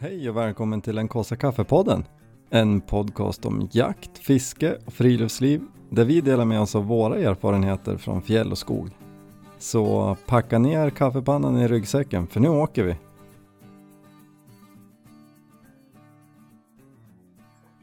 Hej 0.00 0.30
och 0.30 0.36
välkommen 0.36 0.80
till 0.80 0.96
den 0.96 1.08
kaffe 1.08 1.36
kaffepodden. 1.36 2.04
En 2.50 2.80
podcast 2.80 3.46
om 3.46 3.68
jakt, 3.72 4.18
fiske 4.18 4.78
och 4.86 4.92
friluftsliv 4.92 5.62
där 5.90 6.04
vi 6.04 6.20
delar 6.20 6.44
med 6.44 6.60
oss 6.60 6.74
av 6.74 6.84
våra 6.84 7.16
erfarenheter 7.16 7.96
från 7.96 8.22
fjäll 8.22 8.50
och 8.50 8.58
skog. 8.58 8.90
Så 9.58 10.16
packa 10.26 10.58
ner 10.58 10.90
kaffepannan 10.90 11.58
i 11.58 11.68
ryggsäcken 11.68 12.26
för 12.26 12.40
nu 12.40 12.48
åker 12.48 12.84
vi. 12.84 12.96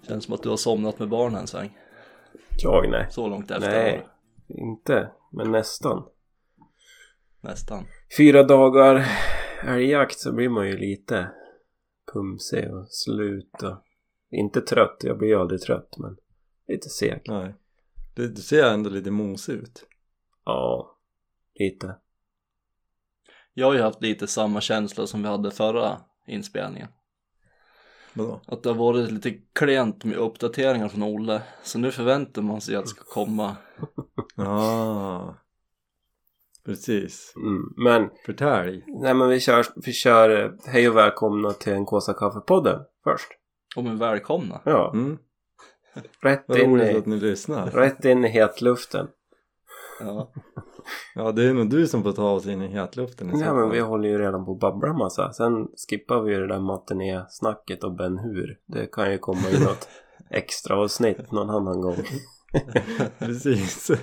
Känns 0.07 0.25
som 0.25 0.33
att 0.33 0.43
du 0.43 0.49
har 0.49 0.57
somnat 0.57 0.99
med 0.99 1.09
barnen 1.09 1.39
en 1.39 1.47
sväng. 1.47 1.77
Jag 2.57 2.89
nej. 2.89 3.07
Så 3.09 3.27
långt 3.27 3.51
efter 3.51 3.71
Nej, 3.71 4.07
inte. 4.47 5.11
Men 5.31 5.51
nästan. 5.51 6.03
Nästan. 7.41 7.85
Fyra 8.17 8.43
dagar 8.43 9.05
älgjakt 9.67 10.19
så 10.19 10.33
blir 10.33 10.49
man 10.49 10.67
ju 10.67 10.77
lite 10.77 11.27
pumsig 12.13 12.73
och 12.73 12.87
slut 12.89 13.63
och 13.63 13.83
inte 14.31 14.61
trött. 14.61 14.97
Jag 14.99 15.17
blir 15.17 15.27
ju 15.27 15.35
aldrig 15.35 15.61
trött 15.61 15.97
men 15.97 16.17
lite 16.67 16.89
seg. 16.89 17.21
Nej. 17.27 17.55
Du, 18.15 18.27
du 18.27 18.41
ser 18.41 18.63
ändå 18.63 18.89
lite 18.89 19.11
mosig 19.11 19.53
ut. 19.53 19.85
Ja, 20.45 20.97
lite. 21.59 21.95
Jag 23.53 23.67
har 23.67 23.73
ju 23.73 23.81
haft 23.81 24.01
lite 24.01 24.27
samma 24.27 24.61
känsla 24.61 25.07
som 25.07 25.21
vi 25.21 25.27
hade 25.27 25.51
förra 25.51 26.01
inspelningen. 26.27 26.87
Vadå? 28.13 28.41
Att 28.47 28.63
det 28.63 28.69
har 28.69 28.75
varit 28.75 29.11
lite 29.11 29.31
klent 29.53 30.03
med 30.03 30.17
uppdateringar 30.17 30.89
från 30.89 31.03
Olle. 31.03 31.41
Så 31.63 31.79
nu 31.79 31.91
förväntar 31.91 32.41
man 32.41 32.61
sig 32.61 32.75
att 32.75 32.83
det 32.83 32.89
ska 32.89 33.03
komma. 33.03 33.55
Ja. 34.35 35.35
Precis. 36.65 37.33
Mm. 37.35 37.63
Men, 37.77 38.09
Förtälj. 38.25 38.83
nej 38.87 39.13
men 39.13 39.29
vi 39.29 39.39
kör, 39.39 39.65
vi 39.85 39.91
kör 39.93 40.43
eh, 40.45 40.51
hej 40.67 40.89
och 40.89 40.95
välkomna 40.97 41.51
till 41.53 41.73
en 41.73 41.85
Kåsa 41.85 42.13
kaffepodden 42.13 42.79
först. 43.03 43.27
Och 43.75 43.83
men 43.83 43.97
välkomna. 43.97 44.61
Ja, 44.65 44.91
Mm. 44.93 45.17
rätt, 46.21 46.43
Vad 46.47 46.57
in 46.57 46.69
roligt 46.71 46.91
i, 46.95 46.97
att 46.97 47.05
ni 47.05 47.15
lyssnar. 47.19 47.71
rätt 47.71 48.05
in 48.05 48.25
i 48.25 48.27
hetluften. 48.27 49.07
Ja. 49.99 50.31
Ja, 51.15 51.31
det 51.31 51.43
är 51.43 51.53
nog 51.53 51.69
du 51.69 51.87
som 51.87 52.03
får 52.03 52.11
ta 52.11 52.31
oss 52.31 52.45
in 52.47 52.61
i 52.61 52.67
hetluften 52.67 53.29
i 53.35 53.41
Ja 53.41 53.53
men 53.53 53.69
vi 53.69 53.79
håller 53.79 54.09
ju 54.09 54.17
redan 54.17 54.45
på 54.45 54.51
att 54.51 54.59
babbla 54.59 54.93
massa. 54.93 55.33
Sen 55.33 55.67
skippar 55.89 56.21
vi 56.21 56.33
ju 56.33 56.39
det 56.39 56.47
där 56.47 56.59
matiné-snacket 56.59 57.83
och 57.83 57.95
Ben 57.95 58.17
Hur. 58.17 58.57
Det 58.67 58.87
kan 58.91 59.11
ju 59.11 59.17
komma 59.17 59.49
i 59.49 59.59
något 59.63 59.87
extra 60.31 60.75
avsnitt 60.77 61.31
någon 61.31 61.49
annan 61.49 61.81
gång. 61.81 61.97
Precis. 63.19 63.91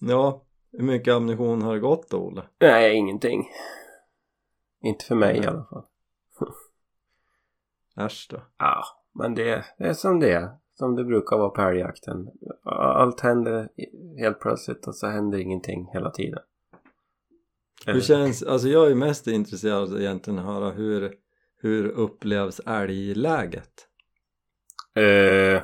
ja, 0.00 0.42
hur 0.72 0.82
mycket 0.82 1.14
ammunition 1.14 1.62
har 1.62 1.74
det 1.74 1.80
gått 1.80 2.10
då, 2.10 2.16
Olle? 2.16 2.42
Nej, 2.60 2.96
ingenting. 2.96 3.48
Inte 4.82 5.04
för 5.04 5.14
mig 5.14 5.36
i 5.36 5.40
Nej. 5.40 5.48
alla 5.48 5.64
fall. 5.64 5.84
Äsch 8.06 8.26
då. 8.30 8.42
Ja, 8.58 8.84
men 9.12 9.34
det, 9.34 9.64
det 9.78 9.84
är 9.84 9.94
som 9.94 10.20
det 10.20 10.32
är. 10.32 10.50
Som 10.74 10.96
det 10.96 11.04
brukar 11.04 11.38
vara 11.38 11.50
på 11.50 11.62
älgjakten. 11.62 12.30
Allt 12.64 13.20
händer 13.20 13.68
helt 14.18 14.40
plötsligt 14.40 14.86
och 14.86 14.94
så 14.94 15.06
händer 15.06 15.38
ingenting 15.38 15.88
hela 15.92 16.10
tiden. 16.10 16.40
Hur 17.86 18.00
känns, 18.00 18.42
alltså 18.42 18.68
jag 18.68 18.90
är 18.90 18.94
mest 18.94 19.26
intresserad 19.26 19.92
av 19.92 20.00
egentligen 20.00 20.38
att 20.38 20.44
höra 20.44 20.70
hur, 20.70 21.14
hur 21.56 21.88
upplevs 21.88 22.60
älgläget? 22.66 23.88
Eh, 24.94 25.62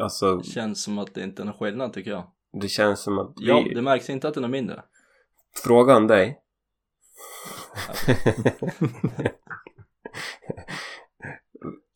alltså, 0.00 0.36
Det 0.36 0.44
känns 0.44 0.82
som 0.82 0.98
att 0.98 1.14
det 1.14 1.22
inte 1.22 1.42
är 1.42 1.46
någon 1.46 1.54
skillnad 1.54 1.92
tycker 1.92 2.10
jag. 2.10 2.24
Det 2.52 2.68
känns 2.68 3.00
som 3.02 3.18
att 3.18 3.34
vi... 3.40 3.46
Ja, 3.48 3.64
det 3.74 3.82
märks 3.82 4.10
inte 4.10 4.28
att 4.28 4.34
den 4.34 4.44
är 4.44 4.48
mindre. 4.48 4.82
Frågan 5.64 6.06
dig. 6.06 6.38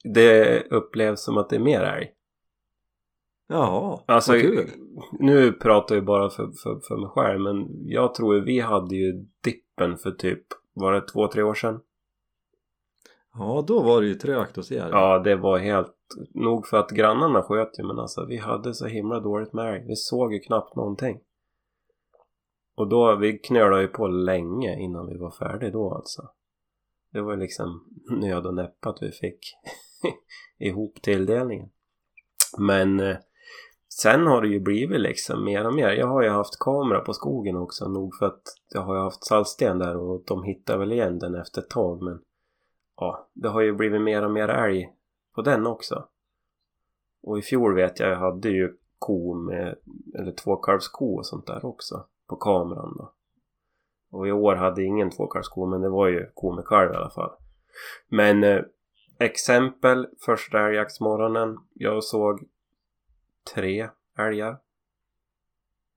det 0.05 0.63
upplevs 0.71 1.25
som 1.25 1.39
att 1.39 1.49
det 1.51 1.57
är 1.57 1.61
mer 1.61 1.81
älg. 1.81 2.13
Jaha, 3.49 4.01
Alltså, 4.07 4.33
vad 4.33 4.41
kul. 4.41 4.71
nu 5.13 5.53
pratar 5.53 5.95
jag 5.95 6.05
bara 6.05 6.31
för, 6.31 6.51
för, 6.63 6.81
för 6.89 6.97
mig 6.97 7.09
själv 7.09 7.41
men 7.41 7.67
jag 7.89 8.15
tror 8.15 8.41
vi 8.41 8.61
hade 8.61 8.97
ju 8.97 9.13
dippen 9.45 9.99
för 9.99 10.11
typ, 10.11 10.43
var 10.73 10.93
det 10.93 11.01
två, 11.01 11.29
tre 11.29 11.43
år 11.43 11.55
sedan? 11.55 11.81
Ja, 13.39 13.65
då 13.67 13.83
var 13.83 14.01
det 14.01 14.07
ju 14.07 14.15
trögt 14.15 14.57
hos 14.57 14.73
er. 14.73 14.89
Ja, 14.93 15.19
det 15.19 15.37
var 15.37 15.59
helt... 15.59 15.93
Nog 16.35 16.67
för 16.67 16.77
att 16.77 16.91
grannarna 16.91 17.43
sköt 17.43 17.79
ju 17.79 17.87
men 17.87 17.99
alltså 17.99 18.27
vi 18.27 18.37
hade 18.37 18.75
så 18.75 18.87
himla 18.87 19.21
dåligt 19.21 19.53
med 19.53 19.75
älg. 19.75 19.85
Vi 19.87 19.97
såg 19.97 20.33
ju 20.33 20.41
knappt 20.41 20.77
någonting. 20.77 21.21
Och 22.77 22.89
då, 22.89 23.17
vi 23.17 23.39
knölade 23.39 23.83
ju 23.83 23.89
på 23.89 24.07
länge 24.07 24.79
innan 24.81 25.07
vi 25.07 25.19
var 25.19 25.31
färdiga 25.31 25.71
då 25.71 25.95
alltså. 25.95 26.23
Det 27.13 27.21
var 27.21 27.33
ju 27.33 27.41
liksom 27.41 27.85
nöd 28.11 28.47
och 28.47 28.55
näppe 28.55 28.89
att 28.89 29.03
vi 29.03 29.11
fick 29.11 29.39
ihop 30.59 31.03
tilldelningen. 31.03 31.69
Men 32.59 33.01
eh, 33.01 33.17
sen 33.89 34.27
har 34.27 34.43
det 34.43 34.49
ju 34.49 34.61
blivit 34.61 35.01
liksom 35.01 35.45
mer 35.45 35.67
och 35.67 35.75
mer. 35.75 35.89
Jag 35.89 36.07
har 36.07 36.23
ju 36.23 36.29
haft 36.29 36.59
kamera 36.61 37.01
på 37.01 37.13
skogen 37.13 37.57
också 37.57 37.89
nog 37.89 38.15
för 38.15 38.27
att 38.27 38.43
jag 38.75 38.81
har 38.81 38.95
ju 38.95 39.01
haft 39.01 39.25
saltsten 39.25 39.79
där 39.79 39.97
och 39.97 40.23
de 40.27 40.45
hittar 40.45 40.79
väl 40.79 40.93
igen 40.93 41.19
den 41.19 41.35
efter 41.35 41.61
ett 41.61 41.71
tag 41.71 42.03
men 42.03 42.21
ja, 42.97 43.29
det 43.33 43.49
har 43.49 43.61
ju 43.61 43.73
blivit 43.73 44.03
mer 44.03 44.25
och 44.25 44.31
mer 44.31 44.49
älg 44.49 44.93
på 45.35 45.43
den 45.43 45.67
också. 45.67 46.09
Och 47.23 47.39
i 47.39 47.43
fjol 47.43 47.75
vet 47.75 48.01
jag, 48.01 48.11
jag 48.11 48.17
hade 48.17 48.49
ju 48.49 48.77
ko 48.99 49.35
med, 49.35 49.75
eller 50.15 50.33
tvåkalvsko 50.33 51.17
och 51.17 51.27
sånt 51.27 51.47
där 51.47 51.65
också 51.65 52.07
på 52.27 52.37
kameran 52.37 52.95
då. 52.99 53.13
Och 54.11 54.29
i 54.29 54.33
år 54.33 54.55
hade 54.55 54.83
ingen 54.83 55.11
tvåkalvsko 55.11 55.67
men 55.67 55.81
det 55.81 55.89
var 55.89 56.09
ju 56.09 56.31
ko 56.35 56.55
med 56.55 56.65
kalv 56.65 56.93
i 56.93 56.97
alla 56.97 57.11
fall. 57.11 57.31
Men 58.09 58.45
eh, 58.45 58.63
exempel 59.19 60.09
första 60.25 60.67
älgjaktsmorgonen. 60.67 61.59
Jag 61.75 62.05
såg 62.05 62.49
tre 63.55 63.89
älgar. 64.19 64.59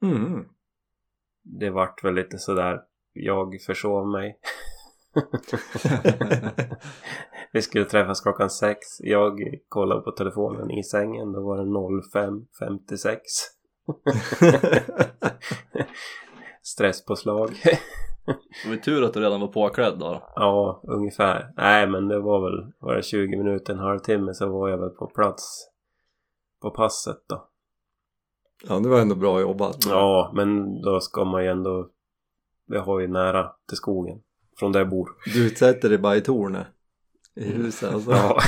Mm. 0.01 0.45
Det 1.41 1.69
vart 1.69 2.03
väl 2.03 2.13
lite 2.13 2.37
sådär, 2.37 2.83
jag 3.13 3.61
försov 3.61 4.07
mig. 4.07 4.39
Vi 7.51 7.61
skulle 7.61 7.85
träffas 7.85 8.21
klockan 8.21 8.49
sex. 8.49 8.79
Jag 8.99 9.39
kollade 9.69 10.01
på 10.01 10.11
telefonen 10.11 10.71
i 10.71 10.83
sängen. 10.83 11.31
Då 11.31 11.41
var 11.41 11.57
det 11.57 11.63
05.56. 11.63 13.17
Stresspåslag. 16.63 17.49
Det 18.63 18.69
var 18.69 18.75
tur 18.75 19.03
att 19.03 19.13
du 19.13 19.19
redan 19.19 19.41
var 19.41 19.47
påklädd 19.47 19.99
då. 19.99 20.23
ja, 20.35 20.81
ungefär. 20.83 21.53
Nej, 21.57 21.87
men 21.87 22.07
det 22.07 22.19
var 22.19 22.41
väl, 22.41 22.71
var 22.79 22.95
det 22.95 23.03
20 23.03 23.37
minuter, 23.37 23.73
en 23.73 23.79
halvtimme 23.79 24.33
så 24.33 24.49
var 24.49 24.69
jag 24.69 24.77
väl 24.77 24.89
på 24.89 25.07
plats 25.07 25.67
på 26.61 26.71
passet 26.71 27.23
då. 27.27 27.47
ja, 28.69 28.79
det 28.79 28.89
var 28.89 29.01
ändå 29.01 29.15
bra 29.15 29.41
jobbat. 29.41 29.85
Ja, 29.89 30.31
men 30.35 30.81
då 30.81 30.99
ska 30.99 31.25
man 31.25 31.43
ju 31.43 31.49
ändå... 31.49 31.89
Vi 32.67 32.77
har 32.77 32.99
ju 32.99 33.07
nära 33.07 33.51
till 33.67 33.77
skogen. 33.77 34.21
Från 34.59 34.71
där 34.71 34.79
jag 34.79 34.89
bor. 34.89 35.09
Du 35.33 35.45
utsätter 35.45 35.89
dig 35.89 35.97
bara 35.97 36.15
i 36.15 36.21
tornet. 36.21 36.67
I 37.35 37.43
huset 37.43 37.93
alltså. 37.93 38.11
Ja. 38.11 38.39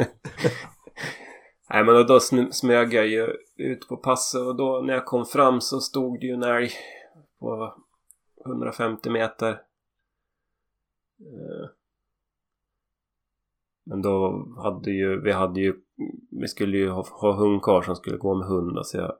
Nej 1.70 1.84
men 1.84 2.06
då 2.06 2.18
sm- 2.18 2.50
smög 2.50 2.94
jag 2.94 3.06
ju 3.06 3.28
ut 3.56 3.88
på 3.88 3.96
passet 3.96 4.40
och 4.40 4.56
då 4.56 4.80
när 4.86 4.94
jag 4.94 5.06
kom 5.06 5.24
fram 5.24 5.60
så 5.60 5.80
stod 5.80 6.20
det 6.20 6.26
ju 6.26 6.32
en 6.32 6.42
älg 6.42 6.70
på 7.40 7.74
150 8.46 9.10
meter. 9.10 9.50
Eh, 11.20 11.68
Men 13.84 14.02
då 14.02 14.46
hade 14.62 14.90
ju, 14.90 15.20
vi 15.20 15.32
hade 15.32 15.60
ju, 15.60 15.74
vi 16.30 16.48
skulle 16.48 16.76
ju 16.76 16.88
ha, 16.88 17.06
ha 17.10 17.32
hundkar 17.32 17.82
som 17.82 17.96
skulle 17.96 18.16
gå 18.16 18.34
med 18.34 18.46
hund 18.48 18.86
så 18.86 18.96
jag 18.96 19.12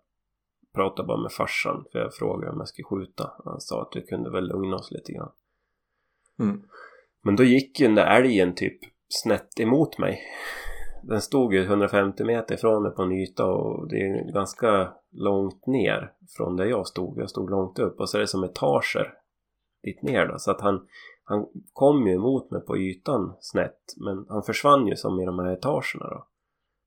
pratade 0.75 1.06
bara 1.06 1.22
med 1.22 1.33
farsan 1.33 1.84
för 1.93 1.99
jag 1.99 2.15
frågade 2.15 2.53
om 2.53 2.59
jag 2.59 2.69
skulle 2.69 2.84
skjuta. 2.84 3.33
Han 3.45 3.60
sa 3.60 3.83
att 3.83 3.97
vi 3.97 4.03
kunde 4.03 4.30
väl 4.30 4.48
lugna 4.48 4.77
oss 4.77 4.91
lite 4.91 5.13
grann. 5.13 5.33
Mm. 6.41 6.63
Men 7.23 7.37
då 7.37 7.45
gick 7.45 7.81
ju 7.81 7.87
den 7.87 7.95
där 7.95 8.17
älgen 8.17 8.55
typ 8.55 8.79
snett 9.09 9.61
emot 9.61 9.99
mig. 9.99 10.21
Den 11.03 11.21
stod 11.21 11.55
ju 11.55 11.63
150 11.63 12.25
meter 12.25 12.55
ifrån 12.55 12.83
mig 12.83 12.93
på 12.93 13.03
en 13.03 13.13
yta 13.13 13.47
och 13.47 13.89
det 13.89 13.97
är 13.97 14.33
ganska 14.33 14.93
långt 15.13 15.67
ner 15.67 16.13
från 16.37 16.57
där 16.57 16.65
jag 16.65 16.87
stod. 16.87 17.19
Jag 17.19 17.31
stod 17.31 17.51
långt 17.51 17.79
upp 17.79 18.01
och 18.01 18.09
så 18.09 18.17
är 18.17 18.21
det 18.21 18.27
som 18.27 18.45
etager 18.45 19.15
dit 19.83 20.03
ner 20.03 20.27
då. 20.27 20.39
Så 20.39 20.51
att 20.51 20.61
han, 20.61 20.87
han 21.25 21.47
kom 21.73 22.07
ju 22.07 22.15
emot 22.15 22.51
mig 22.51 22.61
på 22.61 22.79
ytan 22.79 23.37
snett 23.41 23.81
men 23.97 24.27
han 24.29 24.43
försvann 24.43 24.87
ju 24.87 24.97
som 24.97 25.21
i 25.21 25.27
de 25.27 25.39
här 25.39 25.53
etagerna 25.53 26.11
då. 26.11 26.27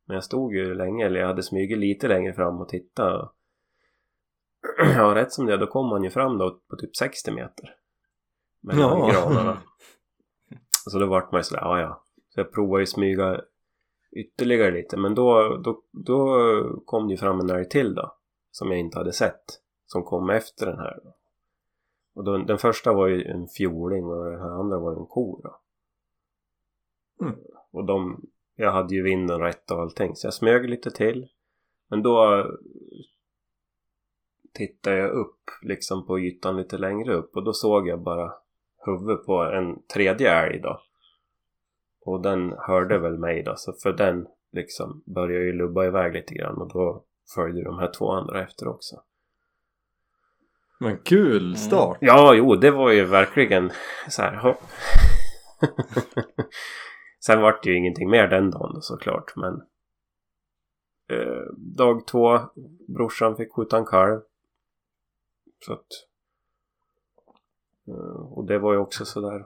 Men 0.07 0.15
jag 0.15 0.23
stod 0.23 0.53
ju 0.53 0.73
länge, 0.73 1.05
eller 1.05 1.19
jag 1.19 1.27
hade 1.27 1.43
smugit 1.43 1.77
lite 1.77 2.07
längre 2.07 2.33
fram 2.33 2.61
och 2.61 2.69
tittade. 2.69 3.29
Ja, 4.95 5.15
rätt 5.15 5.31
som 5.31 5.45
det 5.45 5.57
då 5.57 5.67
kom 5.67 5.91
han 5.91 6.03
ju 6.03 6.09
fram 6.09 6.37
då 6.37 6.59
på 6.69 6.75
typ 6.75 6.95
60 6.95 7.31
meter. 7.31 7.75
Mellan 8.65 8.99
Ja. 8.99 9.11
granarna. 9.11 9.57
Så 10.89 10.99
då 10.99 11.05
vart 11.05 11.31
man 11.31 11.39
ju 11.39 11.43
sådär, 11.43 11.61
ja 11.61 11.79
ja. 11.79 12.03
Så 12.29 12.39
jag 12.39 12.53
provade 12.53 12.81
ju 12.81 12.85
smyga 12.85 13.41
ytterligare 14.11 14.71
lite 14.71 14.97
men 14.97 15.15
då, 15.15 15.57
då, 15.63 15.81
då 15.91 16.39
kom 16.85 17.07
det 17.07 17.13
ju 17.13 17.17
fram 17.17 17.39
en 17.39 17.49
älg 17.49 17.69
till 17.69 17.95
då. 17.95 18.15
Som 18.51 18.71
jag 18.71 18.79
inte 18.79 18.97
hade 18.97 19.13
sett. 19.13 19.43
Som 19.85 20.03
kom 20.03 20.29
efter 20.29 20.65
den 20.65 20.79
här. 20.79 20.99
Och 22.15 22.23
då, 22.23 22.37
den 22.37 22.57
första 22.57 22.93
var 22.93 23.07
ju 23.07 23.23
en 23.23 23.47
fjoling 23.47 24.05
och 24.05 24.25
den 24.25 24.39
här 24.39 24.59
andra 24.59 24.79
var 24.79 24.91
ju 24.91 24.97
en 24.99 25.05
ko 25.05 25.41
då. 25.43 25.59
Mm. 27.25 27.35
Och 27.71 27.85
de, 27.85 28.21
jag 28.55 28.71
hade 28.71 28.95
ju 28.95 29.03
vinden 29.03 29.39
rätt 29.39 29.71
och 29.71 29.81
allting 29.81 30.15
så 30.15 30.27
jag 30.27 30.33
smög 30.33 30.69
lite 30.69 30.91
till. 30.91 31.27
Men 31.89 32.03
då 32.03 32.45
tittade 34.53 34.97
jag 34.97 35.11
upp 35.11 35.39
liksom 35.61 36.05
på 36.05 36.19
ytan 36.19 36.57
lite 36.57 36.77
längre 36.77 37.13
upp 37.13 37.35
och 37.35 37.43
då 37.43 37.53
såg 37.53 37.87
jag 37.87 38.01
bara 38.01 38.33
huvudet 38.85 39.25
på 39.25 39.43
en 39.43 39.81
tredje 39.93 40.31
älg 40.31 40.59
då. 40.59 40.81
Och 42.05 42.21
den 42.21 42.53
hörde 42.57 42.99
väl 42.99 43.17
mig 43.17 43.43
då 43.43 43.53
så 43.55 43.73
för 43.73 43.93
den 43.93 44.27
liksom 44.51 45.03
började 45.05 45.45
ju 45.45 45.53
lubba 45.53 45.85
iväg 45.85 46.13
lite 46.13 46.33
grann 46.33 46.61
och 46.61 46.73
då 46.73 47.03
följde 47.35 47.63
de 47.63 47.79
här 47.79 47.91
två 47.97 48.11
andra 48.11 48.43
efter 48.43 48.67
också. 48.67 48.95
Men 50.79 50.97
kul 50.97 51.57
start! 51.57 51.97
Ja, 52.01 52.33
jo, 52.33 52.55
det 52.55 52.71
var 52.71 52.91
ju 52.91 53.05
verkligen 53.05 53.71
så 54.09 54.21
här. 54.21 54.35
hopp. 54.35 54.57
Sen 57.25 57.41
vart 57.41 57.63
det 57.63 57.69
ju 57.69 57.77
ingenting 57.77 58.09
mer 58.09 58.27
den 58.27 58.51
dagen 58.51 58.81
såklart, 58.81 59.35
men 59.35 59.53
eh, 61.09 61.43
dag 61.77 62.07
två, 62.07 62.39
brorsan 62.87 63.35
fick 63.35 63.53
skjuta 63.53 63.77
en 63.77 63.85
kalv. 63.85 64.21
Så 65.65 65.73
att 65.73 65.87
Eh, 67.87 68.33
och 68.33 68.45
det 68.45 68.59
var 68.59 68.73
ju 68.73 68.79
också 68.79 69.05
sådär 69.05 69.45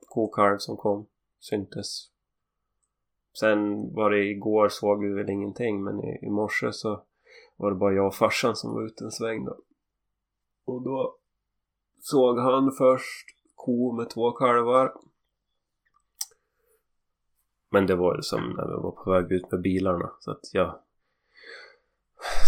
kokalv 0.00 0.58
som 0.58 0.76
kom 0.76 1.06
syntes. 1.40 2.10
Sen 3.40 3.92
var 3.94 4.10
det 4.10 4.24
igår 4.24 4.68
såg 4.68 5.04
vi 5.04 5.12
väl 5.14 5.30
ingenting 5.30 5.84
men 5.84 6.04
i, 6.04 6.18
i 6.22 6.30
morse 6.30 6.72
så 6.72 7.02
var 7.56 7.70
det 7.70 7.76
bara 7.76 7.92
jag 7.92 8.06
och 8.06 8.14
farsan 8.14 8.56
som 8.56 8.74
var 8.74 8.82
ute 8.82 9.04
en 9.04 9.10
sväng 9.10 9.44
då. 9.44 9.58
Och 10.64 10.82
då 10.82 11.16
såg 12.00 12.38
han 12.38 12.72
först 12.72 13.26
ko 13.54 13.92
med 13.92 14.10
två 14.10 14.32
kalvar. 14.32 14.94
Men 17.70 17.86
det 17.86 17.96
var 17.96 18.16
ju 18.16 18.22
som 18.22 18.40
när 18.40 18.66
vi 18.66 18.82
var 18.82 19.04
på 19.04 19.10
väg 19.10 19.32
ut 19.32 19.52
med 19.52 19.60
bilarna 19.60 20.10
så 20.20 20.30
att 20.30 20.40
jag 20.52 20.78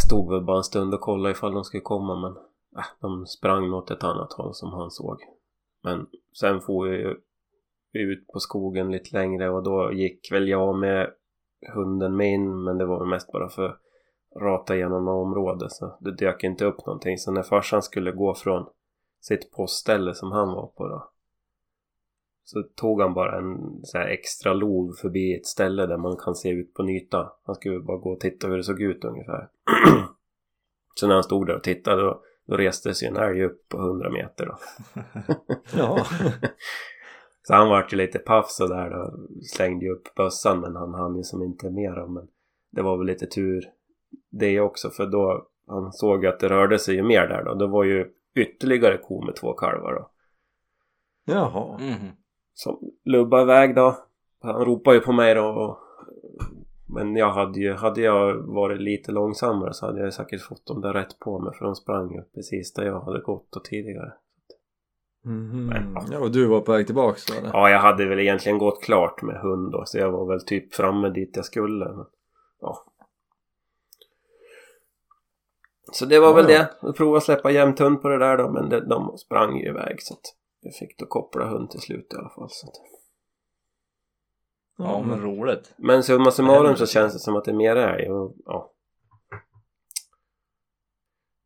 stod 0.07 0.31
väl 0.31 0.45
bara 0.45 0.57
en 0.57 0.65
stund 0.65 0.95
och 0.95 1.01
kollade 1.01 1.33
ifall 1.33 1.53
de 1.53 1.65
skulle 1.65 1.81
komma 1.81 2.21
men 2.21 2.43
Ah, 2.77 2.85
de 3.01 3.27
sprang 3.27 3.73
åt 3.73 3.91
ett 3.91 4.05
annat 4.05 4.33
håll 4.33 4.55
som 4.55 4.73
han 4.73 4.91
såg. 4.91 5.19
Men 5.83 6.07
sen 6.41 6.61
får 6.61 6.89
vi 6.89 6.97
ju 6.97 7.17
ut 7.93 8.27
på 8.27 8.39
skogen 8.41 8.91
lite 8.91 9.17
längre 9.17 9.51
och 9.51 9.63
då 9.63 9.93
gick 9.93 10.33
väl 10.33 10.49
jag 10.49 10.79
med 10.79 11.13
hunden 11.75 12.17
min 12.17 12.65
men 12.65 12.79
det 12.79 12.87
var 12.87 12.99
väl 12.99 13.09
mest 13.09 13.33
bara 13.33 13.49
för 13.49 13.65
att 13.65 13.81
rata 14.41 14.77
igenom 14.77 15.05
något 15.05 15.27
område 15.27 15.71
så 15.71 15.99
det 16.01 16.17
dök 16.17 16.45
inte 16.45 16.65
upp 16.65 16.87
någonting. 16.87 17.19
Så 17.19 17.33
när 17.33 17.43
farsan 17.43 17.83
skulle 17.83 18.13
gå 18.13 18.35
från 18.35 18.67
sitt 19.21 19.53
postställe 19.53 20.15
som 20.15 20.33
han 20.33 20.49
var 20.49 20.67
på 20.67 20.89
då 20.89 21.11
så 22.51 22.63
tog 22.63 23.01
han 23.01 23.15
bara 23.15 23.39
en 23.39 23.81
så 23.83 23.99
här 23.99 24.07
extra 24.07 24.55
lov 24.55 24.93
förbi 24.93 25.35
ett 25.35 25.47
ställe 25.47 25.87
där 25.87 25.97
man 25.97 26.17
kan 26.17 26.35
se 26.35 26.49
ut 26.49 26.75
på 26.75 26.83
en 26.83 26.89
yta. 26.89 27.33
Han 27.45 27.55
skulle 27.55 27.81
bara 27.81 27.97
gå 27.97 28.11
och 28.11 28.21
titta 28.21 28.47
hur 28.47 28.57
det 28.57 28.63
såg 28.63 28.83
ut 28.83 29.05
ungefär. 29.05 29.49
så 30.95 31.07
när 31.07 31.15
han 31.15 31.23
stod 31.23 31.47
där 31.47 31.57
och 31.57 31.63
tittade 31.63 32.03
då, 32.03 32.23
då 32.49 32.57
reste 32.57 32.95
sig 32.95 33.09
en 33.09 33.17
älg 33.17 33.45
upp 33.45 33.69
på 33.69 33.79
100 33.79 34.11
meter 34.11 34.47
då. 34.47 34.59
Ja. 35.77 36.07
Så 37.43 37.55
han 37.55 37.69
vart 37.69 37.93
ju 37.93 37.97
lite 37.97 38.19
paff 38.19 38.51
sådär 38.51 38.91
då. 38.91 39.13
Slängde 39.43 39.85
ju 39.85 39.93
upp 39.93 40.15
bössan 40.15 40.61
men 40.61 40.77
han 40.77 40.95
hann 40.95 41.17
ju 41.17 41.23
som 41.23 41.43
inte 41.43 41.71
mera. 41.71 42.07
Men 42.07 42.29
det 42.71 42.83
var 42.83 42.97
väl 42.97 43.07
lite 43.07 43.27
tur 43.27 43.65
det 44.31 44.61
också 44.61 44.91
för 44.91 45.07
då 45.07 45.49
han 45.67 45.93
såg 45.93 46.27
att 46.27 46.41
det 46.41 46.49
rörde 46.49 46.79
sig 46.79 46.95
ju 46.95 47.03
mer 47.03 47.27
där 47.27 47.45
då. 47.45 47.55
Det 47.55 47.67
var 47.67 47.85
ju 47.85 48.11
ytterligare 48.35 48.99
ko 48.99 49.25
med 49.25 49.37
två 49.37 49.53
kalvar 49.53 49.95
då. 49.95 50.11
Jaha. 51.25 51.79
Mhm. 51.79 52.11
Som 52.55 52.79
lubbade 53.05 53.43
iväg 53.43 53.75
då. 53.75 53.97
Han 54.43 54.65
ropade 54.65 54.97
ju 54.97 55.03
på 55.03 55.13
mig 55.13 55.35
då. 55.35 55.45
Och, 55.45 55.79
men 56.99 57.17
jag 57.17 57.33
hade 57.33 57.61
ju, 57.61 57.73
hade 57.73 58.01
jag 58.01 58.35
varit 58.35 58.81
lite 58.81 59.13
långsammare 59.13 59.73
så 59.75 59.87
hade 59.87 60.01
jag 60.01 60.15
säkert 60.15 60.43
fått 60.43 60.67
dem 60.67 60.81
där 60.81 60.93
rätt 60.93 61.19
på 61.19 61.39
mig 61.39 61.55
för 61.59 61.65
de 61.65 61.75
sprang 61.75 62.15
ju 62.15 62.23
precis 62.35 62.73
där 62.73 62.87
jag 62.87 63.01
hade 63.01 63.21
gått 63.21 63.57
och 63.57 63.65
tidigare. 63.65 64.13
Mhm. 65.25 65.73
Ja, 66.11 66.19
och 66.19 66.31
du 66.31 66.47
var 66.47 66.61
på 66.61 66.73
väg 66.73 66.87
tillbaks 66.87 67.27
då 67.27 67.35
eller? 67.39 67.51
Ja, 67.53 67.71
jag 67.71 67.79
hade 67.79 68.07
väl 68.09 68.21
egentligen 68.21 68.59
gått 68.59 68.83
klart 68.83 69.23
med 69.23 69.41
hund 69.41 69.73
då, 69.73 69.83
så 69.87 69.99
jag 69.99 70.13
var 70.13 70.27
väl 70.27 70.45
typ 70.45 70.75
framme 70.75 71.09
dit 71.09 71.37
jag 71.37 71.45
skulle. 71.45 71.85
Men, 71.85 72.07
ja. 72.61 72.85
Så 75.93 76.05
det 76.07 76.21
var 76.21 76.29
Ja, 76.29 76.35
väl 76.35 76.51
ja. 76.51 76.59
det. 76.59 76.69
Jag 76.83 76.97
provade 76.97 77.19
att 77.19 77.25
släppa 77.25 77.51
jämnt 77.51 77.79
hund 77.79 78.03
på 78.03 78.09
det 78.09 78.19
där 78.19 78.37
då, 78.39 78.51
men 78.51 78.69
det, 78.69 78.89
de 78.89 79.19
sprang 79.19 79.59
ju 79.59 79.69
iväg 79.69 80.03
så 80.03 80.15
att 80.15 80.35
jag 80.61 80.75
fick 80.75 80.99
då 80.99 81.07
koppla 81.07 81.45
hund 81.45 81.71
till 81.71 81.81
slut 81.81 82.13
i 82.13 82.17
alla 82.17 82.29
fall. 82.29 82.49
Så 82.51 82.67
att. 82.67 82.98
Ja 84.79 85.03
men 85.03 85.21
roligt. 85.21 85.75
Men 85.77 86.03
summa 86.03 86.31
summarum 86.31 86.77
så 86.77 86.87
känns 86.87 87.13
det 87.13 87.19
som 87.19 87.37
att 87.37 87.45
det 87.45 87.51
är 87.51 87.55
mer 87.55 87.77
älg 87.77 88.11
och 88.11 88.37
ja. 88.45 88.73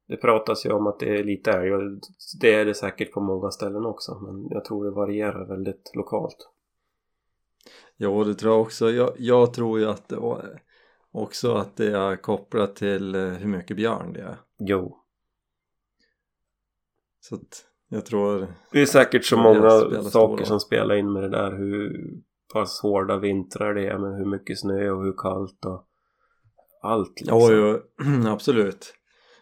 Det 0.09 0.17
pratas 0.17 0.67
ju 0.67 0.73
om 0.73 0.87
att 0.87 1.01
det 1.01 1.19
är 1.19 1.25
lite 1.25 1.53
älg 1.53 1.75
och 1.75 1.83
det 2.41 2.55
är 2.55 2.65
det 2.65 2.75
säkert 2.75 3.13
på 3.13 3.21
många 3.21 3.51
ställen 3.51 3.87
också 3.87 4.19
men 4.21 4.47
jag 4.51 4.65
tror 4.65 4.85
det 4.85 4.91
varierar 4.91 5.49
väldigt 5.49 5.91
lokalt. 5.95 6.49
Jo, 7.97 8.25
det 8.25 8.35
tror 8.35 8.53
jag 8.53 8.61
också. 8.61 8.91
Jag, 8.91 9.13
jag 9.19 9.55
tror 9.55 9.79
ju 9.79 9.87
att 9.87 10.09
det 10.09 10.17
var 10.17 10.61
också 11.11 11.55
att 11.55 11.77
det 11.77 11.97
är 11.97 12.17
kopplat 12.17 12.77
till 12.77 13.15
eh, 13.15 13.21
hur 13.21 13.49
mycket 13.49 13.77
björn 13.77 14.13
det 14.13 14.21
är. 14.21 14.37
Jo. 14.59 14.99
Så 17.21 17.35
att 17.35 17.65
jag 17.89 18.07
tror... 18.07 18.47
Det 18.73 18.81
är 18.81 18.87
säkert 18.87 19.25
så 19.25 19.37
många 19.37 19.71
saker 20.03 20.45
som 20.45 20.61
spelar 20.61 20.95
in 20.95 21.13
med 21.13 21.23
det 21.23 21.29
där. 21.29 21.53
Hur 21.53 21.93
pass 22.53 22.81
hårda 22.83 23.19
vintrar 23.19 23.75
det 23.75 23.87
är 23.87 23.99
med 23.99 24.19
hur 24.19 24.27
mycket 24.27 24.61
snö 24.61 24.91
och 24.91 25.05
hur 25.05 25.15
kallt 25.17 25.65
och 25.65 25.87
allt 26.83 27.21
liksom. 27.21 27.39
Ja, 27.39 27.53
jo, 27.53 27.81
absolut. 28.29 28.95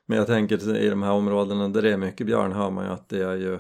Men 0.06 0.18
jag 0.18 0.26
tänker 0.26 0.76
i 0.76 0.88
de 0.88 1.02
här 1.02 1.12
områdena 1.12 1.68
där 1.68 1.82
det 1.82 1.92
är 1.92 1.96
mycket 1.96 2.26
björn 2.26 2.52
hör 2.52 2.70
man 2.70 2.84
ju 2.84 2.90
att 2.90 3.08
det 3.08 3.22
är 3.22 3.36
ju 3.36 3.58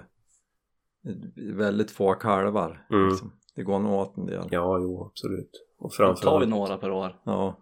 väldigt 1.54 1.90
få 1.90 2.14
kalvar. 2.14 2.86
Mm. 2.90 3.08
Liksom. 3.08 3.32
Det 3.54 3.62
går 3.62 3.78
nog 3.78 3.92
åt 3.92 4.16
en 4.16 4.26
del. 4.26 4.48
Ja, 4.50 4.78
jo 4.78 5.06
absolut. 5.06 5.66
Och 5.78 5.90
Då 5.90 5.96
tar 5.96 6.04
vi 6.04 6.14
framförallt 6.14 6.48
några 6.48 6.78
per 6.78 6.90
år. 6.90 7.20
Ja, 7.24 7.58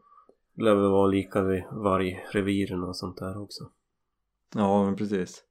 lär 0.57 0.75
det 0.75 0.89
vara 0.89 1.07
lika 1.07 1.43
vid 1.43 1.65
vargreviren 1.73 2.83
och 2.83 2.97
sånt 2.97 3.17
där 3.17 3.43
också. 3.43 3.65
ja 4.55 4.85
men 4.85 4.97
precis. 4.97 5.45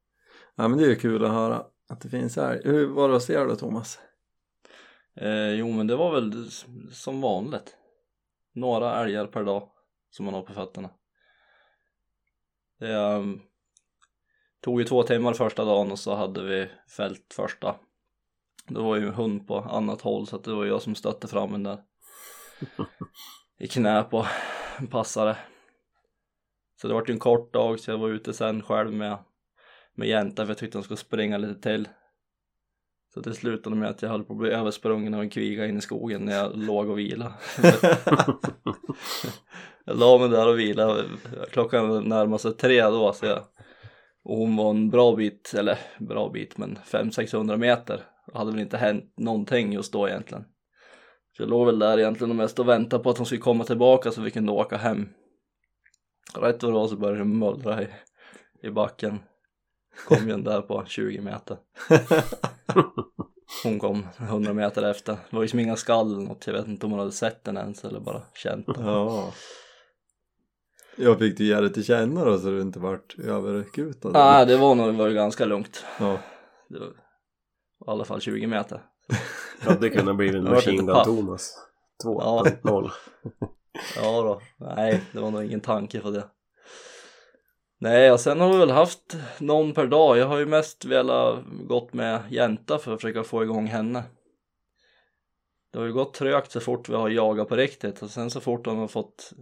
Ja 0.55 0.67
men 0.67 0.77
det 0.77 0.85
är 0.85 0.89
ju 0.89 0.95
kul 0.95 1.25
att 1.25 1.31
höra 1.31 1.63
att 1.89 2.01
det 2.01 2.09
finns 2.09 2.35
här. 2.35 2.61
Hur 2.63 2.87
var 2.87 3.07
det 3.07 3.13
hos 3.13 3.29
er 3.29 3.45
då 3.47 3.55
Thomas? 3.55 3.99
Eh, 5.17 5.49
jo 5.51 5.71
men 5.71 5.87
det 5.87 5.95
var 5.95 6.11
väl 6.11 6.51
som 6.91 7.21
vanligt. 7.21 7.77
Några 8.53 9.03
älgar 9.03 9.27
per 9.27 9.43
dag 9.43 9.69
som 10.09 10.25
man 10.25 10.33
har 10.33 10.41
på 10.41 10.53
fötterna. 10.53 10.89
Det 12.79 12.93
ehm, 12.93 13.41
tog 14.61 14.79
ju 14.79 14.85
två 14.85 15.03
timmar 15.03 15.33
första 15.33 15.65
dagen 15.65 15.91
och 15.91 15.99
så 15.99 16.15
hade 16.15 16.43
vi 16.43 16.69
fält 16.97 17.33
första. 17.33 17.75
Det 18.67 18.79
var 18.79 18.95
ju 18.95 19.07
en 19.07 19.13
hund 19.13 19.47
på 19.47 19.59
annat 19.59 20.01
håll 20.01 20.27
så 20.27 20.37
det 20.37 20.53
var 20.53 20.65
jag 20.65 20.81
som 20.81 20.95
stötte 20.95 21.27
fram 21.27 21.51
den 21.51 21.63
där 21.63 21.83
i 23.59 23.67
knä 23.67 24.03
på 24.03 24.27
en 24.79 24.87
passare. 24.87 25.37
Så 26.81 26.87
det 26.87 26.93
var 26.93 27.03
ju 27.07 27.13
en 27.13 27.19
kort 27.19 27.53
dag 27.53 27.79
så 27.79 27.91
jag 27.91 27.97
var 27.97 28.09
ute 28.09 28.33
sen 28.33 28.63
själv 28.63 28.93
med, 28.93 29.17
med 29.93 30.07
jänta 30.07 30.45
för 30.45 30.49
jag 30.49 30.57
tyckte 30.57 30.77
de 30.77 30.83
skulle 30.83 30.97
springa 30.97 31.37
lite 31.37 31.61
till. 31.61 31.87
Så 33.17 33.29
det 33.29 33.35
slutade 33.35 33.75
med 33.75 33.89
att 33.89 34.01
jag 34.01 34.09
höll 34.09 34.23
på 34.23 34.33
att 34.33 34.39
bli 34.39 34.49
översprungen 34.49 35.13
av 35.13 35.21
en 35.21 35.29
kviga 35.29 35.65
in 35.65 35.77
i 35.77 35.81
skogen 35.81 36.25
när 36.25 36.35
jag 36.35 36.57
låg 36.57 36.89
och 36.89 36.99
vilade. 36.99 37.33
jag 39.85 39.97
la 39.97 40.17
mig 40.17 40.29
där 40.29 40.47
och 40.47 40.59
vilade, 40.59 41.03
klockan 41.51 42.03
närmade 42.09 42.39
sig 42.39 42.53
tre 42.53 42.81
då 42.81 43.13
så 43.13 43.25
jag, 43.25 43.39
och 44.23 44.37
hon 44.37 44.55
var 44.55 44.69
en 44.69 44.89
bra 44.89 45.15
bit, 45.15 45.53
eller 45.57 45.77
bra 45.99 46.29
bit 46.29 46.57
men 46.57 46.77
500-600 46.85 47.57
meter. 47.57 48.01
Det 48.31 48.37
hade 48.37 48.51
väl 48.51 48.59
inte 48.59 48.77
hänt 48.77 49.13
någonting 49.17 49.73
just 49.73 49.93
då 49.93 50.09
egentligen. 50.09 50.43
Så 51.37 51.43
jag 51.43 51.49
låg 51.49 51.65
väl 51.65 51.79
där 51.79 51.99
egentligen 51.99 52.31
och 52.31 52.37
mest 52.37 52.59
och 52.59 52.67
väntade 52.67 53.03
på 53.03 53.09
att 53.09 53.17
hon 53.17 53.25
skulle 53.25 53.41
komma 53.41 53.63
tillbaka 53.63 54.11
så 54.11 54.21
vi 54.21 54.31
kunde 54.31 54.51
åka 54.51 54.77
hem. 54.77 55.09
Rätt 56.35 56.63
vad 56.63 56.71
det 56.71 56.75
var 56.77 56.87
så 56.87 56.97
började 56.97 57.19
det 57.19 57.25
mullra 57.25 57.81
i, 57.81 57.87
i 58.63 58.69
backen. 58.69 59.19
Kom 60.05 60.27
ju 60.27 60.33
en 60.33 60.43
där 60.43 60.61
på 60.61 60.83
20 60.85 61.21
meter. 61.21 61.57
Hon 63.63 63.79
kom 63.79 64.07
100 64.17 64.53
meter 64.53 64.83
efter. 64.83 65.13
Det 65.29 65.35
var 65.35 65.41
ju 65.41 65.47
som 65.47 65.59
inga 65.59 65.75
skall 65.75 66.11
eller 66.11 66.27
något. 66.27 66.47
Jag 66.47 66.53
vet 66.53 66.67
inte 66.67 66.85
om 66.85 66.91
hon 66.91 66.99
hade 66.99 67.11
sett 67.11 67.43
den 67.43 67.57
ens 67.57 67.85
eller 67.85 67.99
bara 67.99 68.21
känt 68.33 68.65
den. 68.65 68.85
Ja. 68.85 69.33
Jag 70.95 71.19
fick 71.19 71.37
du 71.37 71.45
ge 71.45 71.61
det 71.61 71.69
till 71.69 71.85
känna 71.85 72.25
då 72.25 72.39
så 72.39 72.49
du 72.49 72.61
inte 72.61 72.79
vart 72.79 73.19
överkutad? 73.19 74.09
Nej, 74.09 74.45
det 74.45 74.57
var 74.57 74.75
nog 74.75 74.87
det 74.87 74.97
var 74.97 75.09
ganska 75.09 75.45
lugnt. 75.45 75.85
Ja. 75.99 76.19
Det 76.69 76.79
var 76.79 76.87
i 76.87 76.91
alla 77.87 78.05
fall 78.05 78.21
20 78.21 78.47
meter. 78.47 78.81
Hade 79.59 79.89
kunnat 79.89 80.15
bli 80.15 80.29
en 80.29 80.43
Machine 80.43 80.85
Gun. 80.85 81.03
Thomas. 81.03 81.53
Ja. 82.03 82.45
2-0. 82.63 82.89
Ja 83.95 84.21
då. 84.21 84.41
Nej, 84.57 85.03
det 85.11 85.19
var 85.19 85.31
nog 85.31 85.43
ingen 85.43 85.61
tanke 85.61 85.99
på 85.99 86.11
det. 86.11 86.27
Nej, 87.79 88.11
och 88.11 88.19
sen 88.19 88.39
har 88.39 88.53
vi 88.53 88.57
väl 88.57 88.69
haft 88.69 89.17
någon 89.39 89.73
per 89.73 89.87
dag. 89.87 90.17
Jag 90.17 90.27
har 90.27 90.39
ju 90.39 90.45
mest 90.45 90.85
velat 90.85 91.43
gått 91.67 91.93
med 91.93 92.21
jänta 92.29 92.77
för 92.77 92.93
att 92.93 93.01
försöka 93.01 93.23
få 93.23 93.43
igång 93.43 93.67
henne. 93.67 94.03
Det 95.71 95.79
har 95.79 95.85
ju 95.85 95.93
gått 95.93 96.13
trögt 96.13 96.51
så 96.51 96.59
fort 96.59 96.89
vi 96.89 96.95
har 96.95 97.09
jagat 97.09 97.47
på 97.49 97.55
riktigt 97.55 98.01
och 98.01 98.09
sen 98.09 98.29
så 98.29 98.41
fort 98.41 98.65
de 98.65 98.77
har 98.77 98.87
fått 98.87 99.33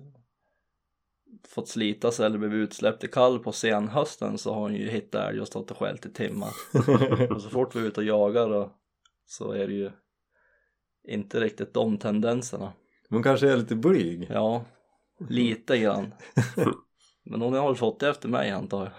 fått 1.48 1.68
slita 1.68 2.12
sig 2.12 2.26
eller 2.26 2.38
blivit 2.38 2.70
utsläppt 2.70 3.04
i 3.04 3.08
kall 3.08 3.40
på 3.40 3.52
senhösten 3.52 4.38
så 4.38 4.54
har 4.54 4.62
hon 4.62 4.76
ju 4.76 4.90
hittat 4.90 5.30
älg 5.30 5.42
och 5.42 5.48
stått 5.48 5.72
och 5.72 5.78
skällt 5.78 6.06
i 6.06 6.14
timmar. 6.14 6.50
och 7.32 7.42
så 7.42 7.50
fort 7.50 7.76
vi 7.76 7.80
är 7.80 7.86
ute 7.86 8.00
och 8.00 8.06
jagar 8.06 8.50
och, 8.50 8.72
så 9.26 9.52
är 9.52 9.68
det 9.68 9.74
ju 9.74 9.92
inte 11.08 11.40
riktigt 11.40 11.74
de 11.74 11.98
tendenserna. 11.98 12.74
Hon 13.10 13.24
kanske 13.24 13.50
är 13.50 13.58
lite 13.58 13.76
blyg. 13.76 14.28
Ja, 14.30 14.66
lite 15.30 15.78
grann. 15.78 16.14
Men 17.26 17.42
hon 17.42 17.54
har 17.54 17.68
väl 17.68 17.76
fått 17.76 18.00
det 18.00 18.10
efter 18.10 18.30
mig 18.30 18.52
antar 18.52 18.84
jag. 18.84 18.92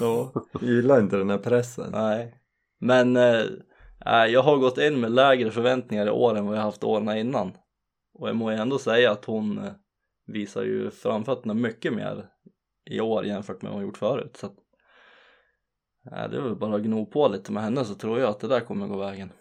Ja, 0.00 0.32
gillar 0.60 1.00
inte 1.00 1.16
den 1.16 1.30
här 1.30 1.38
pressen. 1.38 1.90
Nej. 1.92 2.34
Men 2.80 3.16
eh, 3.16 3.44
nej, 4.04 4.30
jag 4.30 4.42
har 4.42 4.56
gått 4.56 4.78
in 4.78 5.00
med 5.00 5.12
lägre 5.12 5.50
förväntningar 5.50 6.06
i 6.06 6.10
år 6.10 6.36
än 6.36 6.46
vad 6.46 6.56
jag 6.56 6.62
haft 6.62 6.84
åren 6.84 7.16
innan. 7.16 7.52
Och 8.14 8.28
jag 8.28 8.36
må 8.36 8.50
ändå 8.50 8.78
säga 8.78 9.10
att 9.10 9.24
hon 9.24 9.58
eh, 9.58 9.72
visar 10.26 10.62
ju 10.62 10.90
framfötterna 10.90 11.54
mycket 11.54 11.92
mer 11.92 12.28
i 12.90 13.00
år 13.00 13.24
jämfört 13.24 13.62
med 13.62 13.70
vad 13.70 13.80
hon 13.80 13.86
gjort 13.86 13.98
förut. 13.98 14.36
Så 14.36 14.46
att, 14.46 14.56
nej, 16.10 16.28
det 16.28 16.36
är 16.36 16.40
väl 16.40 16.56
bara 16.56 16.76
att 16.76 16.82
gno 16.82 17.06
på 17.06 17.28
lite 17.28 17.52
med 17.52 17.62
henne 17.62 17.84
så 17.84 17.94
tror 17.94 18.18
jag 18.20 18.30
att 18.30 18.40
det 18.40 18.48
där 18.48 18.60
kommer 18.60 18.86
gå 18.86 18.96
vägen. 18.96 19.32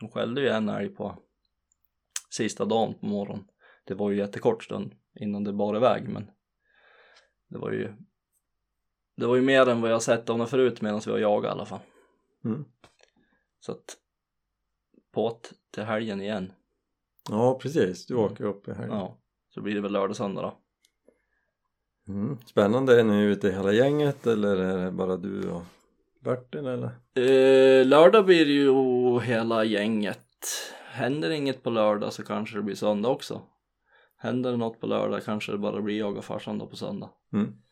Hon 0.00 0.10
skällde 0.10 0.40
ju 0.40 0.48
en 0.48 0.68
älg 0.68 0.88
på 0.88 1.18
sista 2.30 2.64
dagen 2.64 2.94
på 3.00 3.06
morgonen. 3.06 3.44
Det 3.86 3.94
var 3.94 4.10
ju 4.10 4.16
jättekort 4.16 4.64
stund 4.64 4.94
innan 5.20 5.44
det 5.44 5.52
bar 5.52 5.76
iväg 5.76 6.08
men 6.08 6.30
det 7.48 7.58
var 7.58 7.70
ju 7.70 7.92
det 9.16 9.26
var 9.26 9.36
ju 9.36 9.42
mer 9.42 9.68
än 9.68 9.80
vad 9.80 9.90
jag 9.90 10.02
sett 10.02 10.28
henne 10.28 10.46
förut 10.46 10.80
medan 10.80 11.00
vi 11.06 11.10
var 11.10 11.18
jagat 11.18 11.48
i 11.48 11.52
alla 11.52 11.66
fall. 11.66 11.80
Mm. 12.44 12.64
Så 13.60 13.72
att 13.72 13.96
på't 15.14 15.52
till 15.70 15.82
helgen 15.82 16.20
igen. 16.20 16.52
Ja, 17.30 17.58
precis. 17.62 18.06
Du 18.06 18.14
Mm. 18.14 18.24
åker 18.26 18.44
upp 18.44 18.68
i 18.68 18.72
helgen. 18.72 18.96
Ja, 18.96 19.16
så 19.48 19.60
blir 19.60 19.74
det 19.74 19.80
väl 19.80 19.92
lördag 19.92 20.16
söndag 20.16 20.42
då. 20.42 20.58
Mm. 22.12 22.38
Spännande. 22.46 23.00
Är 23.00 23.04
ni 23.04 23.22
ute 23.22 23.50
hela 23.50 23.72
gänget 23.72 24.26
eller 24.26 24.56
är 24.56 24.84
det 24.84 24.90
bara 24.90 25.16
du 25.16 25.50
och 25.50 25.62
Bertil 26.20 26.66
eller? 26.66 26.90
Eh, 27.14 27.86
lördag 27.86 28.24
blir 28.26 28.46
det 28.46 28.52
ju 28.52 29.20
hela 29.20 29.64
gänget. 29.64 30.26
Händer 30.90 31.30
inget 31.30 31.62
på 31.62 31.70
lördag 31.70 32.12
så 32.12 32.22
kanske 32.24 32.56
det 32.56 32.62
blir 32.62 32.74
söndag 32.74 33.08
också. 33.08 33.40
Händer 34.20 34.50
det 34.50 34.56
något 34.56 34.80
på 34.80 34.86
lördag 34.86 35.24
kanske 35.24 35.52
det 35.52 35.58
bara 35.58 35.82
blir 35.82 35.98
jag 35.98 36.16
och 36.16 36.24
farsan 36.24 36.58
då 36.58 36.66
på 36.66 36.76
söndag. 36.76 37.10
Mm. 37.32 37.62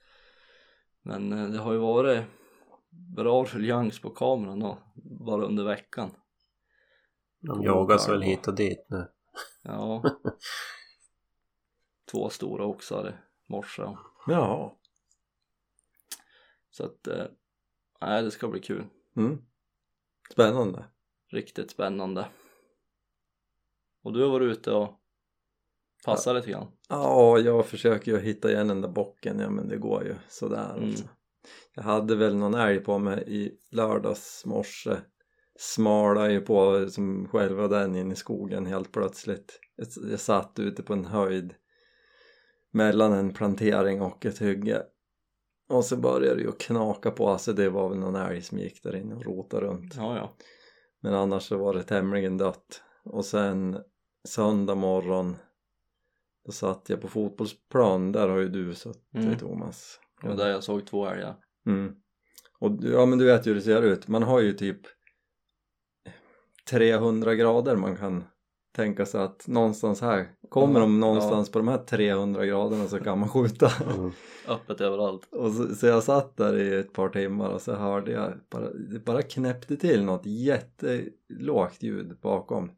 Men 1.03 1.33
eh, 1.33 1.49
det 1.49 1.59
har 1.59 1.73
ju 1.73 1.79
varit 1.79 2.25
bra 2.91 3.45
ruljans 3.45 4.01
på 4.01 4.11
kameran 4.11 4.61
då, 4.61 4.79
bara 4.95 5.45
under 5.45 5.65
veckan. 5.65 6.11
De 7.41 7.63
jagas 7.63 8.09
väl 8.09 8.23
hit 8.23 8.49
och 8.49 8.55
dit 8.55 8.87
nu. 8.89 9.09
Ja. 9.63 10.03
Två 12.11 12.29
stora 12.29 12.65
oxar 12.65 13.09
i 13.09 13.13
morse. 13.53 13.83
Jaha. 14.27 14.71
Så 16.71 16.85
att, 16.85 17.07
eh, 17.07 17.27
nej 18.01 18.23
det 18.23 18.31
ska 18.31 18.49
bli 18.49 18.61
kul. 18.61 18.85
Mm. 19.17 19.39
Spännande. 20.33 20.85
Riktigt 21.29 21.71
spännande. 21.71 22.29
Och 24.03 24.13
du 24.13 24.23
har 24.23 24.31
varit 24.31 24.59
ute 24.59 24.73
och 24.73 25.01
passat 26.07 26.37
lite 26.37 26.51
grann. 26.51 26.67
Ja, 26.89 27.39
jag 27.39 27.67
försöker 27.67 28.13
ju 28.13 28.19
hitta 28.19 28.51
igen 28.51 28.69
den 28.69 28.81
där 28.81 28.89
bocken, 28.89 29.39
ja 29.39 29.51
men 29.51 29.69
det 29.69 29.77
går 29.77 30.05
ju 30.05 30.15
sådär 30.29 30.75
Mm. 30.77 30.89
alltså. 30.89 31.05
Jag 31.75 31.83
hade 31.83 32.17
väl 32.17 32.37
någon 32.37 32.55
älg 32.55 32.81
på 32.81 32.99
mig 32.99 33.25
i 33.27 33.53
lördags 33.71 34.43
morse 34.47 34.97
Smala 35.59 36.31
ju 36.31 36.41
på 36.41 36.91
som 36.91 37.29
själva 37.29 37.69
den 37.69 37.97
in 37.97 38.13
i 38.13 38.17
skogen 38.17 38.67
helt 38.67 38.93
plötsligt. 38.93 39.61
Jag 40.11 40.21
satt 40.21 40.59
ute 40.59 40.83
på 40.83 40.93
en 40.93 41.05
höjd 41.05 41.55
mellan 42.73 43.13
en 43.13 43.33
plantering 43.33 44.03
och 44.03 44.27
ett 44.27 44.41
hygge 44.41 44.83
och 45.69 45.85
så 45.85 45.97
började 45.97 46.37
det 46.37 46.43
ju 46.43 46.53
knaka 46.53 47.11
på, 47.11 47.29
alltså 47.29 47.53
det 47.53 47.69
var 47.69 47.89
väl 47.89 47.99
någon 47.99 48.15
älg 48.17 48.43
som 48.43 48.59
gick 48.59 48.83
där 48.83 48.97
inne 48.97 49.15
och 49.15 49.25
rotade 49.25 49.67
runt. 49.67 49.95
Ja, 49.97 50.17
ja. 50.17 50.37
Men 51.01 51.15
annars 51.15 51.43
så 51.43 51.57
var 51.57 51.75
det 51.75 51.83
tämligen 51.83 52.39
dött. 52.39 52.83
Och 53.05 53.25
sen 53.25 53.79
söndag 54.29 54.75
morgon 54.75 55.37
då 56.47 56.53
satt 56.53 56.89
jag 56.89 57.01
på 57.01 57.09
fotbollsplan, 57.09 58.13
där 58.13 58.29
har 58.29 58.39
ju 58.39 58.49
du 58.49 58.75
suttit 58.75 59.15
Mm. 59.15 59.39
Thomas. 59.39 60.01
Det 60.23 60.29
var 60.29 60.37
där 60.37 60.49
jag 60.49 60.65
såg 60.65 60.87
två 60.87 61.07
älgar. 61.09 61.37
Mm. 61.67 61.95
Och 62.59 62.73
ja 62.83 63.07
men 63.07 63.19
du 63.19 63.25
vet 63.25 63.47
ju 63.47 63.51
hur 63.51 63.55
det 63.57 63.63
ser 63.63 63.83
ut, 63.83 64.09
man 64.09 64.23
har 64.23 64.41
ju 64.41 64.53
typ 64.53 64.81
300 66.71 67.35
grader 67.35 67.77
man 67.77 67.97
kan 67.97 68.25
tänka 68.77 69.07
sig 69.07 69.21
att 69.21 69.49
någonstans 69.49 70.01
här, 70.01 70.27
kommer 70.49 70.81
de 70.81 70.93
Ja. 70.93 70.99
någonstans 70.99 71.51
på 71.53 71.59
de 71.59 71.69
här 71.69 71.79
300 71.79 72.47
graderna 72.47 72.89
så 72.89 72.99
kan 73.01 73.19
man 73.19 73.29
skjuta. 73.29 73.71
Mm. 73.97 74.11
Öppet 74.49 74.81
överallt. 74.81 75.29
Och 75.33 75.53
så, 75.53 75.75
så 75.75 75.87
jag 75.87 76.03
satt 76.03 76.37
där 76.37 76.57
i 76.59 76.75
ett 76.75 76.93
par 76.93 77.09
timmar 77.09 77.49
och 77.49 77.61
så 77.61 77.75
hörde 77.75 78.13
jag 78.13 78.33
bara, 78.51 78.71
det 78.73 78.99
bara 79.05 79.23
knäppte 79.23 79.77
till 79.77 80.05
något 80.05 80.27
jättelågt 80.27 81.83
ljud 81.83 82.19
bakom. 82.21 82.71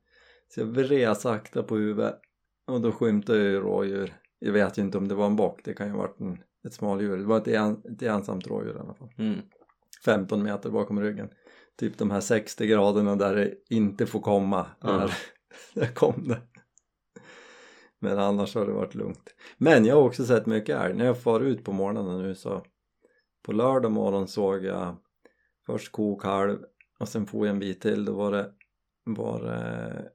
Så 0.54 0.60
jag 0.60 0.66
vred 0.66 1.16
sakta 1.16 1.62
på 1.62 1.76
huvudet 1.76 2.20
och 2.68 2.80
då 2.80 2.92
skymtade 2.92 3.38
jag 3.38 3.48
ju 3.48 3.60
rådjur. 3.60 4.14
Jag 4.38 4.52
vet 4.52 4.78
ju 4.78 4.82
inte 4.82 4.98
om 4.98 5.08
det 5.08 5.14
var 5.14 5.26
en 5.26 5.36
bock, 5.36 5.60
det 5.64 5.74
kan 5.74 5.86
ju 5.86 5.92
ha 5.92 5.98
varit 5.98 6.20
en, 6.20 6.38
ett 6.66 6.74
smaldjur. 6.74 7.16
Det 7.16 7.24
var 7.24 7.38
ett, 7.38 7.48
en, 7.48 7.82
ett 7.92 8.02
ensamt 8.02 8.46
rådjur 8.46 8.76
i 8.76 8.78
alla 8.78 8.94
fall. 8.94 9.10
Mm. 9.18 9.40
15 10.04 10.42
meter 10.42 10.70
bakom 10.70 11.00
ryggen. 11.00 11.28
Typ 11.78 11.98
de 11.98 12.10
här 12.10 12.20
60 12.20 12.66
graderna 12.66 13.16
där 13.16 13.36
det 13.36 13.54
inte 13.70 14.06
får 14.06 14.20
komma. 14.20 14.66
Mm. 14.84 14.96
Där, 14.96 15.14
där 15.74 15.94
kom 15.94 16.28
det. 16.28 16.40
Men 18.00 18.18
annars 18.18 18.54
har 18.54 18.66
det 18.66 18.72
varit 18.72 18.94
lugnt. 18.94 19.34
Men 19.58 19.84
jag 19.84 19.94
har 19.94 20.02
också 20.02 20.24
sett 20.24 20.46
mycket 20.46 20.80
älg. 20.80 20.94
När 20.94 21.04
jag 21.04 21.22
far 21.22 21.40
ut 21.40 21.64
på 21.64 21.72
morgonen 21.72 22.22
nu 22.22 22.34
så 22.34 22.64
på 23.42 23.52
lördag 23.52 23.92
morgon 23.92 24.28
såg 24.28 24.64
jag 24.64 24.96
först 25.66 25.92
ko 25.92 26.12
och 26.12 26.22
kalv 26.22 26.58
och 26.98 27.08
sen 27.08 27.26
får 27.26 27.46
jag 27.46 27.54
en 27.54 27.60
bit 27.60 27.80
till. 27.80 28.04
Då 28.04 28.12
var 28.12 28.32
det, 28.32 28.52
var 29.04 29.42
det 29.42 30.10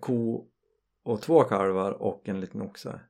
ko 0.00 0.46
och 1.02 1.22
två 1.22 1.42
kalvar 1.44 1.92
och 1.92 2.28
en 2.28 2.40
liten 2.40 2.62
oxe. 2.62 3.00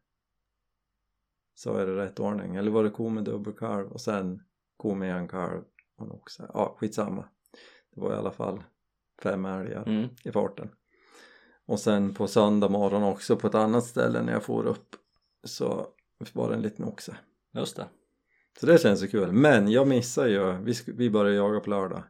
Så 1.54 1.74
är 1.74 1.86
det 1.86 1.96
rätt 1.96 2.20
ordning. 2.20 2.56
Eller 2.56 2.70
var 2.70 2.84
det 2.84 2.90
ko 2.90 3.08
med 3.08 3.24
dubbelkalv 3.24 3.92
och 3.92 4.00
sen 4.00 4.42
ko 4.76 4.94
med 4.94 5.16
en 5.16 5.28
kalv 5.28 5.64
och 5.96 6.06
en 6.06 6.12
oxe. 6.12 6.50
Ja, 6.54 6.76
skitsamma. 6.78 7.24
Det 7.94 8.00
var 8.00 8.12
i 8.12 8.16
alla 8.16 8.30
fall 8.30 8.62
fem 9.22 9.44
älgar 9.44 9.82
Mm. 9.86 10.08
i 10.24 10.32
farten. 10.32 10.70
Och 11.66 11.80
sen 11.80 12.14
på 12.14 12.26
söndag 12.26 12.68
morgon 12.68 13.02
också 13.02 13.36
på 13.36 13.46
ett 13.46 13.54
annat 13.54 13.84
ställe 13.84 14.22
när 14.22 14.32
jag 14.32 14.42
for 14.42 14.66
upp 14.66 14.96
så 15.44 15.86
var 16.32 16.48
det 16.48 16.54
en 16.54 16.62
liten 16.62 16.84
oxe. 16.84 17.16
Just 17.52 17.76
det. 17.76 17.88
Så 18.60 18.66
det 18.66 18.78
känns 18.78 19.02
ju 19.02 19.08
kul. 19.08 19.32
Men 19.32 19.70
jag 19.70 19.88
missar 19.88 20.26
ju, 20.26 20.52
vi, 20.52 20.74
vi 20.86 21.10
börjar 21.10 21.34
jaga 21.34 21.60
på 21.60 21.70
lördag. 21.70 22.02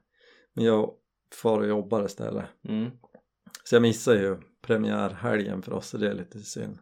Men 0.55 0.65
jag 0.65 0.95
far 1.43 1.59
och 1.59 1.67
jobbar 1.67 2.05
istället. 2.05 2.45
Mm. 2.69 2.91
Så 3.69 3.75
jag 3.75 3.83
missar 3.83 4.15
ju 4.15 4.37
premiärhelgen 4.63 5.63
för 5.63 5.73
oss 5.73 5.89
så 5.89 5.99
det 5.99 6.11
är 6.11 6.15
lite 6.15 6.39
synd. 6.39 6.79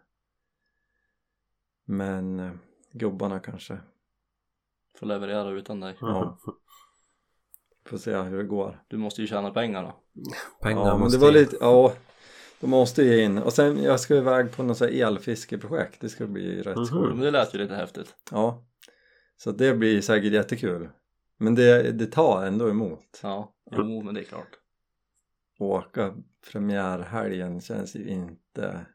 Men 1.85 2.40
eh, 2.40 2.52
gubbarna 2.93 3.40
kanske 3.40 3.78
Får 4.99 5.07
leverera 5.07 5.50
utan 5.50 5.81
dig. 5.81 5.97
Ja. 6.00 6.38
får 7.87 7.99
se 7.99 8.16
hur 8.16 8.37
det 8.38 8.45
går. 8.45 8.85
Du 8.88 8.97
måste 8.97 9.21
ju 9.21 9.26
tjäna 9.26 9.50
pengar 9.50 9.83
då. 9.83 9.97
Pengar 10.61 10.81
ja, 10.81 10.85
men 10.87 10.99
det 10.99 11.05
måste 11.05 11.19
var 11.19 11.28
in. 11.28 11.35
lite, 11.35 11.57
ja 11.61 11.93
de 12.61 12.71
måste 12.71 13.02
ju 13.02 13.23
in 13.23 13.38
och 13.38 13.52
sen 13.52 13.83
jag 13.83 14.00
ska 14.00 14.14
iväg 14.16 14.52
på 14.52 14.62
något 14.62 14.78
så 14.78 14.85
här 14.85 14.93
elfiskeprojekt 15.07 16.00
det 16.00 16.09
ska 16.09 16.26
bli 16.26 16.62
rätt 16.62 16.76
Mhm. 16.76 16.87
skoj 16.87 17.09
Men 17.09 17.21
det 17.21 17.31
lät 17.31 17.55
ju 17.55 17.59
lite 17.59 17.75
häftigt. 17.75 18.14
ja 18.31 18.64
så 19.37 19.52
det 19.52 19.75
blir 19.75 20.00
säkert 20.00 20.33
jättekul 20.33 20.88
men 21.38 21.55
det, 21.55 21.93
det 21.93 22.07
tar 22.07 22.47
ändå 22.47 22.69
emot 22.71 23.21
Ja, 23.23 23.55
jo 23.71 24.02
men 24.02 24.14
det 24.14 24.21
är 24.21 24.25
klart. 24.25 24.49
Åka 25.59 26.15
premiärhelgen 26.53 27.61
känns 27.61 27.97
ju 27.97 28.09
inte 28.09 28.87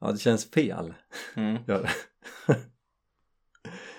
ja 0.00 0.12
det 0.12 0.18
känns 0.18 0.50
fel 0.50 0.94
Mm. 1.36 1.62
gör 1.66 1.82
det 1.82 1.90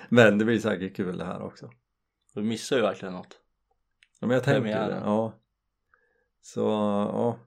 men 0.09 0.37
det 0.37 0.45
blir 0.45 0.59
säkert 0.59 0.95
kul 0.95 1.17
det 1.17 1.25
här 1.25 1.41
också 1.41 1.71
Du 2.33 2.41
missar 2.43 2.75
ju 2.75 2.81
verkligen 2.81 3.13
något. 3.13 3.39
Ja, 4.19 4.27
men 4.27 4.35
jag 4.35 4.43
tänker 4.43 4.61
Premiären. 4.61 5.03
ja. 5.05 5.33
Så, 6.41 6.61
ja. 7.13 7.39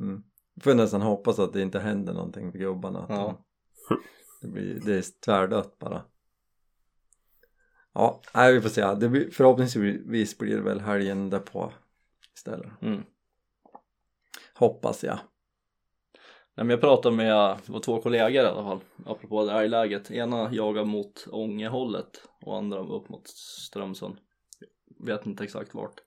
Mm. 0.00 0.22
Får 0.60 0.74
nästan 0.74 1.02
hoppas 1.02 1.38
att 1.38 1.52
det 1.52 1.62
inte 1.62 1.78
händer 1.80 2.12
någonting 2.12 2.52
för 2.52 2.58
gubbarna. 2.58 2.98
Att 3.02 3.10
Ja. 3.10 3.44
de, 3.88 4.00
det, 4.40 4.48
blir, 4.48 4.80
det 4.84 4.94
är 4.96 5.20
tvärdött 5.24 5.78
bara. 5.78 6.04
Ja, 7.92 8.22
nej, 8.34 8.52
vi 8.54 8.60
får 8.60 8.68
se. 8.68 8.94
Det 8.94 9.08
blir, 9.08 9.30
förhoppningsvis 9.30 10.38
blir 10.38 10.56
det 10.56 10.62
väl 10.62 10.80
helgen 10.80 11.30
därpå 11.30 11.72
istället. 12.38 12.82
Mm. 12.82 13.02
Hoppas 14.54 15.04
jag. 15.04 15.18
Nej 16.54 16.66
men 16.66 16.70
jag 16.70 16.80
pratade 16.80 17.16
med, 17.16 17.58
var 17.66 17.80
två 17.80 18.02
kollegor 18.02 18.42
i 18.42 18.46
alla 18.46 18.62
fall, 18.62 18.80
apropå 19.06 19.44
det 19.44 19.52
älgläget. 19.52 20.10
Ena 20.10 20.54
jagar 20.54 20.84
mot 20.84 21.26
Ångehållet 21.30 22.28
och 22.40 22.56
andra 22.56 22.78
upp 22.78 23.08
mot 23.08 23.28
Strömsund. 23.28 24.18
Vet 25.00 25.26
inte 25.26 25.44
exakt 25.44 25.74
vart. 25.74 26.00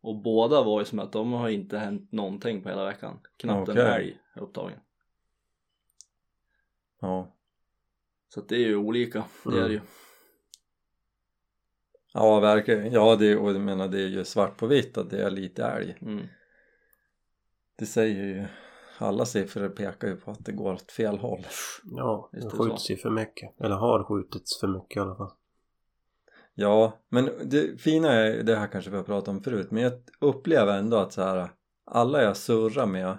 Och 0.00 0.22
båda 0.22 0.62
var 0.62 0.80
ju 0.80 0.84
som 0.84 0.98
att 0.98 1.12
de 1.12 1.32
har 1.32 1.48
inte 1.48 1.78
hänt 1.78 2.12
någonting 2.12 2.62
på 2.62 2.68
hela 2.68 2.84
veckan. 2.84 3.20
Knappt 3.36 3.68
en 3.68 3.78
Okej. 3.78 3.94
älg 3.94 4.18
är 4.34 4.42
upptagen. 4.42 4.80
Ja. 7.00 7.36
Så 8.28 8.40
att 8.40 8.48
det 8.48 8.56
är 8.56 8.68
ju 8.68 8.76
olika, 8.76 9.24
det 9.44 9.58
är 9.58 9.68
det 9.68 9.72
ju. 9.72 9.80
Ja, 12.14 12.40
verkligen. 12.40 12.92
Ja, 12.92 13.16
det, 13.16 13.36
och 13.36 13.50
jag 13.50 13.60
menar 13.60 13.88
det 13.88 14.02
är 14.02 14.08
ju 14.08 14.24
svart 14.24 14.56
på 14.56 14.66
vitt 14.66 14.98
att 14.98 15.10
det 15.10 15.22
är 15.22 15.30
lite 15.30 15.64
älg. 15.64 15.96
Mm. 16.00 16.26
Det 17.78 17.86
säger 17.86 18.24
ju 18.24 18.46
alla 18.98 19.24
siffror 19.24 19.68
pekar 19.68 20.08
ju 20.08 20.16
på 20.16 20.30
att 20.30 20.44
det 20.44 20.52
går 20.52 20.72
åt 20.72 20.92
fel 20.92 21.18
håll. 21.18 21.46
Ja, 21.84 22.30
det 22.32 22.50
skjuts 22.50 22.90
ju 22.90 22.96
för 22.96 23.10
mycket. 23.10 23.60
Eller 23.60 23.74
har 23.74 24.04
skjutits 24.04 24.60
för 24.60 24.68
mycket 24.68 24.96
i 24.96 25.00
alla 25.00 25.16
fall. 25.16 25.32
Ja, 26.54 26.92
men 27.08 27.30
det 27.44 27.80
fina 27.80 28.12
är, 28.12 28.42
det 28.42 28.56
här 28.56 28.66
kanske 28.66 28.90
vi 28.90 28.96
har 28.96 29.04
pratat 29.04 29.28
om 29.28 29.42
förut, 29.42 29.70
men 29.70 29.82
jag 29.82 29.92
upplever 30.20 30.78
ändå 30.78 30.96
att 30.96 31.12
så 31.12 31.22
här 31.22 31.48
alla 31.84 32.22
jag 32.22 32.36
surrar 32.36 32.86
med 32.86 33.18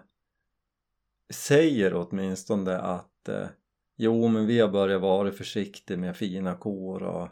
säger 1.34 1.94
åtminstone 1.94 2.78
att 2.78 3.30
eh, 3.30 3.48
jo 3.96 4.28
men 4.28 4.46
vi 4.46 4.60
har 4.60 4.68
börjat 4.68 5.02
vara 5.02 5.32
försiktiga 5.32 5.98
med 5.98 6.18
fina 6.18 6.56
kor 6.56 7.04
och 7.04 7.28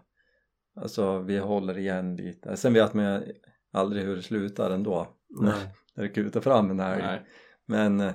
alltså 0.76 1.20
vi 1.20 1.38
håller 1.38 1.78
igen 1.78 2.16
lite. 2.16 2.58
Sen 2.58 2.74
vet 2.74 2.94
man 2.94 3.06
ju 3.06 3.34
aldrig 3.72 4.04
hur 4.04 4.16
det 4.16 4.22
slutar 4.22 4.72
ändå 4.72 5.08
Nej. 5.30 5.74
när 5.96 6.04
det 6.04 6.10
kutar 6.10 6.42
fram 6.42 6.72
en 6.72 6.80
älg. 6.80 7.02
Nej. 7.02 7.22
Men 7.66 8.00
eh, 8.00 8.14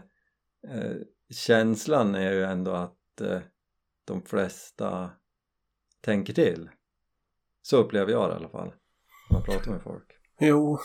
känslan 1.31 2.15
är 2.15 2.33
ju 2.33 2.45
ändå 2.45 2.73
att 2.73 3.21
eh, 3.21 3.41
de 4.05 4.23
flesta 4.23 5.11
tänker 6.01 6.33
till. 6.33 6.71
Så 7.63 7.77
upplever 7.77 8.13
jag 8.13 8.31
det 8.31 8.33
i 8.33 8.37
alla 8.37 8.49
fall. 8.49 8.73
När 9.31 9.39
man 9.39 9.43
pratar 9.43 9.71
med 9.71 9.83
folk. 9.83 10.05
Jo, 10.41 10.79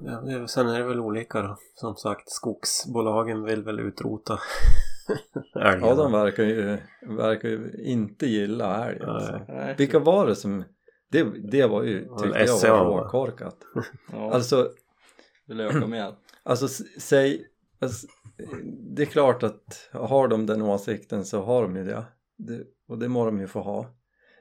ja, 0.00 0.20
det, 0.20 0.48
sen 0.48 0.68
är 0.68 0.78
det 0.78 0.86
väl 0.86 1.00
olika 1.00 1.42
då. 1.42 1.56
Som 1.74 1.96
sagt, 1.96 2.30
skogsbolagen 2.30 3.42
vill 3.42 3.64
väl 3.64 3.80
utrota 3.80 4.38
älgarna. 5.56 5.86
Ja, 5.86 5.94
de 5.94 6.12
verkar 6.12 6.42
ju, 6.42 6.78
verkar 7.16 7.48
ju 7.48 7.72
inte 7.84 8.26
gilla 8.26 8.90
älg 8.90 9.00
alltså. 9.02 9.40
Vilka 9.78 9.98
var 9.98 10.26
det 10.26 10.36
som... 10.36 10.64
Det, 11.14 11.48
det 11.52 11.66
var 11.66 11.82
ju, 11.82 12.06
Ja, 12.10 12.18
tyckte 12.18 12.38
jag 12.66 12.84
var 12.84 12.84
va? 12.84 13.00
råkorkat. 13.04 13.56
Ja, 14.12 14.32
Alltså, 14.32 14.68
vill 15.46 15.60
öka 15.60 15.86
mer. 15.86 16.14
alltså 16.42 16.68
säg... 16.98 17.46
Alltså, 17.80 18.06
det 18.96 19.02
är 19.02 19.06
klart 19.06 19.42
att 19.42 19.88
har 19.92 20.28
de 20.28 20.46
den 20.46 20.62
åsikten 20.62 21.24
så 21.24 21.42
har 21.42 21.62
de 21.62 21.76
ju 21.76 21.84
det. 21.84 22.04
det. 22.38 22.60
Och 22.88 22.98
det 22.98 23.08
må 23.08 23.24
de 23.26 23.40
ju 23.40 23.46
få 23.46 23.60
ha. 23.60 23.86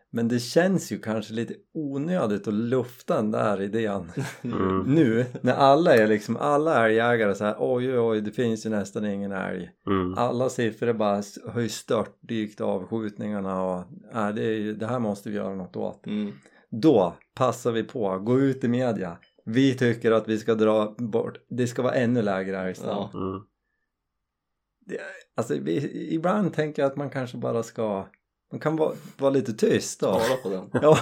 Men 0.09 0.27
det 0.27 0.39
känns 0.39 0.91
ju 0.91 0.99
kanske 0.99 1.33
lite 1.33 1.53
onödigt 1.73 2.47
att 2.47 2.53
lufta 2.53 3.15
den 3.15 3.31
där 3.31 3.61
idén 3.61 4.11
Mm. 4.43 4.79
nu 4.95 5.25
när 5.41 5.53
alla 5.53 5.95
är 5.95 6.07
liksom, 6.07 6.37
alla 6.37 6.85
älgjägare 6.85 7.35
så 7.35 7.43
här, 7.43 7.55
oj 7.59 7.89
oj 7.91 7.99
oj 7.99 8.21
det 8.21 8.31
finns 8.31 8.65
ju 8.65 8.69
nästan 8.69 9.05
ingen 9.05 9.31
älg. 9.31 9.69
Mm. 9.87 10.13
Alla 10.17 10.49
siffror 10.49 10.93
bara 10.93 11.21
har 11.53 11.61
ju 11.61 11.69
störtdykt 11.69 12.61
av 12.61 12.87
skjutningarna 12.87 13.63
och 13.63 13.79
äh, 14.13 14.29
det, 14.35 14.43
är 14.43 14.53
ju, 14.57 14.75
det 14.75 14.87
här 14.87 14.99
måste 14.99 15.29
vi 15.29 15.35
göra 15.35 15.55
något 15.55 15.75
åt. 15.75 16.05
Mm. 16.07 16.31
Då 16.81 17.13
passar 17.35 17.71
vi 17.71 17.83
på, 17.83 18.19
gå 18.19 18.39
ut 18.39 18.63
i 18.63 18.67
media. 18.67 19.17
Vi 19.45 19.77
tycker 19.77 20.11
att 20.11 20.27
vi 20.27 20.37
ska 20.37 20.55
dra 20.55 20.95
bort, 20.97 21.37
det 21.49 21.67
ska 21.67 21.81
vara 21.81 21.93
ännu 21.93 22.21
lägre 22.21 22.59
älgstam. 22.59 23.09
Ja. 23.13 23.19
Mm. 23.19 23.41
Alltså 25.35 25.53
vi, 25.61 26.07
ibland 26.13 26.53
tänker 26.53 26.81
jag 26.81 26.91
att 26.91 26.97
man 26.97 27.09
kanske 27.09 27.37
bara 27.37 27.63
ska, 27.63 28.07
man 28.51 28.59
kan 28.59 28.75
vara, 28.75 28.95
vara 29.17 29.31
lite 29.31 29.53
tyst 29.53 29.99
då. 29.99 30.19
Spara 30.19 30.37
på 30.43 30.49
den. 30.49 30.69
Ja, 30.83 30.97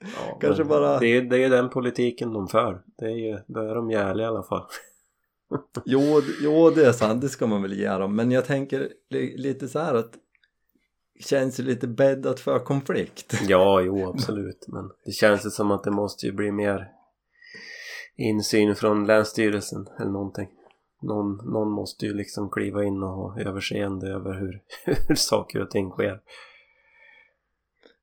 Ja, 0.00 0.38
Kanske 0.40 0.64
bara- 0.64 0.98
Det 0.98 1.06
är, 1.06 1.22
det 1.22 1.44
är 1.44 1.50
den 1.50 1.70
politiken 1.70 2.32
de 2.32 2.48
för. 2.48 2.82
Det 2.98 3.04
är 3.04 3.16
ju, 3.16 3.38
då 3.46 3.60
är 3.60 3.74
de 3.74 3.90
jävliga 3.90 4.26
i 4.26 4.28
alla 4.28 4.42
fall. 4.42 4.66
jo, 5.84 6.22
jo 6.42 6.70
det 6.70 6.86
är 6.86 6.92
sant, 6.92 7.20
det 7.20 7.28
ska 7.28 7.46
man 7.46 7.62
väl 7.62 7.72
ge 7.72 7.88
dem. 7.88 8.16
Men 8.16 8.30
jag 8.30 8.44
tänker 8.44 8.92
li, 9.10 9.36
lite 9.36 9.68
så 9.68 9.78
här 9.78 9.94
att 9.94 10.14
känns 11.20 11.60
ju 11.60 11.64
lite 11.64 11.88
bäddat 11.88 12.40
för 12.40 12.58
konflikt. 12.58 13.34
Ja, 13.48 13.80
jo 13.80 14.08
absolut. 14.08 14.64
Men 14.68 14.90
det 15.04 15.12
känns 15.12 15.46
ju 15.46 15.50
som 15.50 15.70
att 15.70 15.84
det 15.84 15.90
måste 15.90 16.26
ju 16.26 16.32
bli 16.32 16.52
mer 16.52 16.92
insyn 18.16 18.74
från 18.74 19.06
Länsstyrelsen 19.06 19.86
eller 19.98 20.10
någonting. 20.10 20.48
Någon, 21.02 21.36
någon 21.52 21.70
måste 21.70 22.06
ju 22.06 22.14
liksom 22.14 22.50
kliva 22.50 22.84
in 22.84 23.02
och 23.02 23.08
ha 23.08 23.40
överseende 23.40 24.06
över 24.06 24.40
hur, 24.40 24.62
hur 25.08 25.14
saker 25.14 25.62
och 25.62 25.70
ting 25.70 25.90
sker. 25.90 26.22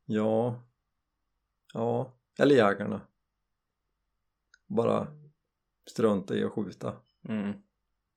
Ja, 0.05 0.63
ja, 1.73 2.13
eller 2.39 2.55
jägarna. 2.55 3.01
Bara 4.67 5.07
strunta 5.91 6.35
i 6.35 6.43
att 6.43 6.51
skjuta. 6.51 6.93
Mm. 7.29 7.53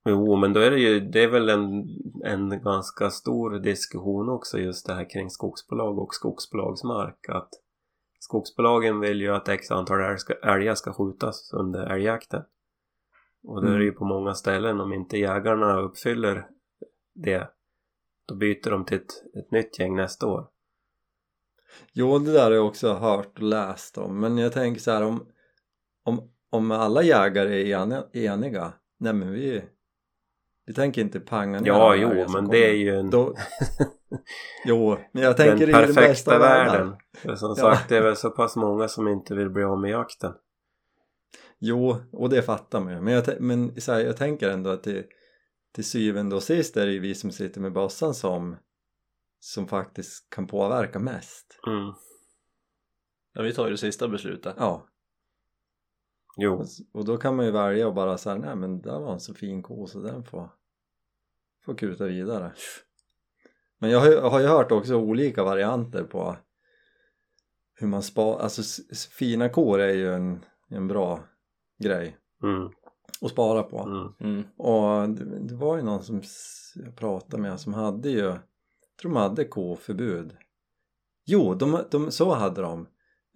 Jo, 0.09 0.37
men 0.37 0.53
då 0.53 0.61
är 0.61 0.71
det 0.71 0.79
ju, 0.79 1.01
det 1.01 1.23
är 1.23 1.29
väl 1.29 1.49
en, 1.49 1.89
en 2.25 2.63
ganska 2.63 3.11
stor 3.11 3.59
diskussion 3.59 4.29
också 4.29 4.59
just 4.59 4.87
det 4.87 4.95
här 4.95 5.11
kring 5.11 5.31
skogsbolag 5.31 5.99
och 5.99 6.15
skogsbolagsmark. 6.15 7.29
Att 7.29 7.51
skogsbolagen 8.19 9.01
vill 9.01 9.21
ju 9.21 9.35
att 9.35 9.49
x 9.49 9.71
antal 9.71 10.19
ska, 10.19 10.35
älgar 10.35 10.75
ska 10.75 10.93
skjutas 10.93 11.53
under 11.53 11.87
älgjakten. 11.87 12.43
Och 13.43 13.63
det 13.63 13.75
är 13.75 13.79
det 13.79 13.85
ju 13.85 13.93
på 13.93 14.05
många 14.05 14.35
ställen, 14.35 14.81
om 14.81 14.93
inte 14.93 15.19
jägarna 15.19 15.81
uppfyller 15.81 16.47
det, 17.15 17.51
då 18.27 18.35
byter 18.35 18.71
de 18.71 18.85
till 18.85 18.97
ett, 18.97 19.37
ett 19.39 19.51
nytt 19.51 19.79
gäng 19.79 19.97
nästa 19.97 20.27
år. 20.27 20.49
Jo, 21.93 22.19
det 22.19 22.33
där 22.33 22.45
har 22.45 22.51
jag 22.51 22.67
också 22.67 22.93
hört 22.93 23.39
och 23.39 23.43
läst 23.43 23.99
om. 23.99 24.21
Men 24.21 24.39
jag 24.39 24.53
tänker 24.53 24.81
så 24.81 24.91
här 24.91 25.05
om, 25.05 25.27
om, 26.05 26.31
om 26.51 26.71
alla 26.71 27.03
jägare 27.03 27.73
är 27.73 27.79
eni- 27.79 28.17
eniga. 28.17 28.73
Nej 28.99 29.13
men 29.13 29.33
vi, 29.33 29.65
vi 30.69 30.75
tänker 30.75 31.01
inte 31.03 31.21
panga 31.21 31.61
ner 31.61 31.67
Ja, 31.67 31.75
alla 31.93 31.97
jo, 31.97 32.09
men 32.09 32.27
kommer. 32.27 32.51
det 32.53 32.71
är 32.71 32.75
ju 32.75 32.97
en, 32.97 33.11
Då, 33.11 33.35
jo, 34.65 34.97
men 35.13 35.23
jag 35.23 35.37
tänker 35.37 35.67
den 35.67 35.83
i 35.83 35.87
den 35.87 35.95
bästa 35.95 36.01
perfekta 36.01 36.39
världen. 36.39 36.97
världen. 37.23 37.39
Som 37.39 37.49
Ja. 37.49 37.55
sagt, 37.55 37.89
det 37.89 37.97
är 37.97 38.03
väl 38.03 38.17
så 38.17 38.31
pass 38.31 38.57
många 38.57 38.89
som 38.89 39.09
inte 39.09 39.35
vill 39.35 39.51
bli 39.51 39.65
av 39.65 39.81
med 39.81 39.91
jakten. 39.91 40.33
Jo, 41.59 41.97
och 42.13 42.31
det 42.31 42.43
fattar 42.43 42.81
man 42.81 42.93
ju. 42.93 43.01
Men, 43.01 43.15
jag, 43.15 43.41
men 43.41 43.81
så 43.81 43.93
här, 43.93 44.01
jag 44.01 44.17
tänker 44.17 44.51
ändå 44.51 44.71
att 44.71 44.83
till, 44.83 45.05
till 45.75 45.85
syvende 45.85 46.37
och 46.37 46.43
sist 46.43 46.77
är 46.77 46.87
det 46.87 46.93
ju 46.93 46.99
vi 47.01 47.15
som 47.15 47.31
sitter 47.31 47.61
med 47.61 47.73
bössan 47.73 48.15
som, 48.15 48.57
som 49.41 49.69
faktiskt 49.69 50.31
kan 50.31 50.47
påverka 50.47 50.99
mest. 50.99 51.61
Mm. 51.67 51.93
Ja, 53.33 53.43
vi 53.43 53.53
tar 53.55 53.65
ju 53.65 53.71
det 53.71 53.79
sista 53.79 54.09
beslutet. 54.09 54.55
Ja, 54.59 54.87
Jo. 56.41 56.55
och, 56.55 56.67
och 56.93 57.05
då 57.05 57.17
kan 57.17 57.37
man 57.37 57.47
ju 57.47 57.51
välja 57.53 57.87
och 57.89 57.95
bara 57.95 58.19
säga 58.19 58.37
nej 58.37 58.57
men 58.57 58.81
där 58.81 59.01
var 59.01 59.13
en 59.13 59.21
så 59.21 59.35
fin 59.35 59.63
ko 59.63 59.87
så 59.87 60.01
den 60.01 60.25
får, 60.25 60.51
får 61.69 61.79
kuta 61.79 62.05
vidare. 62.05 62.53
Men 63.79 63.91
jag 63.91 64.01
har, 64.01 64.07
ju- 64.07 64.21
har 64.21 64.41
ju 64.41 64.47
hört 64.47 64.73
också 64.73 64.95
olika 64.97 65.45
varianter 65.45 66.03
på 66.05 66.37
hur 67.75 67.87
man 67.87 68.03
sparar, 68.03 68.39
alltså 68.43 68.83
fina 69.19 69.49
kor 69.49 69.81
är 69.81 69.95
ju 69.95 70.15
en, 70.15 70.45
en 70.69 70.89
bra 70.89 71.25
grej 71.83 72.17
Mm. 72.43 72.69
att 73.23 73.31
spara 73.31 73.63
på. 73.63 73.79
Mm. 73.81 74.13
Mm. 74.35 74.45
Och 74.57 75.09
det, 75.09 75.39
det 75.49 75.55
var 75.55 75.77
ju 75.77 75.83
någon 75.83 76.03
som 76.03 76.23
jag 76.75 76.97
pratade 76.97 77.43
med 77.43 77.61
som 77.61 77.75
hade 77.75 78.11
ju, 78.11 78.19
jag 78.25 78.39
tror 79.01 79.13
de 79.13 79.17
hade 79.17 79.45
koförbud. 79.45 80.37
Jo, 81.27 81.55
de, 81.55 81.81
de, 81.91 82.11
så 82.11 82.35
hade 82.35 82.63
de. 82.63 82.87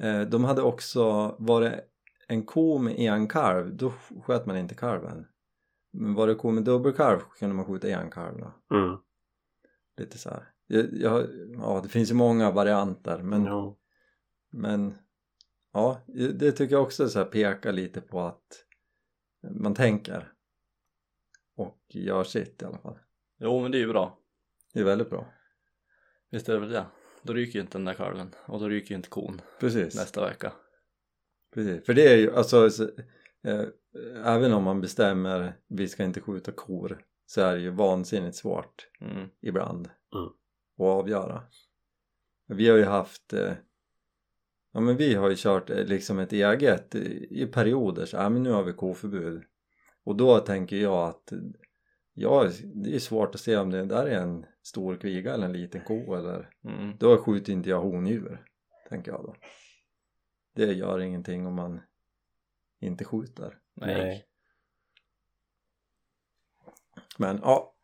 Eh, 0.02 0.20
de 0.20 0.44
hade 0.44 0.62
också, 0.62 1.02
var 1.38 1.60
det 1.60 1.84
en 2.28 2.42
ko 2.46 2.78
med 2.78 2.94
en 2.98 3.28
kalv, 3.28 3.76
då 3.76 3.92
sköt 4.22 4.46
man 4.46 4.56
inte 4.56 4.74
kalven. 4.74 5.26
Men 5.92 6.14
var 6.14 6.26
det 6.26 6.34
ko 6.34 6.50
med 6.50 6.64
dubbelkalv 6.64 7.20
kunde 7.38 7.54
man 7.54 7.64
skjuta 7.64 7.88
en 7.88 8.10
kalv 8.10 8.38
då. 8.38 8.76
Mm. 8.76 8.96
Lite 9.96 10.18
så 10.18 10.30
här. 10.30 10.48
Jag, 10.66 10.86
jag, 10.92 11.26
ja, 11.58 11.80
det 11.82 11.88
finns 11.88 12.10
ju 12.10 12.14
många 12.14 12.50
varianter 12.50 13.22
men, 13.22 13.44
Jo. 13.46 13.78
men 14.50 14.94
ja, 15.72 16.00
det 16.34 16.52
tycker 16.52 16.74
jag 16.74 16.82
också 16.82 17.08
så 17.08 17.18
här 17.18 17.26
pekar 17.26 17.72
lite 17.72 18.00
på 18.00 18.20
att 18.20 18.64
man 19.50 19.74
tänker 19.74 20.32
och 21.56 21.80
gör 21.88 22.24
sitt 22.24 22.62
i 22.62 22.64
alla 22.64 22.78
fall. 22.78 22.98
Jo, 23.40 23.62
men 23.62 23.72
det 23.72 23.78
är 23.78 23.80
ju 23.80 23.88
bra. 23.88 24.18
Det 24.72 24.80
är 24.80 24.84
väldigt 24.84 25.10
bra. 25.10 25.32
Visst 26.30 26.48
är 26.48 26.52
det 26.52 26.60
väl 26.60 26.70
det. 26.70 26.86
Då 27.22 27.32
ryker 27.32 27.54
ju 27.54 27.60
inte 27.60 27.78
den 27.78 27.84
där 27.84 27.94
kalven 27.94 28.34
och 28.46 28.60
då 28.60 28.68
ryker 28.68 28.90
ju 28.90 28.96
inte 28.96 29.08
kon 29.08 29.40
Precis. 29.60 29.94
nästa 29.94 30.28
vecka. 30.28 30.52
Precis. 31.54 31.86
För 31.86 31.94
det 31.94 32.12
är 32.12 32.16
ju 32.16 32.36
alltså 32.36 32.70
så, 32.70 32.88
även 34.24 34.52
om 34.52 34.64
man 34.64 34.80
bestämmer 34.80 35.52
vi 35.68 35.88
ska 35.88 36.04
inte 36.04 36.20
skjuta 36.20 36.52
kor 36.52 37.04
så 37.26 37.40
är 37.40 37.54
det 37.54 37.60
ju 37.60 37.70
vansinnigt 37.70 38.36
svårt 38.36 38.88
Mm. 39.00 39.28
ibland 39.40 39.86
Mm. 40.14 40.26
att 40.78 40.98
avgöra. 41.00 41.42
Vi 42.46 42.68
har 42.68 42.76
ju 42.76 42.84
haft 42.84 43.32
eh, 43.32 43.52
ja 44.72 44.80
men 44.80 44.96
vi 44.96 45.14
har 45.14 45.28
ju 45.30 45.36
kört 45.38 45.70
eh, 45.70 45.84
liksom 45.84 46.18
ett 46.18 46.32
eget 46.32 46.94
i, 46.94 47.42
i 47.42 47.46
perioder 47.46 48.06
så 48.06 48.16
ja 48.16 48.28
men 48.28 48.42
nu 48.42 48.50
har 48.50 48.62
vi 48.62 48.72
koförbud 48.72 49.42
och 50.04 50.16
då 50.16 50.38
tänker 50.38 50.76
jag 50.76 51.08
att 51.08 51.32
Ja, 52.14 52.48
det 52.74 52.94
är 52.94 52.98
svårt 52.98 53.34
att 53.34 53.40
se 53.40 53.56
om 53.56 53.70
det 53.70 53.84
där 53.84 54.06
är 54.06 54.20
en 54.20 54.46
stor 54.62 54.96
kviga 54.96 55.34
eller 55.34 55.44
en 55.44 55.52
liten 55.52 55.80
ko 55.80 56.14
eller 56.14 56.50
Mm. 56.64 56.96
då 56.98 57.16
skjuter 57.18 57.52
inte 57.52 57.70
jag 57.70 57.80
hondjur, 57.80 58.44
tänker 58.88 59.12
jag 59.12 59.22
då. 59.24 59.34
Det 60.54 60.72
gör 60.72 60.98
ingenting 61.00 61.46
om 61.46 61.54
man 61.54 61.80
inte 62.82 63.04
skjuter. 63.04 63.58
Nej. 63.74 64.24
Men 67.18 67.40
ja, 67.42 67.74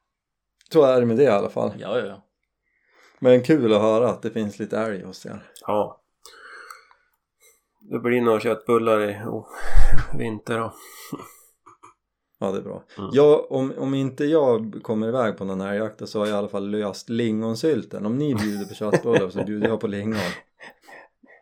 så 0.73 0.83
är 0.85 1.01
det 1.01 1.07
med 1.07 1.17
det 1.17 1.23
i 1.23 1.27
alla 1.27 1.51
fall. 1.51 1.73
Ja, 1.79 1.99
ja, 1.99 2.07
ja. 2.07 2.25
Men 3.19 3.43
kul 3.43 3.73
att 3.73 3.81
höra 3.81 4.09
att 4.09 4.23
det 4.23 4.31
finns 4.31 4.59
lite 4.59 4.79
älg 4.79 5.05
hos 5.05 5.27
er. 5.27 5.53
Ja. 5.61 6.03
Det 7.81 7.99
blir 7.99 8.21
några 8.21 8.41
köttbullar 8.41 9.01
i 9.01 9.15
oh, 9.15 9.47
vinter 10.19 10.59
då. 10.59 10.75
Ja, 12.41 12.53
det 12.53 12.59
är 12.59 12.63
bra. 12.63 12.85
Mm. 12.99 13.11
Ja, 13.13 13.47
om, 13.51 13.73
om 13.79 13.95
inte 13.95 14.25
jag 14.25 14.81
kommer 14.83 15.09
iväg 15.09 15.37
på 15.37 15.45
någon 15.45 15.61
älgjakt 15.61 16.09
så 16.09 16.19
har 16.19 16.27
jag 16.27 16.35
i 16.35 16.39
alla 16.39 16.49
fall 16.49 16.71
löst 16.71 17.09
lingonsylten. 17.09 18.07
Om 18.07 18.19
ni 18.19 18.35
bjuder 18.35 18.65
på 18.65 18.75
köttbullar 18.75 19.29
så 19.29 19.45
bjuder 19.45 19.69
jag 19.69 19.81
på 19.81 19.87
lingon. 19.87 20.21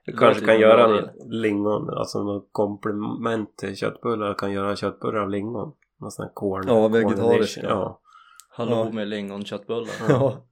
Du 0.06 0.12
kanske 0.12 0.44
kan 0.46 0.60
göra 0.60 0.98
en 0.98 1.30
lingon, 1.30 1.90
alltså 1.90 2.22
något 2.22 2.48
komplement 2.52 3.56
till 3.56 3.76
köttbullar. 3.76 4.34
kan 4.34 4.52
göra 4.52 4.76
köttbullar 4.76 5.20
av 5.20 5.30
lingon. 5.30 5.72
Någon 6.00 6.10
sån 6.10 6.22
här 6.22 6.32
corn. 6.34 6.64
Ja, 6.66 6.98
edition. 7.34 7.64
Ja. 7.68 8.00
Hallå 8.48 8.82
Ja. 8.86 8.92
med 8.92 9.08
lingonköttbullar. 9.08 9.90
Ja. 10.08 10.46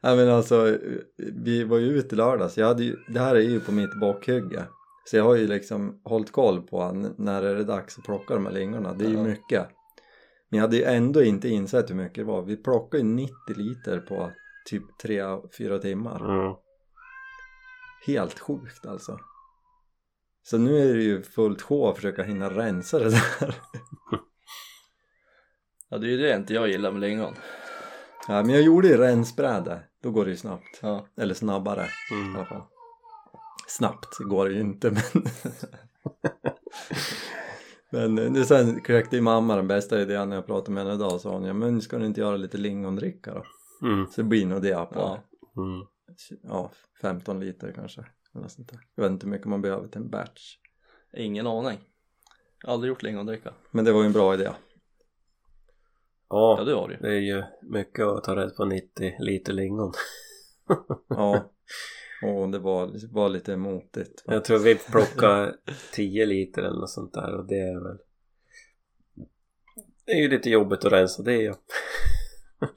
Nej 0.00 0.16
men 0.16 0.28
alltså, 0.28 0.76
vi 1.44 1.64
var 1.64 1.78
ju 1.78 1.86
ute 1.86 2.14
i 2.14 2.18
lördags. 2.18 2.58
Jag 2.58 2.66
hade 2.66 2.84
ju, 2.84 2.96
det 3.08 3.20
här 3.20 3.34
är 3.34 3.40
ju 3.40 3.60
på 3.60 3.72
mitt 3.72 4.00
bockhygge. 4.00 4.64
Så 5.04 5.16
jag 5.16 5.24
har 5.24 5.36
ju 5.36 5.46
liksom 5.46 6.00
hållit 6.04 6.32
koll 6.32 6.62
på 6.62 6.92
när 7.16 7.42
är 7.42 7.54
det 7.54 7.64
dags 7.64 7.98
att 7.98 8.04
plocka 8.04 8.34
de 8.34 8.46
här 8.46 8.52
lingonerna. 8.52 8.94
Det 8.94 9.04
är 9.04 9.08
ju 9.10 9.22
mycket. 9.22 9.68
Men 10.48 10.58
jag 10.58 10.62
hade 10.62 10.76
ju 10.76 10.84
ändå 10.84 11.22
inte 11.22 11.48
insett 11.48 11.90
hur 11.90 11.94
mycket 11.94 12.14
det 12.14 12.24
var. 12.24 12.42
Vi 12.42 12.56
plockade 12.56 13.02
ju 13.02 13.08
90 13.08 13.32
liter 13.56 14.00
på 14.00 14.30
typ 14.70 14.82
3-4 15.04 15.78
timmar. 15.78 16.40
Mm. 16.40 16.54
Helt 18.06 18.38
sjukt 18.38 18.86
alltså. 18.86 19.18
Så 20.42 20.58
nu 20.58 20.90
är 20.90 20.94
det 20.94 21.02
ju 21.02 21.22
fullt 21.22 21.62
sjå 21.62 21.88
att 21.90 21.96
försöka 21.96 22.22
hinna 22.22 22.50
rensa 22.50 22.98
det 22.98 23.10
där. 23.10 23.54
Ja, 25.88 25.98
det 25.98 26.06
är 26.06 26.10
ju 26.10 26.16
det 26.16 26.36
inte 26.36 26.54
jag 26.54 26.68
gillar 26.68 26.92
med 26.92 27.00
lingon. 27.00 27.34
Ja, 28.28 28.42
men 28.42 28.50
jag 28.50 28.62
gjorde 28.62 28.88
ju 28.88 28.96
rensbräde. 28.96 29.82
Då 30.02 30.10
går 30.10 30.24
det 30.24 30.30
ju 30.30 30.36
snabbt. 30.36 30.78
Ja. 30.82 31.06
Eller 31.16 31.34
snabbare 31.34 31.86
i 32.10 32.14
Mm. 32.14 32.36
alla 32.36 32.44
fall. 32.44 32.62
Snabbt 33.68 34.18
går 34.18 34.48
det 34.48 34.54
ju 34.54 34.60
inte 34.60 34.90
men 34.90 35.24
Men 37.90 38.14
nu 38.14 38.44
sen 38.44 38.80
kräkte 38.80 39.16
ju 39.16 39.22
mamma 39.22 39.56
den 39.56 39.68
bästa 39.68 40.00
idén 40.00 40.28
när 40.28 40.36
jag 40.36 40.46
pratade 40.46 40.70
med 40.72 40.82
henne 40.82 40.94
idag 40.94 41.20
sa 41.20 41.30
hon 41.30 41.44
ja 41.44 41.52
men 41.52 41.80
ska 41.80 41.98
du 41.98 42.06
inte 42.06 42.20
göra 42.20 42.36
lite 42.36 42.58
lingondricka 42.58 43.34
då? 43.34 43.42
Mm. 43.86 44.06
Så 44.06 44.20
det 44.20 44.24
blir 44.28 44.46
nog 44.46 44.62
det 44.62 44.74
på 44.74 44.94
Ja. 44.94 45.18
Mm. 45.56 45.86
Ja, 46.42 46.72
15 47.02 47.40
liter 47.40 47.72
kanske 47.72 48.06
eller 48.34 48.48
sånt 48.48 48.68
där. 48.68 48.80
Jag 48.94 49.02
vet 49.02 49.12
inte 49.12 49.26
hur 49.26 49.30
mycket 49.30 49.46
man 49.46 49.62
behöver 49.62 49.88
till 49.88 50.00
en 50.00 50.10
batch 50.10 50.56
Ingen 51.16 51.46
aning. 51.46 51.78
Aldrig 52.64 52.88
gjort 52.88 53.02
lingondricka. 53.02 53.54
Men 53.70 53.84
det 53.84 53.92
var 53.92 54.00
ju 54.00 54.06
en 54.06 54.12
bra 54.12 54.34
idé 54.34 54.44
Ja, 54.44 54.54
Ja, 56.28 56.64
det 56.64 56.86
du 56.88 56.94
ju. 56.94 57.00
det 57.00 57.08
är 57.08 57.20
ju 57.20 57.44
mycket 57.62 58.04
att 58.04 58.24
ta 58.24 58.36
rätt 58.36 58.56
på 58.56 58.64
90 58.64 59.14
liter 59.18 59.52
lingon. 59.52 59.92
Ja 61.08 61.52
och 62.22 62.50
det 62.50 62.58
var, 62.58 63.12
var 63.14 63.28
lite 63.28 63.56
motigt 63.56 64.22
Jag 64.26 64.44
tror 64.44 64.58
vi 64.58 64.74
plockar 64.74 65.56
10 65.92 66.26
liter 66.26 66.62
eller 66.62 66.80
något 66.80 66.90
sånt 66.90 67.14
där 67.14 67.34
och 67.34 67.46
det 67.46 67.58
är 67.58 67.80
väl 67.80 67.98
Det 70.06 70.12
är 70.12 70.22
ju 70.22 70.28
lite 70.28 70.50
jobbigt 70.50 70.84
att 70.84 70.92
rensa 70.92 71.22
det 71.22 71.42
ja. 71.42 71.54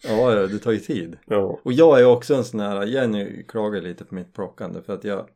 Ja, 0.04 0.36
det 0.36 0.60
tar 0.60 0.72
ju 0.72 0.80
tid 0.80 1.18
Ja. 1.26 1.60
Och 1.64 1.74
jag 1.74 2.00
är 2.00 2.06
också 2.06 2.36
en 2.36 2.44
sån 2.44 2.60
här, 2.60 2.86
Jenny 2.86 3.44
klagar 3.44 3.82
lite 3.82 4.06
på 4.06 4.16
mitt 4.16 4.34
plockande 4.34 4.82
för 4.82 4.94
att 4.94 5.04
jag 5.04 5.30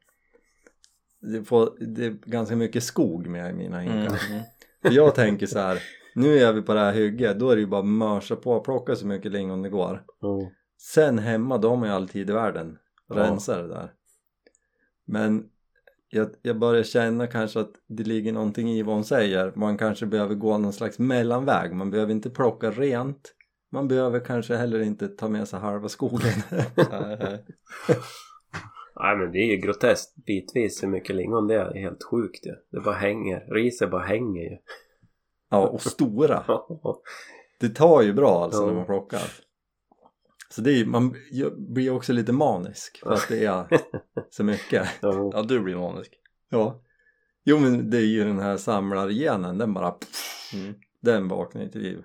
det, 1.21 1.43
får, 1.43 1.77
det 1.79 2.05
är 2.05 2.11
ganska 2.25 2.55
mycket 2.55 2.83
skog 2.83 3.27
med 3.27 3.49
i 3.49 3.53
mina 3.53 3.79
hinkar 3.79 4.19
Mm. 4.29 4.43
För 4.81 4.91
jag 4.91 5.15
tänker 5.15 5.45
så 5.47 5.59
här, 5.59 5.79
nu 6.15 6.37
är 6.37 6.53
vi 6.53 6.61
på 6.61 6.73
det 6.73 6.79
här 6.79 6.93
hygget, 6.93 7.39
då 7.39 7.49
är 7.49 7.55
det 7.55 7.61
ju 7.61 7.67
bara 7.67 7.79
att 7.79 7.85
mörsa 7.87 8.35
på 8.35 8.51
och 8.51 8.63
plocka 8.65 8.95
så 8.95 9.07
mycket 9.07 9.31
lingon 9.31 9.61
det 9.61 9.69
går 9.69 10.03
Mm. 10.23 10.51
Sen 10.77 11.19
hemma, 11.19 11.57
då 11.57 11.69
har 11.69 11.75
man 11.77 11.89
ju 11.89 11.95
all 11.95 12.07
tid 12.07 12.29
i 12.29 12.33
världen 12.33 12.77
att 13.09 13.17
Ja. 13.17 13.23
rensa 13.23 13.61
det 13.61 13.67
där 13.67 13.91
Men 15.05 15.49
jag, 16.09 16.29
jag 16.41 16.59
börjar 16.59 16.83
känna 16.83 17.27
kanske 17.27 17.59
att 17.59 17.71
det 17.87 18.03
ligger 18.03 18.33
någonting 18.33 18.71
i 18.71 18.83
vad 18.83 18.95
hon 18.95 19.03
säger 19.03 19.51
Man 19.55 19.77
kanske 19.77 20.05
behöver 20.05 20.35
gå 20.35 20.57
någon 20.57 20.73
slags 20.73 20.99
mellanväg 20.99 21.73
Man 21.73 21.91
behöver 21.91 22.11
inte 22.11 22.29
plocka 22.29 22.71
rent 22.71 23.33
Man 23.75 23.87
behöver 23.87 24.19
kanske 24.19 24.55
heller 24.55 24.79
inte 24.81 25.07
ta 25.07 25.29
med 25.29 25.47
sig 25.47 25.59
halva 25.59 25.89
skogen 25.89 26.33
Nej, 28.99 29.17
men 29.17 29.31
det 29.31 29.37
är 29.37 29.45
ju 29.45 29.57
groteskt 29.57 30.15
bitvis 30.25 30.83
hur 30.83 30.87
mycket 30.87 31.15
lingon 31.15 31.47
det 31.47 31.55
är. 31.55 31.73
Det 31.73 31.79
är 31.79 31.81
helt 31.81 32.03
sjukt 32.03 32.45
ju. 32.45 32.51
Det 32.71 32.79
bara 32.79 32.95
hänger. 32.95 33.53
Riset 33.53 33.91
bara 33.91 34.03
hänger 34.03 34.41
ju. 34.43 34.57
Ja, 35.49 35.67
och 35.67 35.81
stora 35.81 36.45
Det 37.59 37.69
tar 37.69 38.01
ju 38.01 38.13
bra 38.13 38.43
alltså 38.43 38.61
Ja. 38.61 38.65
när 38.67 38.73
man 38.73 38.85
plockar 38.85 39.21
Så 40.49 40.61
det 40.61 40.71
är, 40.71 40.85
man 40.85 41.15
blir 41.57 41.91
också 41.93 42.13
lite 42.13 42.33
manisk 42.33 42.99
för 43.03 43.13
att 43.13 43.27
det 43.29 43.45
är 43.45 43.81
så 44.29 44.43
mycket 44.43 44.87
Ja. 45.01 45.43
Du 45.47 45.59
blir 45.59 45.75
manisk. 45.75 46.13
Ja 46.49 46.81
Jo 47.43 47.59
men 47.59 47.89
det 47.89 47.97
är 47.97 48.05
ju 48.05 48.23
den 48.23 48.39
här 48.39 48.57
samlargenen, 48.57 49.57
den 49.57 49.73
bara 49.73 49.95
Mm. 50.53 50.73
Den 51.01 51.27
vaknar 51.27 51.61
ju 51.61 51.69
till 51.69 51.81
liv 51.81 52.03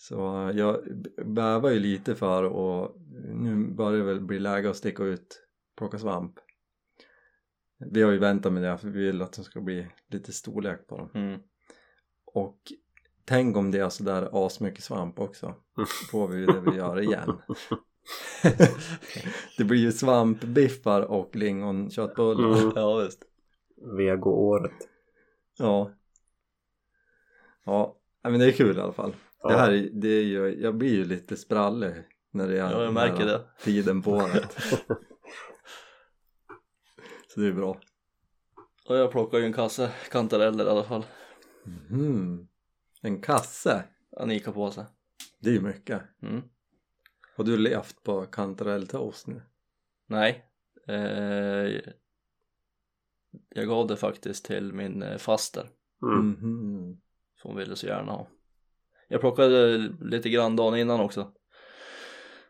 Så 0.00 0.50
jag 0.54 0.84
bävar 1.26 1.70
ju 1.70 1.78
lite 1.78 2.14
för 2.14 2.44
och 2.44 2.96
nu 3.34 3.68
börjar 3.74 3.98
det 3.98 4.04
väl 4.04 4.20
bli 4.20 4.38
läge 4.38 4.70
att 4.70 4.76
sticka 4.76 5.02
ut 5.02 5.42
plocka 5.76 5.98
svamp 5.98 6.38
Vi 7.78 8.02
har 8.02 8.12
ju 8.12 8.18
väntat 8.18 8.52
med 8.52 8.62
det 8.62 8.78
för 8.78 8.88
vi 8.88 9.04
vill 9.04 9.22
att 9.22 9.32
det 9.32 9.42
ska 9.42 9.60
bli 9.60 9.86
lite 10.08 10.32
storlek 10.32 10.86
på 10.86 10.96
dem 10.96 11.10
Mm. 11.14 11.40
Och 12.24 12.58
tänk 13.24 13.56
om 13.56 13.70
det 13.70 13.78
är 13.78 13.88
sådär 13.88 14.28
asmycket 14.32 14.84
svamp 14.84 15.18
också 15.18 15.54
får 16.10 16.28
vi 16.28 16.38
ju 16.38 16.46
det 16.46 16.60
vi 16.60 16.76
gör 16.76 17.00
igen 17.00 17.38
Det 19.58 19.64
blir 19.64 19.78
ju 19.78 19.92
svampbiffar 19.92 21.02
och 21.02 21.36
lingonköttbullar 21.36 22.60
Mm. 22.60 22.72
Ja, 22.76 22.96
visst. 22.96 23.24
Vegoåret. 23.98 24.88
Ja 25.58 25.90
Ja, 27.64 27.96
nej, 28.24 28.30
men 28.30 28.40
det 28.40 28.46
är 28.46 28.52
kul 28.52 28.76
i 28.76 28.80
alla 28.80 28.92
fall 28.92 29.12
Ja. 29.12 29.27
Det 29.42 29.56
här 29.56 29.70
är, 29.72 29.88
det 29.92 30.08
är 30.08 30.22
ju, 30.22 30.62
jag 30.62 30.74
blir 30.76 30.90
ju 30.94 31.04
lite 31.04 31.36
sprallig 31.36 31.94
när 32.30 32.48
det 32.48 32.54
är 32.60 32.70
Ja, 32.70 32.82
jag 32.84 32.94
märker 32.94 33.26
det. 33.26 33.44
tiden 33.62 34.02
på 34.02 34.10
året 34.10 34.56
Så 37.34 37.40
det 37.40 37.46
är 37.46 37.52
bra 37.52 37.80
Och 38.88 38.96
jag 38.96 39.10
plockar 39.10 39.38
ju 39.38 39.44
en 39.44 39.52
kasse 39.52 39.90
kantareller 40.10 40.64
i 40.64 40.68
alla 40.68 40.84
fall. 40.84 41.04
mm. 41.90 42.48
En 43.02 43.20
kasse, 43.20 43.84
Anika 44.16 44.52
på 44.52 44.70
sig. 44.70 44.84
det 45.40 45.50
är 45.50 45.54
ju 45.54 45.60
mycket 45.60 46.02
Mm. 46.22 46.42
Har 47.36 47.44
du 47.44 47.56
levt 47.56 48.02
på 48.02 48.26
kantarelltoast 48.26 49.26
nu? 49.26 49.42
Nej. 50.06 50.44
Eh, 50.88 51.80
jag 53.48 53.68
gav 53.68 53.86
det 53.86 53.96
faktiskt 53.96 54.44
till 54.44 54.72
min 54.72 55.02
eh, 55.02 55.18
faster. 55.18 55.68
Mm. 56.02 56.18
Mhm. 56.28 57.00
Som 57.36 57.50
hon 57.50 57.56
ville 57.56 57.76
så 57.76 57.86
gärna 57.86 58.12
ha. 58.12 58.26
Jag 59.08 59.20
plockade 59.20 59.78
lite 60.00 60.28
grann 60.28 60.56
dagen 60.56 60.76
innan 60.78 61.00
också. 61.00 61.32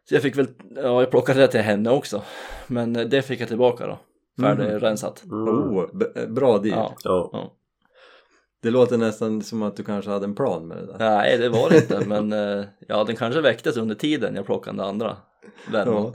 Så 0.09 0.15
jag 0.15 0.23
fick 0.23 0.37
väl, 0.37 0.49
ja 0.77 1.01
jag 1.01 1.11
plockade 1.11 1.41
det 1.41 1.49
till 1.49 1.61
henne 1.61 1.91
också. 1.91 2.23
Men 2.67 2.93
det 2.93 3.23
fick 3.23 3.41
jag 3.41 3.49
tillbaka 3.49 3.87
då. 3.87 3.99
Färdigrensat. 4.43 5.25
Mm. 5.25 5.49
Oh, 5.49 5.87
b- 5.97 6.27
bra 6.27 6.59
deal 6.59 6.79
Ja. 6.79 6.97
Ja. 7.05 7.31
ja. 7.33 7.55
Det 8.63 8.71
låter 8.71 8.97
nästan 8.97 9.43
som 9.43 9.63
att 9.63 9.77
du 9.77 9.85
kanske 9.85 10.11
hade 10.11 10.25
en 10.25 10.35
plan 10.35 10.69
med 10.69 10.77
det 10.77 10.87
där 10.87 10.99
Nej 10.99 11.39
det 11.39 11.49
var 11.49 11.71
det 11.71 11.77
inte 11.77 12.01
men 12.07 12.33
eh, 12.33 12.65
ja 12.89 13.05
den 13.05 13.17
kanske 13.17 13.41
väcktes 13.41 13.77
under 13.77 13.95
tiden 13.95 14.35
jag 14.35 14.47
plockade 14.47 14.77
den 14.77 14.87
andra 14.87 15.17
vännen. 15.73 15.95
Ja. 15.95 16.15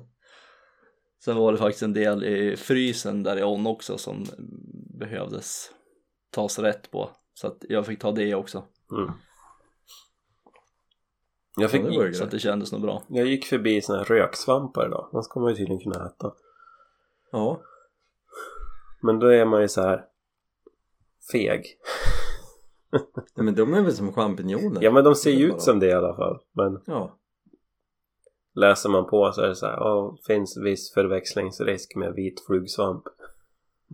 Sen 1.25 1.35
var 1.35 1.51
det 1.51 1.57
faktiskt 1.57 1.83
en 1.83 1.93
del 1.93 2.23
i 2.23 2.55
frysen 2.57 3.23
där 3.23 3.39
i 3.39 3.43
on 3.43 3.67
också 3.67 3.97
som 3.97 4.25
behövdes 4.99 5.71
tas 6.31 6.59
rätt 6.59 6.91
på. 6.91 7.09
Så 7.33 7.47
att 7.47 7.57
jag 7.69 7.85
fick 7.85 7.99
ta 7.99 8.11
det 8.11 8.35
också. 8.35 8.63
Mm. 8.91 9.11
Jag, 11.57 11.71
fick, 11.71 11.81
Ja, 11.81 12.03
det 12.03 12.13
Så 12.13 12.23
att 12.23 12.31
det 12.31 12.39
kändes 12.39 12.71
nog 12.71 12.81
bra. 12.81 13.03
jag 13.07 13.27
gick 13.27 13.45
förbi 13.45 13.81
såna 13.81 13.97
här 13.97 14.05
röksvampar 14.05 14.87
idag. 14.87 15.09
De 15.11 15.23
ska 15.23 15.39
man 15.39 15.49
ju 15.49 15.55
tydligen 15.55 15.79
kunna 15.79 16.05
äta. 16.05 16.33
Ja, 17.31 17.61
Men 19.01 19.19
då 19.19 19.27
är 19.27 19.45
man 19.45 19.61
ju 19.61 19.67
så 19.67 19.81
här 19.81 20.05
feg. 21.31 21.65
Nej, 23.35 23.45
men 23.45 23.55
de 23.55 23.73
är 23.73 23.81
väl 23.81 23.93
som 23.93 24.13
champinjoner? 24.13 24.83
Ja 24.83 24.91
men 24.91 25.03
de 25.03 25.15
ser 25.15 25.31
ju 25.31 25.47
ut 25.47 25.61
som 25.61 25.79
det 25.79 25.87
i 25.87 25.93
alla 25.93 26.15
fall. 26.15 26.39
Men 26.51 26.81
Ja, 26.85 27.17
läser 28.53 28.89
man 28.89 29.05
på 29.05 29.31
så 29.31 29.41
är 29.41 29.47
det 29.47 29.55
så 29.55 29.65
här. 29.65 29.73
Ja, 29.73 30.17
finns 30.27 30.57
viss 30.57 30.93
förväxlingsrisk 30.93 31.95
med 31.95 32.13
vit 32.13 32.45
flugsvamp. 32.45 33.03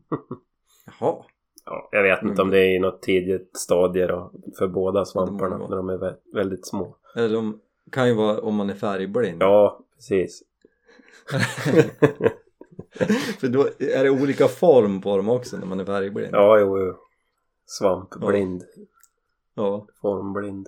jaha 1.00 1.26
Ja, 1.70 1.90
jag 1.92 2.04
vet 2.04 2.24
inte 2.24 2.42
om 2.42 2.50
det 2.50 2.60
är 2.60 2.76
i 2.76 2.80
något 2.80 3.02
tidigt 3.02 3.58
stadie 3.58 4.08
då, 4.08 4.32
för 4.58 4.68
båda 4.68 5.06
svamparna 5.06 5.58
när 5.58 5.76
de 5.76 5.90
är 5.90 5.98
vä- 5.98 6.18
väldigt 6.34 6.68
små. 6.68 6.96
Eller 7.16 7.36
de 7.36 7.60
kan 7.92 8.08
ju 8.08 8.14
vara 8.14 8.42
om 8.42 8.56
man 8.56 8.70
är 8.70 8.74
färgblind. 8.74 9.44
Ja, 9.44 9.80
precis. 9.96 10.44
För 13.40 13.48
då 13.48 13.68
är 13.80 14.04
det 14.04 14.10
olika 14.10 14.48
form 14.48 15.02
på 15.02 15.18
dem 15.18 15.30
också 15.30 15.58
när 15.58 15.66
man 15.66 15.80
är 15.80 15.86
färgblind. 15.86 16.30
Ja, 16.32 16.60
jo, 16.60 16.80
jo. 16.80 16.96
Svampblind. 17.66 18.64
Ja. 19.56 19.88
Formblind. 20.02 20.68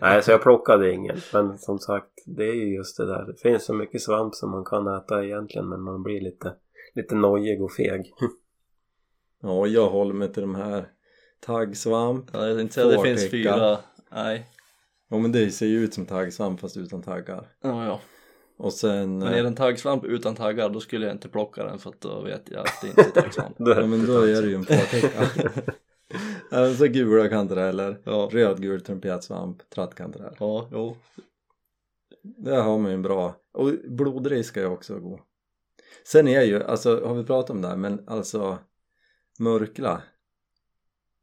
Nej, 0.00 0.22
så 0.22 0.30
jag 0.30 0.42
plockade 0.42 0.92
ingen. 0.92 1.16
Men 1.32 1.58
som 1.58 1.78
sagt, 1.78 2.22
det 2.26 2.44
är 2.44 2.54
ju 2.54 2.74
just 2.74 2.96
det 2.96 3.06
där. 3.06 3.26
Det 3.26 3.40
finns 3.40 3.64
så 3.64 3.74
mycket 3.74 4.02
svamp 4.02 4.34
som 4.34 4.50
man 4.50 4.64
kan 4.64 4.86
äta 4.86 5.24
egentligen 5.24 5.68
men 5.68 5.82
man 5.82 6.02
blir 6.02 6.20
lite, 6.20 6.54
lite 6.94 7.14
nojig 7.14 7.62
och 7.62 7.72
feg. 7.72 8.12
Ja, 9.42 9.66
jag 9.66 9.90
håller 9.90 10.14
mig 10.14 10.32
till 10.32 10.42
de 10.42 10.54
här 10.54 10.88
taggsvamp. 11.40 12.30
Ja, 12.32 12.46
jag 12.48 12.58
tänkte 12.58 12.74
säga 12.74 12.86
det 12.86 13.02
finns 13.02 13.30
fyra. 13.30 13.78
Nej. 14.12 14.46
Ja 15.10 15.18
men 15.18 15.32
det 15.32 15.50
ser 15.50 15.66
ju 15.66 15.78
ut 15.84 15.94
som 15.94 16.06
taggsvamp 16.06 16.60
fast 16.60 16.76
utan 16.76 17.02
taggar. 17.02 17.48
Ja, 17.62 17.86
ja. 17.86 18.00
Och 18.58 18.72
sen... 18.72 19.18
Men 19.18 19.28
eh, 19.28 19.38
är 19.38 19.42
det 19.42 19.48
en 19.48 19.54
taggsvamp 19.54 20.04
utan 20.04 20.34
taggar 20.34 20.68
då 20.68 20.80
skulle 20.80 21.06
jag 21.06 21.14
inte 21.14 21.28
plocka 21.28 21.64
den 21.64 21.78
för 21.78 21.90
att 21.90 22.00
då 22.00 22.20
vet 22.20 22.50
jag 22.50 22.60
att 22.60 22.80
det 22.82 22.88
inte 22.88 23.00
är 23.02 23.10
taggsvamp. 23.22 23.56
Ja 23.58 23.86
men 23.86 24.06
då 24.06 24.20
är 24.20 24.42
det 24.42 24.48
ju 24.48 24.54
en 24.54 24.64
fårpicka. 24.64 25.28
alltså 26.50 26.84
gula 26.88 27.28
kantareller, 27.28 27.98
Ja. 28.04 28.28
rödgul 28.32 28.80
trumpetsvamp, 28.80 29.70
trattkantarell. 29.70 30.36
Ja, 30.38 30.68
jo. 30.72 30.96
Där 32.22 32.62
har 32.62 32.78
man 32.78 32.90
ju 32.90 32.94
en 32.94 33.02
bra, 33.02 33.34
och 33.52 33.70
blodrisk 33.88 34.56
är 34.56 34.60
ju 34.60 34.66
också 34.66 34.98
god. 34.98 35.20
Sen 36.06 36.28
är 36.28 36.42
ju, 36.42 36.62
alltså 36.64 37.06
har 37.06 37.14
vi 37.14 37.24
pratat 37.24 37.50
om 37.50 37.62
det 37.62 37.68
här 37.68 37.76
men 37.76 38.08
alltså 38.08 38.58
mörkla 39.42 40.02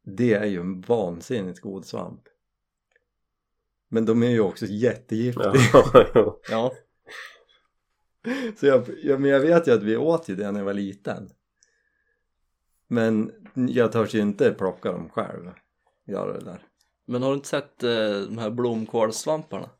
det 0.02 0.34
är 0.34 0.44
ju 0.44 0.60
en 0.60 0.80
vansinnigt 0.80 1.60
god 1.60 1.84
svamp. 1.84 2.22
Men 3.88 4.04
de 4.04 4.22
är 4.22 4.30
ju 4.30 4.40
också 4.40 4.66
jättegiftiga. 4.66 5.52
Ja. 6.14 6.40
Ja. 6.50 6.72
Så 8.56 8.66
jag, 8.66 8.84
ja, 9.02 9.18
men 9.18 9.30
jag 9.30 9.40
vet 9.40 9.68
ju 9.68 9.72
att 9.72 9.82
vi 9.82 9.96
åt 9.96 10.28
ju 10.28 10.36
det 10.36 10.50
när 10.52 10.60
jag 10.60 10.64
var 10.64 10.74
liten. 10.74 11.30
Men 12.86 13.32
jag 13.54 13.92
törs 13.92 14.14
ju 14.14 14.20
inte 14.20 14.52
plocka 14.52 14.92
dem 14.92 15.08
själv. 15.08 15.50
Göra 16.06 16.32
det 16.32 16.44
där. 16.44 16.66
Men 17.04 17.22
har 17.22 17.30
du 17.30 17.34
inte 17.36 17.48
sett 17.48 17.82
eh, 17.82 18.20
de 18.20 18.38
här 18.38 18.50
blomkålssvamparna? 18.50 19.70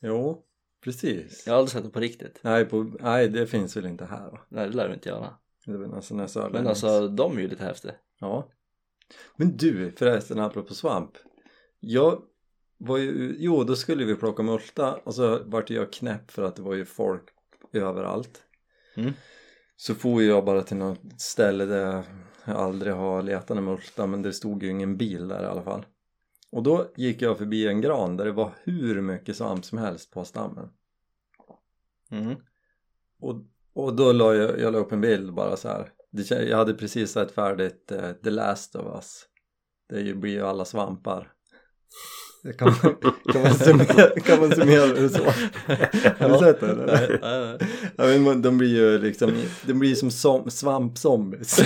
Jo, 0.00 0.44
precis. 0.84 1.46
Jag 1.46 1.52
har 1.52 1.58
aldrig 1.58 1.72
sett 1.72 1.82
dem 1.82 1.92
på 1.92 2.00
riktigt. 2.00 2.40
Nej, 2.42 2.64
på, 2.64 2.82
nej, 3.00 3.28
det 3.28 3.46
finns 3.46 3.76
väl 3.76 3.86
inte 3.86 4.04
här 4.04 4.30
va? 4.30 4.40
Nej, 4.48 4.68
det 4.68 4.76
lär 4.76 4.88
du 4.88 4.94
inte 4.94 5.08
göra. 5.08 5.34
Nästan 5.68 6.16
nästan 6.16 6.52
Men 6.52 6.66
alltså, 6.66 7.08
de 7.08 7.36
är 7.36 7.40
ju 7.40 7.48
lite 7.48 7.64
häftiga. 7.64 7.94
Ja. 8.20 8.48
Men 9.36 9.56
du 9.56 9.92
förresten 9.92 10.38
apropå 10.38 10.74
svamp. 10.74 11.10
Jag 11.80 12.22
var 12.78 12.98
ju, 12.98 13.36
jo 13.38 13.64
då 13.64 13.76
skulle 13.76 14.04
vi 14.04 14.14
plocka 14.14 14.42
multa 14.42 14.94
och 14.94 15.14
så 15.14 15.44
vart 15.44 15.70
jag 15.70 15.92
knäpp 15.92 16.30
för 16.30 16.42
att 16.42 16.56
det 16.56 16.62
var 16.62 16.74
ju 16.74 16.84
folk 16.84 17.28
överallt. 17.72 18.42
Mm. 18.96 19.12
Så 19.76 19.94
får 19.94 20.22
jag 20.22 20.44
bara 20.44 20.62
till 20.62 20.76
något 20.76 21.20
ställe 21.20 21.64
där 21.64 22.04
jag 22.44 22.56
aldrig 22.56 22.94
har 22.94 23.22
letat 23.22 23.50
en 23.50 23.64
multa 23.64 24.06
men 24.06 24.22
det 24.22 24.32
stod 24.32 24.62
ju 24.62 24.70
ingen 24.70 24.96
bil 24.96 25.28
där 25.28 25.42
i 25.42 25.46
alla 25.46 25.62
fall. 25.62 25.86
Och 26.52 26.62
då 26.62 26.92
gick 26.96 27.22
jag 27.22 27.38
förbi 27.38 27.66
en 27.66 27.80
gran 27.80 28.16
där 28.16 28.24
det 28.24 28.32
var 28.32 28.54
hur 28.62 29.00
mycket 29.00 29.36
svamp 29.36 29.64
som 29.64 29.78
helst 29.78 30.10
på 30.10 30.24
stammen. 30.24 30.70
Mm. 32.10 32.36
Och, 33.20 33.44
och 33.78 33.96
då 33.96 34.12
la 34.12 34.34
jag, 34.34 34.60
jag 34.60 34.72
la 34.72 34.78
upp 34.78 34.92
en 34.92 35.00
bild 35.00 35.34
bara 35.34 35.56
så 35.56 35.68
här. 35.68 35.92
Jag 36.30 36.56
hade 36.56 36.74
precis 36.74 37.10
sett 37.12 37.32
färdigt 37.32 37.92
eh, 37.92 38.12
The 38.24 38.30
Last 38.30 38.76
of 38.76 38.86
Us. 38.96 39.22
Det 39.88 40.14
blir 40.14 40.32
ju 40.32 40.42
alla 40.46 40.64
svampar. 40.64 41.32
Det 42.42 42.52
kan, 42.52 42.68
man, 42.82 42.96
kan, 43.32 43.42
man 43.42 43.54
summera, 43.54 44.10
kan 44.24 44.40
man 44.40 44.50
summera 44.52 44.86
det 44.86 45.08
så? 45.08 45.24
Har 46.18 46.28
du 46.28 46.38
sett 46.38 46.60
det 46.60 46.68
eller? 46.70 46.86
Nej, 46.86 47.18
nej, 47.22 47.40
nej. 47.60 47.68
Ja, 47.96 48.04
men 48.04 48.22
man- 48.22 48.42
de 48.42 48.58
blir 48.58 48.68
ju 48.68 48.98
liksom, 48.98 49.32
de 49.66 49.72
blir 49.74 49.94
som, 49.94 50.10
som 50.10 50.50
svampzombies. 50.50 51.60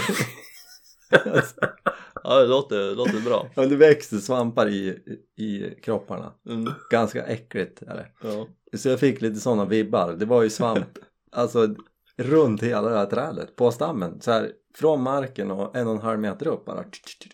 alltså, 1.25 1.55
Ja, 2.25 2.41
det 2.41 2.47
låter, 2.47 2.79
det 2.79 2.95
låter 2.95 3.21
bra. 3.25 3.49
ja, 3.55 3.67
det 3.67 3.77
växer 3.77 4.17
svampar 4.19 4.69
i, 4.69 4.99
i 5.37 5.75
kropparna. 5.83 6.33
Mm. 6.49 6.73
Ganska 6.91 7.25
äckligt 7.27 7.83
är 7.83 7.95
det. 7.95 8.09
Ja. 8.29 8.47
Så 8.79 8.89
jag 8.89 9.01
fick 9.01 9.21
lite 9.21 9.41
sådana 9.41 9.65
vibbar. 9.65 10.13
Det 10.13 10.25
var 10.27 10.43
ju 10.43 10.51
svamp, 10.51 10.99
alltså 11.33 11.75
runt 12.17 12.63
hela 12.63 12.89
det 12.89 12.99
här 12.99 13.07
trädet 13.07 13.57
på 13.57 13.71
stammen. 13.71 14.21
Så 14.21 14.31
här 14.31 14.53
från 14.75 15.03
marken 15.03 15.51
och 15.51 15.77
en 15.77 15.87
och 15.87 15.95
en 15.95 16.01
halv 16.01 16.21
meter 16.21 16.47
upp 16.47 16.65
bara. 16.65 16.85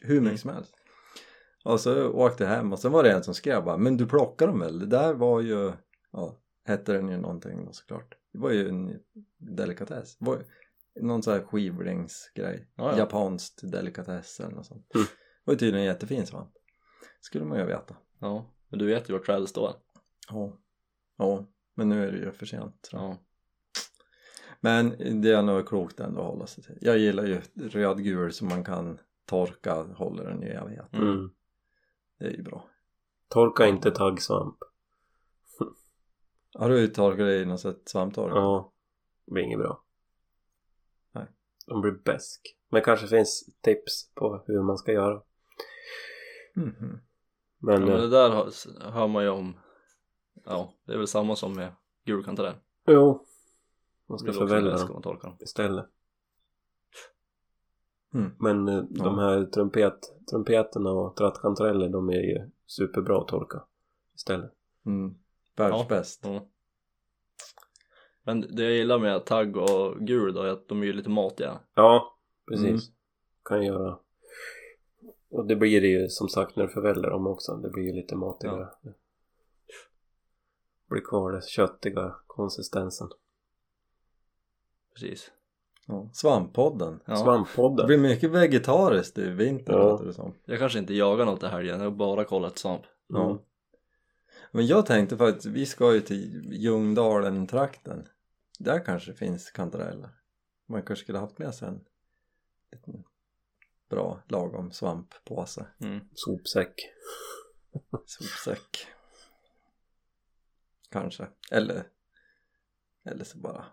Hur 0.01 0.21
mycket 0.21 0.41
som 0.41 0.51
helst. 0.51 0.75
Och 1.65 1.81
så 1.81 2.09
åkte 2.09 2.45
jag 2.45 2.51
hem 2.51 2.73
och 2.73 2.79
sen 2.79 2.93
var 2.93 3.03
det 3.03 3.13
en 3.13 3.23
som 3.23 3.35
skrev 3.35 3.65
bara 3.65 3.77
Men 3.77 3.97
du 3.97 4.07
plockar 4.07 4.47
dem 4.47 4.61
väl? 4.61 4.79
Det 4.79 4.87
där 4.87 5.15
var 5.15 5.41
ju, 5.41 5.73
ja, 6.13 6.39
hette 6.65 6.93
den 6.93 7.09
ju 7.09 7.17
någonting 7.17 7.65
då 7.65 7.73
såklart. 7.73 8.15
Det 8.33 8.39
var 8.39 8.51
ju 8.51 8.69
en 8.69 8.99
delikatess. 9.39 10.17
Det 10.19 10.25
var 10.25 10.37
ju 10.37 10.43
någon 11.03 11.23
sån 11.23 11.33
här 11.33 11.43
skivlingsgrej. 11.43 12.69
Ja. 12.75 12.99
Japanskt 12.99 13.73
delikatess 13.73 14.41
eller 14.41 14.55
något 14.55 14.67
sånt. 14.67 14.95
Mm. 14.95 15.07
Var 15.45 15.55
ju 15.55 15.59
tydligen 15.59 15.81
en 15.81 15.95
jättefin 15.95 16.27
svamp. 16.27 16.53
Skulle 17.21 17.45
man 17.45 17.59
ju 17.59 17.65
veta. 17.65 17.97
ja, 18.19 18.55
men 18.69 18.79
du 18.79 18.87
vet 18.87 19.09
ju 19.09 19.13
vart 19.13 19.27
trädet 19.27 19.49
står. 19.49 19.73
Ja. 20.29 20.59
Ja, 21.17 21.47
men 21.75 21.89
nu 21.89 22.09
är 22.09 22.13
det 22.13 22.19
ju 22.19 22.33
för 22.33 22.47
sent. 22.47 22.89
Ja. 22.93 23.17
Men 24.61 24.91
det 25.23 25.33
är 25.33 25.43
nog 25.43 25.69
klokt 25.69 26.01
ändå 26.01 26.21
att 26.21 26.27
hålla 26.27 26.47
sig 26.47 26.65
till. 26.65 26.79
Jag 26.81 26.99
gillar 26.99 27.25
ju 27.25 27.41
rödgul 27.55 28.33
som 28.33 28.49
man 28.49 28.65
kan 28.65 28.99
torka, 29.27 29.75
håller 29.83 30.25
den 30.25 30.43
i 30.43 30.47
evighet. 30.47 30.93
Mm. 30.93 31.31
Det 32.19 32.25
är 32.25 32.31
ju 32.31 32.43
bra. 32.43 32.69
Torka 33.29 33.67
inte 33.67 33.91
taggsvamp. 33.91 34.57
Har 36.55 36.69
du 36.69 36.89
torkat 36.89 37.19
det 37.19 37.37
i 37.39 37.45
något 37.45 37.61
sätt 37.61 37.83
svamptork? 37.85 38.33
Ja, 38.35 38.73
det 39.27 39.33
blir 39.33 39.43
inget 39.43 39.59
bra. 39.59 39.85
Nej. 41.13 41.27
De 41.67 41.81
blir 41.81 41.93
bäsk. 41.93 42.57
Men 42.69 42.83
kanske 42.83 43.07
finns 43.07 43.49
tips 43.61 44.11
på 44.15 44.45
hur 44.47 44.63
man 44.63 44.79
ska 44.79 44.93
göra. 44.93 45.23
Mhm. 46.55 47.01
Men, 47.59 47.75
ja, 47.75 47.81
men 47.81 47.89
eh, 47.89 48.01
det 48.01 48.09
där 48.09 48.31
hör, 48.31 48.51
hör 48.91 49.07
man 49.09 49.23
ju 49.23 49.29
om. 49.31 49.57
Ja, 50.45 50.75
det 50.87 50.93
är 50.93 50.99
väl 50.99 51.07
samma 51.07 51.37
som 51.37 51.55
med 51.55 51.73
gulkantarell. 52.05 52.57
jo. 52.87 53.25
Man 54.09 54.19
ska 54.19 54.27
Det 54.27 54.33
förvälja 54.39 54.73
om 54.73 54.79
dem 54.79 54.89
man 54.93 55.03
torkar 55.03 55.29
dem. 55.29 55.37
istället. 55.41 55.87
Mm. 58.15 58.31
Men 58.39 58.69
eh, 58.69 58.83
de 58.91 59.19
här 59.19 59.45
trumpet, 59.45 59.99
trumpeterna 60.31 60.91
och 60.91 61.17
trattkantareller 61.17 61.89
de 61.89 62.09
är 62.09 62.23
ju 62.23 62.51
superbra 62.67 63.21
att 63.21 63.29
torka 63.29 63.65
istället. 64.15 64.53
Mm. 64.87 65.15
Världsbäst. 65.57 66.21
Ja. 66.25 66.47
Men 68.23 68.41
det 68.41 68.63
jag 68.63 68.73
gillar 68.73 68.99
med 68.99 69.27
tagg 69.27 69.57
och 69.57 69.97
gul 70.01 70.35
då 70.35 70.43
är 70.43 70.49
att 70.49 70.69
de 70.69 70.83
är 70.83 70.87
ju 70.87 70.93
lite 70.93 71.11
matiga. 71.11 71.61
Ja, 71.75 72.19
precis. 72.49 72.67
Mm. 72.67 72.81
Kan 73.45 73.67
göra. 73.67 73.99
Och 75.31 75.47
det 75.47 75.57
blir 75.57 75.81
det 75.81 75.87
ju 75.87 76.09
som 76.09 76.29
sagt 76.29 76.57
när 76.57 76.67
du 76.67 76.73
förväller 76.73 77.11
dem 77.11 77.27
också. 77.27 77.57
Det 77.57 77.71
blir 77.71 77.85
ju 77.85 77.93
lite 77.93 78.17
matigare. 78.17 78.69
Blir 80.89 81.01
kvar 81.01 81.33
den 81.33 81.43
köttiga 81.43 82.15
konsistensen. 82.27 83.09
Precis. 85.01 85.31
Ja. 85.87 86.11
Svamppodden. 86.13 87.01
Ja. 87.05 87.13
Det 87.13 87.19
Svamppodden. 87.19 87.87
blir 87.87 87.99
mycket 87.99 88.31
vegetariskt 88.31 89.19
i 89.19 89.31
vinter 89.31 89.73
Ja. 89.73 89.79
låter 89.79 90.05
det 90.05 90.13
som. 90.13 90.35
Jag 90.45 90.59
kanske 90.59 90.79
inte 90.79 90.95
jagar 90.95 91.25
något 91.25 91.43
i 91.43 91.47
helgen, 91.47 91.81
jag 91.81 91.91
har 91.91 91.97
bara 91.97 92.25
kollat 92.25 92.59
svamp. 92.59 92.83
Ja. 93.07 93.25
Mm. 93.31 93.39
Men 94.51 94.67
jag 94.67 94.87
tänkte 94.87 95.17
faktiskt, 95.17 95.47
vi 95.47 95.67
ska 95.67 95.95
ju 95.95 96.01
till 96.01 96.53
Ljungdalen-trakten. 96.53 98.09
Där 98.59 98.85
kanske 98.85 99.13
finns 99.15 99.51
kantareller. 99.51 100.11
Man 100.67 100.83
kanske 100.83 101.03
skulle 101.05 101.19
haft 101.19 101.39
med 101.39 101.55
sig 101.55 101.69
en 101.69 101.81
liten 102.73 103.05
bra 103.91 104.23
lagom 104.29 104.71
svamppåse. 104.73 105.67
Mm. 105.81 106.01
Sopsäck. 106.15 106.75
Sopsäck. 108.07 108.87
Kanske. 110.91 111.27
Eller, 111.51 111.87
eller 113.05 113.25
så 113.25 113.39
bara 113.39 113.65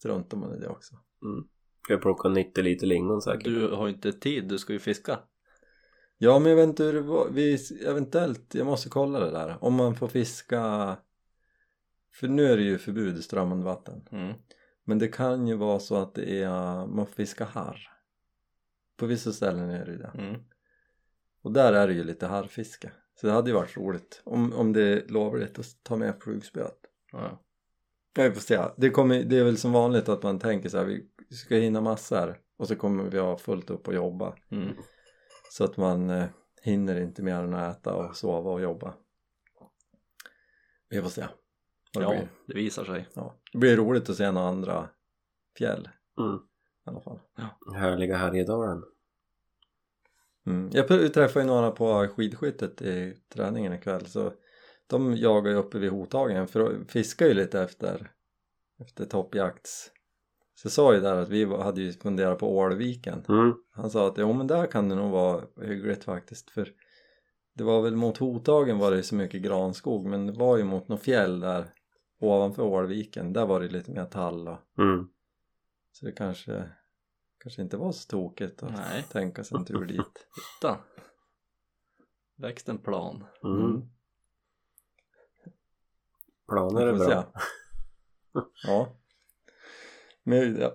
struntar 0.00 0.36
man 0.36 0.54
i 0.56 0.60
det 0.60 0.68
också. 0.68 0.94
Mm. 1.22 1.48
Ska 1.84 1.92
jag 1.92 2.02
plocka 2.02 2.28
90 2.28 2.64
liter 2.64 2.86
lingon 2.86 3.22
säkert? 3.22 3.44
Du 3.44 3.68
har 3.68 3.86
ju 3.86 3.94
inte 3.94 4.12
tid, 4.12 4.48
du 4.48 4.58
ska 4.58 4.72
ju 4.72 4.78
fiska. 4.78 5.18
Ja 6.18 6.38
men 6.38 6.50
jag 6.50 6.56
vet 6.56 6.68
inte 6.68 6.84
hur 6.84 6.92
det 6.92 7.00
var, 7.00 7.28
vi, 7.30 7.58
eventuellt, 7.86 8.54
jag 8.54 8.66
måste 8.66 8.88
kolla 8.88 9.20
det 9.20 9.30
där. 9.30 9.64
Om 9.64 9.74
man 9.74 9.94
får 9.94 10.08
fiska, 10.08 10.96
för 12.14 12.28
nu 12.28 12.46
är 12.46 12.56
det 12.56 12.62
ju 12.62 12.78
förbud 12.78 13.16
i 13.16 13.22
strömmande 13.22 13.64
vatten. 13.64 14.08
Mm. 14.10 14.34
Men 14.84 14.98
det 14.98 15.08
kan 15.08 15.46
ju 15.46 15.56
vara 15.56 15.78
så 15.78 15.96
att 15.96 16.14
det 16.14 16.42
är, 16.42 16.86
man 16.86 17.06
får 17.06 17.14
fiska 17.14 17.44
harr. 17.44 17.90
På 18.96 19.06
vissa 19.06 19.32
ställen 19.32 19.70
är 19.70 19.84
det 19.84 19.92
ju 19.92 19.98
det. 19.98 20.12
Mm. 20.14 20.40
Och 21.42 21.52
där 21.52 21.72
är 21.72 21.88
det 21.88 21.94
ju 21.94 22.04
lite 22.04 22.26
harrfiske. 22.26 22.92
Så 23.14 23.26
det 23.26 23.32
hade 23.32 23.50
ju 23.50 23.54
varit 23.54 23.76
roligt 23.76 24.22
om, 24.24 24.52
om 24.52 24.72
det 24.72 24.82
är 24.82 25.08
lovligt 25.08 25.58
att 25.58 25.66
ta 25.82 25.96
med 25.96 26.22
flugspöet. 26.22 26.78
Ja. 27.12 27.42
Ja, 28.16 28.22
vi 28.22 28.30
får 28.32 28.40
se. 28.40 28.64
Det, 28.76 28.90
kommer, 28.90 29.24
det 29.24 29.38
är 29.38 29.44
väl 29.44 29.58
som 29.58 29.72
vanligt 29.72 30.08
att 30.08 30.22
man 30.22 30.38
tänker 30.38 30.68
så 30.68 30.78
här, 30.78 30.84
vi 30.84 31.36
ska 31.36 31.54
hinna 31.56 31.80
massor 31.80 32.38
och 32.56 32.68
så 32.68 32.76
kommer 32.76 33.04
vi 33.04 33.18
ha 33.18 33.36
fullt 33.38 33.70
upp 33.70 33.88
och 33.88 33.94
jobba. 33.94 34.34
Mm. 34.50 34.68
Så 35.50 35.64
att 35.64 35.76
man 35.76 36.10
eh, 36.10 36.24
hinner 36.62 37.00
inte 37.00 37.22
mer 37.22 37.34
än 37.34 37.54
att 37.54 37.76
äta 37.78 37.94
och 37.94 38.16
sova 38.16 38.50
och 38.50 38.60
jobba. 38.60 38.94
Vi 40.88 41.02
får 41.02 41.08
se. 41.08 41.20
det 41.92 42.00
Ja, 42.00 42.10
blir. 42.10 42.28
det 42.46 42.54
visar 42.54 42.84
sig. 42.84 43.08
Ja. 43.14 43.34
Det 43.52 43.58
blir 43.58 43.76
roligt 43.76 44.10
att 44.10 44.16
se 44.16 44.30
några 44.30 44.48
andra 44.48 44.88
fjäll 45.58 45.88
Mm. 46.20 46.36
i 46.86 46.90
alla 46.90 47.00
fall. 47.00 47.18
Härliga 47.74 48.16
Härjedalen. 48.16 48.82
Mm. 50.46 50.70
Jag 50.72 50.88
träffade 50.88 51.40
ju 51.40 51.46
några 51.46 51.70
på 51.70 52.08
skidskyttet 52.16 52.82
i 52.82 53.16
träningen 53.34 53.72
ikväll 53.72 54.06
så 54.06 54.32
de 54.90 55.16
jagar 55.16 55.50
ju 55.50 55.56
uppe 55.56 55.78
vid 55.78 55.90
Hothagen 55.90 56.48
för 56.48 56.60
att 56.60 56.90
fiska 56.90 57.26
ju 57.28 57.34
lite 57.34 57.60
efter 57.60 58.10
efter 58.80 59.04
toppjakts 59.06 59.90
så 60.54 60.66
jag 60.66 60.72
sa 60.72 60.94
ju 60.94 61.00
där 61.00 61.16
att 61.16 61.28
vi 61.28 61.44
hade 61.44 61.80
ju 61.80 61.92
funderat 61.92 62.38
på 62.38 62.56
Ålviken 62.58 63.24
Mm. 63.28 63.54
han 63.70 63.90
sa 63.90 64.08
att 64.08 64.18
jo 64.18 64.32
men 64.32 64.46
där 64.46 64.66
kan 64.66 64.88
det 64.88 64.94
nog 64.94 65.10
vara 65.10 65.44
hyggligt 65.62 66.04
faktiskt 66.04 66.50
för 66.50 66.68
det 67.54 67.64
var 67.64 67.82
väl 67.82 67.96
mot 67.96 68.18
Hothagen 68.18 68.78
var 68.78 68.90
det 68.90 68.96
ju 68.96 69.02
så 69.02 69.14
mycket 69.14 69.42
granskog 69.42 70.06
men 70.06 70.26
det 70.26 70.32
var 70.32 70.56
ju 70.56 70.64
mot 70.64 70.88
något 70.88 71.02
fjäll 71.02 71.40
där 71.40 71.74
ovanför 72.20 72.62
Ålviken 72.62 73.32
där 73.32 73.46
var 73.46 73.60
det 73.60 73.68
lite 73.68 73.90
mer 73.90 74.04
tall 74.04 74.48
och, 74.48 74.58
Mm. 74.78 75.08
så 75.92 76.06
det 76.06 76.12
kanske 76.12 76.70
kanske 77.38 77.62
inte 77.62 77.76
var 77.76 77.92
så 77.92 78.08
tokigt 78.08 78.62
att 78.62 78.72
Nej. 78.72 79.04
tänka 79.12 79.44
sig 79.44 79.58
en 79.58 79.64
tur 79.64 79.84
dit 79.84 80.00
Titta. 80.60 80.78
Växt 82.38 82.68
en 82.68 82.78
plan. 82.78 83.24
Mm. 83.44 83.82
Planer 86.50 86.86
är 86.86 86.92
bra. 86.92 87.06
se. 87.06 87.22
ja. 88.66 88.96
Men 90.22 90.60
ja. 90.60 90.74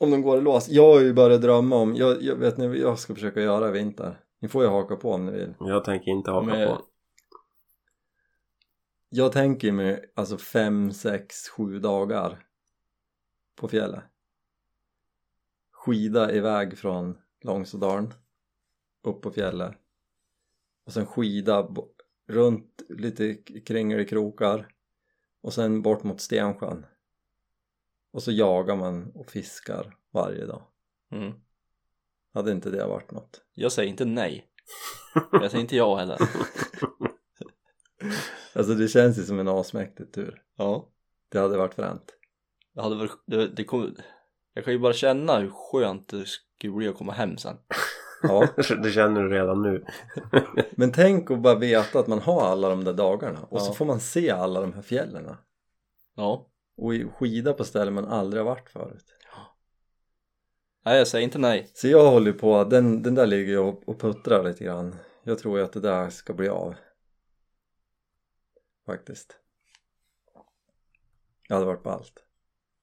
Om 0.00 0.10
de 0.10 0.22
går 0.22 0.38
i 0.38 0.40
lås. 0.40 0.68
Jag 0.68 0.94
har 0.94 1.00
ju 1.00 1.12
börjat 1.12 1.42
drömma 1.42 1.76
om, 1.76 1.94
jag, 1.94 2.22
jag 2.22 2.36
vet 2.36 2.56
ni 2.56 2.78
jag 2.78 2.98
ska 2.98 3.14
försöka 3.14 3.40
göra 3.40 3.68
i 3.68 3.72
vinter. 3.72 4.20
Ni 4.40 4.48
får 4.48 4.62
ju 4.62 4.68
haka 4.68 4.96
på 4.96 5.12
om 5.12 5.26
ni 5.26 5.32
vill. 5.32 5.54
Jag 5.60 5.84
tänker 5.84 6.10
inte 6.10 6.30
haka 6.30 6.46
Med- 6.46 6.68
på. 6.68 6.82
Jag 9.08 9.32
tänker 9.32 9.72
mig 9.72 10.12
alltså 10.14 10.38
fem, 10.38 10.92
sex, 10.92 11.48
sju 11.48 11.78
dagar 11.78 12.46
på 13.56 13.68
fjället. 13.68 14.04
Skida 15.72 16.32
iväg 16.32 16.78
från 16.78 17.18
Långsådalen 17.42 18.14
upp 19.04 19.22
på 19.22 19.30
fjället 19.30 19.74
och 20.86 20.92
sen 20.92 21.06
skida 21.06 21.68
runt 22.28 22.82
lite 22.88 23.34
kringelikrokar 23.66 24.68
och 25.48 25.54
sen 25.54 25.82
bort 25.82 26.02
mot 26.02 26.20
Stensjön 26.20 26.86
och 28.12 28.22
så 28.22 28.32
jagar 28.32 28.76
man 28.76 29.10
och 29.14 29.30
fiskar 29.30 29.96
varje 30.10 30.46
dag. 30.46 30.62
Mm. 31.12 31.32
Hade 32.34 32.52
inte 32.52 32.70
det 32.70 32.86
varit 32.86 33.10
något? 33.10 33.40
Jag 33.54 33.72
säger 33.72 33.90
inte 33.90 34.04
nej. 34.04 34.46
Jag 35.32 35.50
säger 35.50 35.62
inte 35.62 35.76
ja 35.76 35.96
heller. 35.96 36.18
Alltså 38.52 38.74
det 38.74 38.88
känns 38.88 39.18
ju 39.18 39.22
som 39.22 39.38
en 39.38 39.48
asmäktig 39.48 40.12
tur. 40.12 40.42
Ja. 40.56 40.88
Det 41.28 41.38
hade 41.38 41.56
varit 41.56 41.74
fränt. 41.74 42.14
Det 42.74 42.82
hade 42.82 42.96
varit, 42.96 43.22
det, 43.26 43.48
det 43.48 43.64
kom, 43.64 43.96
jag 44.54 44.64
kan 44.64 44.72
ju 44.72 44.78
bara 44.78 44.92
känna 44.92 45.38
hur 45.38 45.50
skönt 45.50 46.08
det 46.08 46.26
skulle 46.26 46.72
bli 46.72 46.88
att 46.88 46.96
komma 46.96 47.12
hem 47.12 47.36
sen. 47.36 47.56
Ja. 48.22 48.48
Det 48.82 48.90
känner 48.92 49.22
du 49.22 49.28
redan 49.28 49.62
nu. 49.62 49.84
Men 50.70 50.92
tänk 50.92 51.30
att 51.30 51.40
bara 51.42 51.54
veta 51.54 51.98
att 51.98 52.06
man 52.06 52.18
har 52.18 52.40
alla 52.46 52.68
de 52.68 52.84
där 52.84 52.92
dagarna 52.92 53.42
och 53.50 53.62
så 53.62 53.70
Ja. 53.70 53.74
får 53.74 53.84
man 53.84 54.00
se 54.00 54.30
alla 54.30 54.60
de 54.60 54.72
här 54.72 54.82
fjällen 54.82 55.36
Ja. 56.16 56.46
och 56.76 56.92
skida 57.18 57.52
på 57.52 57.64
ställen 57.64 57.94
man 57.94 58.04
aldrig 58.06 58.40
har 58.42 58.50
varit 58.50 58.70
förut. 58.70 59.14
Nej, 60.84 60.98
jag 60.98 61.08
säger 61.08 61.24
inte 61.24 61.38
nej. 61.38 61.70
Så 61.74 61.88
jag 61.88 62.10
håller 62.10 62.32
på, 62.32 62.64
den, 62.64 63.02
den 63.02 63.14
där 63.14 63.26
ligger 63.26 63.52
ju 63.52 63.58
och, 63.58 63.88
och 63.88 64.00
puttrar 64.00 64.44
lite 64.44 64.64
grann. 64.64 64.96
Jag 65.22 65.38
tror 65.38 65.58
ju 65.58 65.64
att 65.64 65.72
det 65.72 65.80
där 65.80 66.10
ska 66.10 66.32
bli 66.32 66.48
av. 66.48 66.74
Faktiskt. 68.86 69.36
Jag 71.48 71.56
hade 71.56 71.66
varit 71.66 71.82
på 71.82 71.90
allt. 71.90 72.24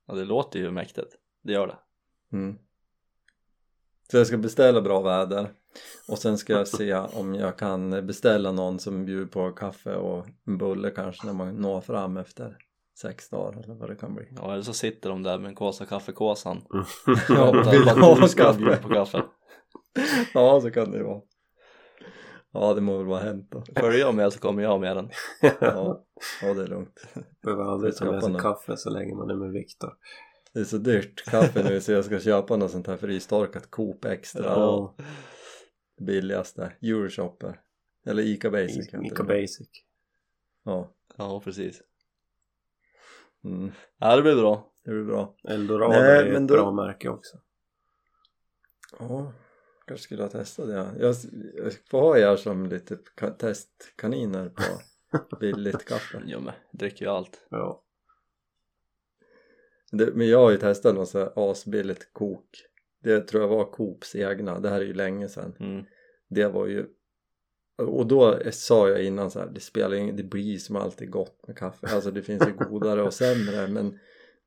Ja, 0.07 0.13
det 0.13 0.25
låter 0.25 0.59
ju 0.59 0.71
mäktigt. 0.71 1.15
Det 1.43 1.53
gör 1.53 1.67
det. 1.67 1.77
Mm. 2.37 2.57
Så 4.11 4.17
jag 4.17 4.27
ska 4.27 4.37
beställa 4.37 4.81
bra 4.81 5.01
väder 5.01 5.47
och 6.07 6.17
sen 6.17 6.37
ska 6.37 6.53
jag 6.53 6.67
se 6.67 6.93
om 6.95 7.35
jag 7.35 7.57
kan 7.57 8.07
beställa 8.07 8.51
någon 8.51 8.79
som 8.79 9.05
bjuder 9.05 9.25
på 9.25 9.51
kaffe 9.51 9.95
och 9.95 10.25
en 10.47 10.57
bulle 10.57 10.89
kanske 10.89 11.25
när 11.27 11.33
man 11.33 11.55
når 11.55 11.81
fram 11.81 12.17
efter 12.17 12.57
sex 13.01 13.29
dagar 13.29 13.63
eller 13.63 13.73
vad 13.75 13.89
det 13.89 13.95
kan 13.95 14.15
bli. 14.15 14.25
Ja, 14.35 14.53
eller 14.53 14.63
så 14.63 14.73
sitter 14.73 15.09
de 15.09 15.23
där 15.23 15.37
med 15.37 15.49
en 15.49 15.55
kåsa 15.55 15.85
kaffekåsan. 15.85 16.61
Ja, 17.29 17.51
Väntar 17.51 17.71
vill 17.71 17.87
ha 17.87 18.15
du 18.21 18.27
ska 18.27 18.43
kaffe. 18.43 18.57
bjuda 18.59 18.77
på 18.77 18.89
kaffe. 18.89 19.23
Ja, 20.33 20.61
så 20.61 20.71
kan 20.71 20.91
det 20.91 20.97
ju 20.97 21.03
vara. 21.03 21.21
Ja, 22.53 22.73
det 22.73 22.81
må 22.81 22.97
väl 22.97 23.05
vara 23.05 23.19
hänt 23.19 23.51
då. 23.51 23.63
Följer 23.79 23.99
jag 23.99 24.15
med 24.15 24.33
så 24.33 24.39
kommer 24.39 24.63
jag 24.63 24.79
med 24.79 24.97
den. 24.97 25.09
Ja, 25.59 26.03
ja 26.41 26.53
det 26.53 26.63
är 26.63 26.67
lugnt. 26.67 27.07
Behöver 27.43 27.63
aldrig 27.63 27.95
ta 27.95 28.11
med 28.11 28.23
sig 28.23 28.35
kaffe 28.39 28.77
så 28.77 28.89
länge 28.89 29.15
man 29.15 29.29
är 29.29 29.35
med 29.35 29.51
Viktor. 29.51 29.93
Det 30.55 30.61
är 30.61 30.63
så 30.65 30.77
dyrt 30.77 31.23
kaffe 31.25 31.63
nu 31.69 31.81
så 31.81 31.91
jag 31.91 32.05
ska 32.05 32.19
köpa 32.19 32.55
något 32.57 32.71
sånt 32.71 32.87
här 32.87 32.97
frystorkat 32.97 33.71
Coop 33.71 34.05
Extra. 34.05 34.43
Ja. 34.45 34.95
Billigaste. 36.01 36.71
Euroshopper. 36.81 37.59
Eller 38.05 38.23
Ica 38.23 38.49
Basic. 38.51 38.77
heter 38.77 39.05
Ica. 39.05 39.23
Basic. 39.23 39.69
Ja. 40.63 40.93
Ja, 41.17 41.41
precis. 41.43 41.81
Mm. 43.43 43.71
Ja, 43.97 44.15
det 44.15 44.21
blir 44.21 44.35
bra. 44.35 44.71
Det 44.85 44.91
blir 44.91 45.03
bra. 45.03 45.35
Eldorado 45.47 45.91
Nej, 45.91 46.19
är 46.19 46.33
men 46.33 46.43
ett 46.43 46.49
då- 46.49 46.55
bra 46.55 46.71
märke 46.71 47.09
också. 47.09 47.37
Ja, 48.99 49.33
kanske 49.87 50.03
skulle 50.03 50.21
ha 50.23 50.29
testat 50.29 50.67
det. 50.67 50.73
Jag, 50.99 51.15
jag 51.55 51.73
får 51.89 51.99
ha 52.01 52.17
er 52.17 52.35
som 52.35 52.65
lite 52.65 52.97
ka- 53.17 53.37
testkaniner 53.37 54.49
på 54.49 54.63
billigt 55.39 55.85
kaffe. 55.85 56.21
Ja, 56.25 56.39
men 56.39 56.53
dricker 56.71 57.05
ju 57.05 57.11
allt. 57.11 57.41
Ja. 57.49 57.81
Det, 59.91 60.11
men 60.15 60.27
jag 60.27 60.39
har 60.39 60.51
ju 60.51 60.57
testat 60.57 60.95
något 60.95 61.09
så 61.09 61.19
här 61.19 61.31
asbilligt 61.35 62.13
kok. 62.13 62.49
Det 63.03 63.21
tror 63.21 63.43
jag 63.43 63.49
var 63.49 63.71
Coops 63.71 64.15
egna. 64.15 64.59
Det 64.59 64.69
här 64.69 64.81
är 64.81 64.85
ju 64.85 64.93
länge 64.93 65.29
sedan. 65.29 65.55
Mm. 65.59 65.85
Det 66.29 66.47
var 66.47 66.67
ju 66.67 66.85
och 67.77 68.07
då 68.07 68.39
sa 68.51 68.89
jag 68.89 69.03
innan 69.03 69.31
så 69.31 69.39
här, 69.39 69.47
det 69.47 69.59
spelar 69.59 69.95
ingen, 69.95 70.15
det 70.15 70.23
blir 70.23 70.57
som 70.57 70.75
alltid 70.75 71.11
gott 71.11 71.47
med 71.47 71.57
kaffe. 71.57 71.87
Alltså 71.87 72.11
det 72.11 72.21
finns 72.21 72.47
ju 72.47 72.51
godare 72.69 73.03
och 73.03 73.13
sämre 73.13 73.67
men 73.67 73.99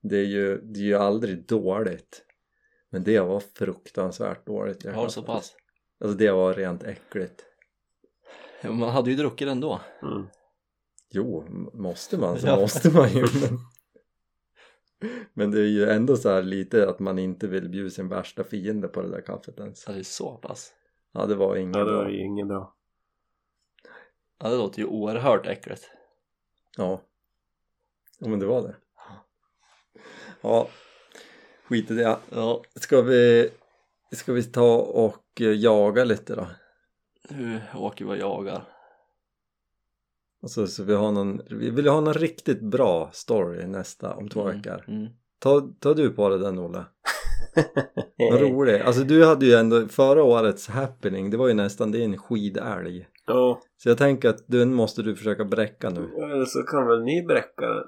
det 0.02 0.16
är 0.16 0.24
ju, 0.24 0.60
det 0.60 0.80
är 0.80 0.84
ju 0.84 0.94
aldrig 0.94 1.46
dåligt. 1.46 2.24
Men 2.90 3.04
det 3.04 3.20
var 3.20 3.40
fruktansvärt 3.40 4.46
dåligt. 4.46 4.80
det 4.80 4.92
Har 4.92 5.08
så 5.08 5.22
pass? 5.22 5.52
Alltså 6.00 6.18
det 6.18 6.30
var 6.30 6.54
rent 6.54 6.82
äckligt. 6.82 7.44
Ja, 8.62 8.72
man 8.72 8.90
hade 8.90 9.10
ju 9.10 9.16
druckit 9.16 9.48
ändå. 9.48 9.80
Mm. 10.02 10.26
Jo, 11.10 11.44
måste 11.74 12.18
man 12.18 12.38
så 12.40 12.46
Ja. 12.46 12.56
måste 12.56 12.90
man 12.90 13.08
ju 13.12 13.24
men... 15.34 15.50
det 15.50 15.60
är 15.60 15.66
ju 15.66 15.90
ändå 15.90 16.16
så 16.16 16.30
här 16.30 16.42
lite 16.42 16.88
att 16.88 16.98
man 16.98 17.18
inte 17.18 17.46
vill 17.46 17.68
bjuda 17.68 17.90
sin 17.90 18.08
värsta 18.08 18.44
fiende 18.44 18.88
på 18.88 19.02
det 19.02 19.10
där 19.10 19.20
kaffet 19.20 19.58
ens. 19.58 19.84
Ja, 19.86 19.92
det 19.92 19.98
är 19.98 20.02
så 20.02 20.36
pass. 20.36 20.72
Ja 21.12 21.26
det 21.26 21.34
var 21.34 21.56
inget 21.56 21.76
Ja, 21.76 21.84
det 21.84 21.96
var 21.96 22.08
ju 22.08 22.18
inget 22.18 22.46
bra. 22.46 22.74
Ja, 24.38 24.48
det 24.48 24.56
låter 24.56 24.78
ju 24.78 24.86
oerhört 24.86 25.46
äckligt. 25.46 25.90
Ja. 26.76 27.02
ja 28.18 28.28
men 28.28 28.40
det 28.40 28.46
var 28.46 28.62
det. 28.62 28.76
Ja, 30.40 30.68
skit 31.64 31.90
i 31.90 31.94
det. 31.94 32.18
Ja, 32.30 32.62
Ska 32.74 33.02
vi, 33.02 33.50
ska 34.12 34.32
vi 34.32 34.42
ta 34.42 34.76
och 34.78 35.40
eh, 35.40 35.52
jaga 35.52 36.04
lite 36.04 36.34
då? 36.34 36.46
nu 37.30 37.60
åker 37.74 38.04
vi 38.04 38.10
och 38.10 38.16
jagar. 38.16 38.64
Och 40.42 40.50
så, 40.50 40.66
så 40.66 40.84
vi, 40.84 40.94
har 40.94 41.12
någon, 41.12 41.40
vi 41.50 41.70
vill 41.70 41.88
ha 41.88 42.00
någon 42.00 42.14
riktigt 42.14 42.60
bra 42.62 43.10
story 43.12 43.66
nästa 43.66 44.14
om 44.14 44.28
två 44.28 44.40
Mm, 44.42 44.56
veckor. 44.56 44.84
Mm. 44.88 45.08
Ta, 45.38 45.60
ta 45.80 45.94
du 45.94 46.10
på 46.10 46.28
det 46.28 46.38
den 46.38 46.58
Olle. 46.58 46.84
Vad 48.30 48.40
roligt. 48.40 48.82
Alltså 48.82 49.02
du 49.04 49.24
hade 49.26 49.46
ju 49.46 49.52
ändå 49.54 49.88
förra 49.88 50.22
årets 50.22 50.68
happening, 50.68 51.30
det 51.30 51.36
var 51.36 51.48
ju 51.48 51.54
nästan 51.54 51.90
din 51.90 52.18
skidälg. 52.18 53.06
Ja, 53.26 53.62
Så 53.76 53.88
jag 53.88 53.98
tänker 53.98 54.28
att 54.28 54.44
den 54.46 54.74
måste 54.74 55.02
du 55.02 55.16
försöka 55.16 55.44
bräcka 55.44 55.90
nu. 55.90 56.00
eller 56.16 56.44
så 56.44 56.62
kan 56.62 56.86
väl 56.86 57.02
ni 57.02 57.22
bräcka 57.22 57.66
den? 57.66 57.84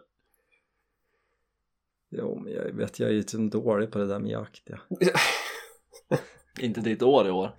Jo 2.10 2.40
men 2.44 2.52
jag 2.52 2.72
vet, 2.72 3.00
jag 3.00 3.08
är 3.10 3.14
ju 3.14 3.22
så 3.22 3.38
dålig 3.38 3.90
på 3.92 3.98
det 3.98 4.06
där 4.06 4.18
med 4.18 4.30
jakt 4.30 4.62
ja. 4.64 4.78
Inte 6.60 6.80
ditt 6.80 7.02
år 7.02 7.26
i 7.26 7.30
år. 7.30 7.50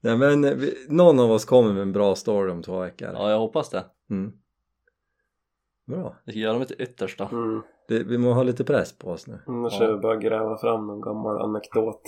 Nej 0.00 0.16
men 0.16 0.44
eh, 0.44 0.54
vi, 0.54 0.86
någon 0.88 1.20
av 1.20 1.30
oss 1.30 1.44
kommer 1.44 1.72
med 1.72 1.82
en 1.82 1.92
bra 1.92 2.14
story 2.14 2.50
om 2.52 2.62
två 2.62 2.78
veckor. 2.80 3.10
Ja, 3.14 3.30
jag 3.30 3.38
hoppas 3.38 3.70
det. 3.70 3.84
Mm. 4.10 4.32
Bra. 5.86 6.16
Jag 6.24 6.32
ska 6.32 6.40
göra 6.40 6.58
mitt 6.58 6.70
yttersta. 6.70 7.28
Mm. 7.32 7.62
Det, 7.88 8.02
vi 8.02 8.18
må 8.18 8.32
ha 8.32 8.42
lite 8.42 8.64
press 8.64 8.92
på 8.98 9.10
oss 9.10 9.26
nu. 9.26 9.38
Annars 9.46 9.80
Ja. 9.80 9.98
bara 9.98 10.16
gräva 10.16 10.56
fram 10.58 10.86
någon 10.86 11.00
gammal 11.00 11.38
anekdot. 11.42 12.02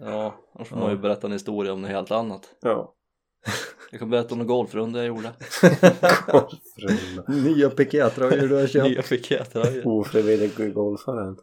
Ja, 0.00 0.34
annars 0.54 0.68
får 0.68 0.78
Ja. 0.78 0.82
man 0.84 0.92
ju 0.92 0.98
berätta 0.98 1.26
en 1.26 1.32
historia 1.32 1.72
om 1.72 1.82
något 1.82 1.90
helt 1.90 2.10
annat. 2.10 2.54
Ja. 2.60 2.92
Jag 3.90 4.00
kan 4.00 4.10
berätta 4.10 4.34
om 4.34 4.40
en 4.40 4.46
golfrunda 4.46 4.98
jag 4.98 5.06
gjorde. 5.08 5.32
Golfrunda. 6.32 7.24
Nya 7.28 7.70
pikétröjor 7.70 8.48
du 8.48 8.54
har 8.54 8.66
köpt. 8.66 8.88
Nya 8.88 9.02
pikétröjor. 9.02 9.86
Ofrivillig 9.86 10.74
golfaren. 10.74 11.36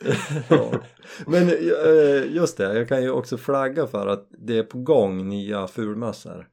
Ja. 0.50 0.80
Men 1.26 1.48
eh, 1.48 2.34
just 2.34 2.56
det, 2.56 2.78
jag 2.78 2.88
kan 2.88 3.02
ju 3.02 3.10
också 3.10 3.36
flagga 3.36 3.86
för 3.86 4.06
att 4.06 4.28
det 4.30 4.58
är 4.58 4.62
på 4.62 4.78
gång 4.78 5.28
nya 5.28 5.66
fulmössor. 5.66 6.48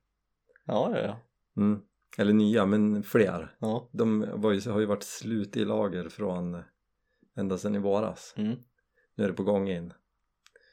Ja, 0.65 0.91
ja, 0.93 0.99
ja. 0.99 1.19
Mm. 1.57 1.81
Eller 2.17 2.33
nya, 2.33 2.65
men 2.65 3.03
fler. 3.03 3.55
Ja. 3.59 3.89
De 3.91 4.25
var 4.33 4.51
ju, 4.51 4.71
har 4.71 4.79
ju 4.79 4.85
varit 4.85 5.03
slut 5.03 5.57
i 5.57 5.65
lager 5.65 6.09
från 6.09 6.63
ända 7.37 7.57
sedan 7.57 7.75
i 7.75 7.79
våras. 7.79 8.33
Mm. 8.37 8.55
Nu 9.15 9.23
är 9.23 9.27
det 9.27 9.33
på 9.33 9.43
gång 9.43 9.69
in. 9.69 9.93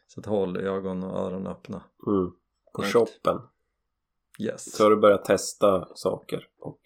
Så 0.06 0.20
att 0.20 0.26
håll 0.26 0.56
ögon 0.56 1.02
och 1.02 1.18
öron 1.18 1.46
öppna. 1.46 1.82
Mm. 2.06 2.32
På 2.74 2.82
shoppen. 2.82 3.36
Yes. 4.38 4.76
Så 4.76 4.84
har 4.84 4.90
du 4.90 4.96
börjat 4.96 5.24
testa 5.24 5.88
saker 5.94 6.48
och 6.58 6.80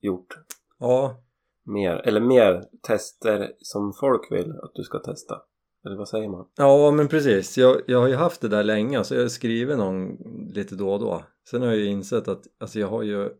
gjort 0.00 0.38
Ja, 0.78 1.22
mer, 1.64 1.96
eller 1.96 2.20
mer 2.20 2.64
tester 2.82 3.52
som 3.58 3.92
folk 4.00 4.32
vill 4.32 4.50
att 4.50 4.74
du 4.74 4.82
ska 4.82 4.98
testa. 4.98 5.42
Eller 5.86 5.96
vad 5.96 6.08
säger 6.08 6.28
man? 6.28 6.48
ja 6.56 6.90
men 6.90 7.08
precis. 7.08 7.58
Jag, 7.58 7.80
jag 7.86 8.00
har 8.00 8.08
ju 8.08 8.14
haft 8.14 8.40
det 8.40 8.48
där 8.48 8.64
länge 8.64 9.04
så 9.04 9.14
jag 9.14 9.22
har 9.22 9.28
skrivit 9.28 9.78
någon 9.78 10.16
lite 10.54 10.74
då 10.74 10.92
och 10.92 11.00
då. 11.00 11.24
Sen 11.50 11.62
har 11.62 11.68
jag 11.68 11.76
ju 11.76 11.86
insett 11.86 12.28
att 12.28 12.42
alltså 12.60 12.80
jag 12.80 12.88
har 12.88 13.02
ju 13.02 13.30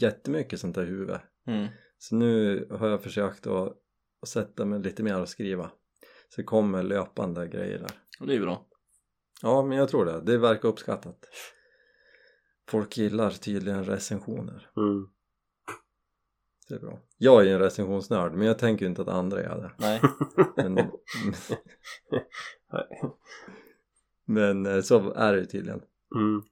jättemycket 0.00 0.60
sånt 0.60 0.74
där 0.74 0.82
i 0.82 0.86
huvudet. 0.86 1.20
Mm. 1.46 1.68
Så 1.98 2.14
nu 2.14 2.66
har 2.70 2.88
jag 2.88 3.02
försökt 3.02 3.46
att, 3.46 3.72
att 4.22 4.28
sätta 4.28 4.64
mig 4.64 4.80
lite 4.80 5.02
mer 5.02 5.20
och 5.20 5.28
skriva. 5.28 5.70
Så 6.28 6.40
det 6.40 6.44
kommer 6.44 6.82
löpande 6.82 7.48
grejer 7.48 7.78
där. 7.78 7.90
Och 8.20 8.26
det 8.26 8.34
är 8.34 8.40
bra. 8.40 8.66
Ja, 9.42 9.62
men 9.62 9.78
jag 9.78 9.88
tror 9.88 10.04
det. 10.04 10.20
Det 10.20 10.38
verkar 10.38 10.68
uppskattat. 10.68 11.18
Folk 12.68 12.96
gillar 12.96 13.30
tydligen 13.30 13.84
recensioner. 13.84 14.70
Mm. 14.76 15.08
Det 16.70 16.76
är 16.76 16.80
bra. 16.80 16.98
Jag 17.18 17.40
är 17.40 17.44
ju 17.46 17.52
en 17.52 17.58
recensionsnörd, 17.60 18.32
men 18.32 18.46
jag 18.46 18.58
tänker 18.58 18.84
ju 18.84 18.88
inte 18.90 19.02
att 19.02 19.08
andra 19.08 19.42
är 19.42 19.56
det. 19.56 19.70
Nej. 19.78 20.00
Men, 20.56 20.90
men 24.24 24.66
eh, 24.66 24.80
så 24.82 25.12
är 25.12 25.32
det 25.32 25.38
ju 25.38 25.46
tydligen. 25.46 25.82
Mm. 26.14 26.42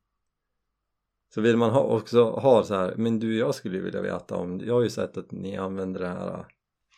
Så 1.35 1.41
vill 1.41 1.57
man 1.57 1.71
ha, 1.71 1.81
också 1.81 2.31
ha 2.31 2.65
så 2.65 2.75
här, 2.75 2.95
men 2.97 3.19
du 3.19 3.39
jag 3.39 3.55
skulle 3.55 3.77
ju 3.77 3.83
vilja 3.83 4.03
veta 4.03 4.37
om, 4.37 4.61
jag 4.61 4.75
har 4.75 4.83
ju 4.83 4.91
sett 4.91 5.17
att 5.17 5.33
ni 5.33 5.57
använder 5.57 6.01
det 6.01 6.09
här 6.09 6.47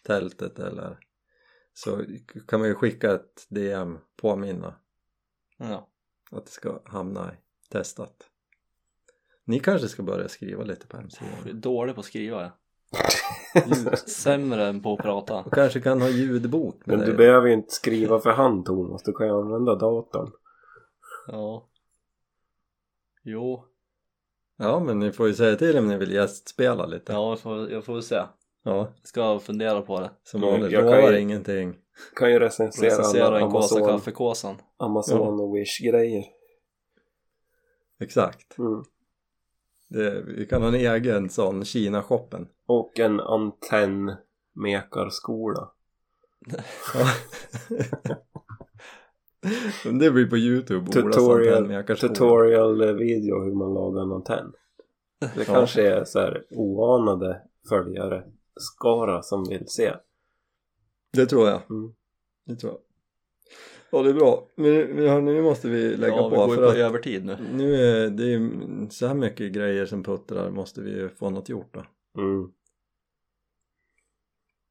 tältet 0.05 0.59
eller 0.59 0.99
så 1.73 2.05
kan 2.49 2.61
man 2.61 2.69
ju 2.69 2.75
skicka 2.75 3.15
ett 3.15 3.47
DM 3.49 3.99
påminna 4.17 4.75
Ja. 5.59 5.89
att 6.31 6.45
det 6.45 6.51
ska 6.53 6.83
hamna 6.85 7.33
i 7.33 7.37
testat. 7.71 8.31
Ni 9.45 9.61
kanske 9.61 9.89
ska 9.89 10.03
börja 10.03 10.29
skriva 10.29 10.65
lite 10.65 10.87
på 10.87 10.97
Jag 10.97 11.01
är 11.01 11.03
hemsidan. 11.03 11.61
dålig 11.61 11.95
på 11.95 12.01
att 12.01 12.07
skriva 12.07 12.43
jag. 12.43 12.51
Sämre 14.07 14.67
än 14.67 14.83
på 14.83 14.93
att 14.93 14.99
prata. 14.99 15.35
Och 15.39 15.53
kanske 15.55 15.81
kan 15.81 16.01
ha 16.03 16.09
ljudbok 16.09 16.87
med 16.87 16.97
Men 16.97 16.99
du 16.99 17.07
dig. 17.07 17.17
behöver 17.17 17.47
ju 17.49 17.53
inte 17.55 17.73
skriva 17.75 18.19
för 18.21 18.31
hand 18.31 18.65
Thomas, 18.67 19.03
du 19.03 19.13
kan 19.13 19.27
ju 19.27 19.33
använda 19.33 19.75
datorn. 19.75 20.31
Ja. 21.27 21.69
Jo. 23.25 23.65
Ja 24.59 24.81
men 24.81 24.99
ni 24.99 25.13
får 25.13 25.27
ju 25.29 25.35
säga 25.35 25.57
till 25.57 25.79
om 25.79 25.89
ni 25.89 25.97
vill 25.99 26.13
gästspela 26.13 26.87
lite. 26.87 27.13
Ja, 27.13 27.29
jag 27.29 27.41
får, 27.41 27.71
jag 27.71 27.85
får 27.85 27.93
väl 27.93 28.03
se. 28.03 28.21
Ja, 28.65 28.93
ska 29.03 29.39
fundera 29.39 29.83
på 29.83 30.01
det. 30.01 30.11
som 30.23 30.43
Mm, 30.43 30.53
vanligt. 30.55 30.73
jag 30.73 30.83
kan 30.83 30.91
Lovar 31.01 31.13
ju- 31.13 31.21
ingenting. 31.21 31.77
Kan 32.17 32.31
ju 32.33 32.39
recensera, 32.39 32.87
Recensera 32.91 33.41
en 33.41 33.51
kåsa 33.51 33.75
Amazon, 33.77 33.89
kaffekåsan. 33.99 34.57
Amazon 34.77 35.41
och 35.41 35.57
Wish-grejer. 35.57 36.25
Exakt. 38.01 38.59
Mm. 38.59 38.83
Det, 39.91 40.23
vi 40.23 40.47
kan 40.47 40.63
ha 40.63 40.69
en 40.69 40.75
egen 40.75 41.31
sån 41.31 41.65
Kina-shoppen. 41.65 42.49
Och 42.67 42.99
en 42.99 43.21
antennmekarskola. 43.21 45.71
Det 50.01 50.11
blir 50.11 50.27
på 50.27 50.37
youtube. 50.37 50.93
Tutorial, 50.93 51.55
antennmäkarskola. 51.55 52.15
tutorial 52.15 52.97
video 52.97 53.45
hur 53.45 53.55
man 53.55 53.75
lagar 53.75 54.03
en 54.03 54.13
antenn. 54.13 54.53
Det 55.35 55.45
kanske 55.49 55.83
är 55.83 56.05
så 56.05 56.21
här 56.21 56.45
oanade 56.51 57.43
följare 57.69 58.25
skara 58.61 59.23
som 59.23 59.45
vill 59.49 59.69
se. 59.69 59.95
Det 61.13 61.27
tror 61.27 61.49
jag. 61.49 61.71
Mm. 61.71 61.95
Det 62.47 62.57
tror 62.57 62.73
jag. 62.73 62.81
Ja 63.93 64.03
det 64.03 64.11
är 64.11 64.15
bra. 64.15 64.49
Men 64.55 64.73
nu, 64.73 65.07
hörni, 65.09 65.33
nu 65.35 65.43
måste 65.43 65.69
vi 65.69 65.97
lägga 65.97 66.17
ja, 66.17 66.29
vi 66.29 66.37
på 66.37 66.47
går 66.47 66.51
ju 66.51 66.57
för 66.57 66.65
på 66.65 66.71
att 66.71 66.77
övertid 66.77 67.25
nu. 67.25 67.37
nu 67.53 67.75
är 67.75 68.11
det 68.11 68.23
är 68.23 68.29
ju 68.29 68.51
så 68.91 69.07
här 69.07 69.15
mycket 69.15 69.53
grejer 69.53 69.87
som 69.87 70.03
puttrar 70.03 70.51
måste 70.51 70.81
vi 70.81 71.09
få 71.09 71.31
något 71.31 71.49
gjort 71.49 71.75
då. 71.75 71.85
Mm. 72.23 72.51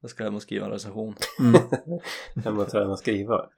Jag 0.01 0.09
ska 0.11 0.24
hem 0.24 0.36
och 0.36 0.41
skriva 0.41 0.65
en 0.65 0.72
recension. 0.72 1.15
Hem 2.43 2.59
och 2.59 2.70
träna 2.70 2.97
skriva. 2.97 3.49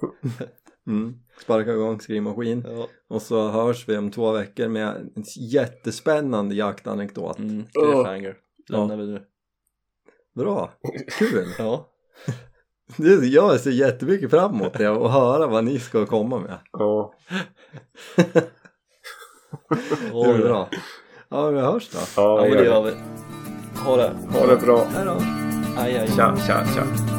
Mm. 0.86 1.14
Sparka 1.40 1.72
igång 1.72 2.00
skrivmaskin 2.00 2.64
Ja. 2.66 2.88
och 3.08 3.22
så 3.22 3.48
hörs 3.48 3.88
vi 3.88 3.96
om 3.96 4.10
två 4.10 4.32
veckor 4.32 4.68
med 4.68 4.88
en 4.88 5.24
jättespännande 5.52 6.54
jaktanekdot. 6.54 7.38
Mm, 7.38 7.64
cliffhanger. 7.66 8.36
Lämnar 8.68 8.96
vi 8.96 9.06
nu. 9.06 9.22
Bra, 10.34 10.72
kul! 11.18 11.46
Ja. 11.58 11.88
Det, 12.96 13.26
jag 13.26 13.60
ser 13.60 13.70
jättemycket 13.70 14.30
fram 14.30 14.54
emot 14.54 14.72
det 14.78 14.88
och 14.88 15.12
höra 15.12 15.46
vad 15.46 15.64
ni 15.64 15.78
ska 15.80 16.06
komma 16.06 16.38
med. 16.38 16.58
Ja. 16.72 17.14
Det 20.12 20.30
är 20.30 20.38
bra. 20.38 20.68
Ja, 21.28 21.48
vi 21.48 21.60
hörs 21.60 21.88
då. 21.88 21.98
Ja, 22.16 22.42
Ja, 22.42 22.48
men 22.48 22.58
det 22.58 22.64
gör 22.64 22.82
vi. 22.82 22.92
Ha 23.84 23.96
det. 23.96 24.12
Ha 24.32 24.46
det 24.46 24.56
bra. 24.56 24.86
Hej 24.94 25.04
då! 25.04 25.12
Hej 25.76 25.92
hej. 25.92 26.08
Tja, 26.16 26.36
tja, 26.46 26.64
tja. 26.74 27.17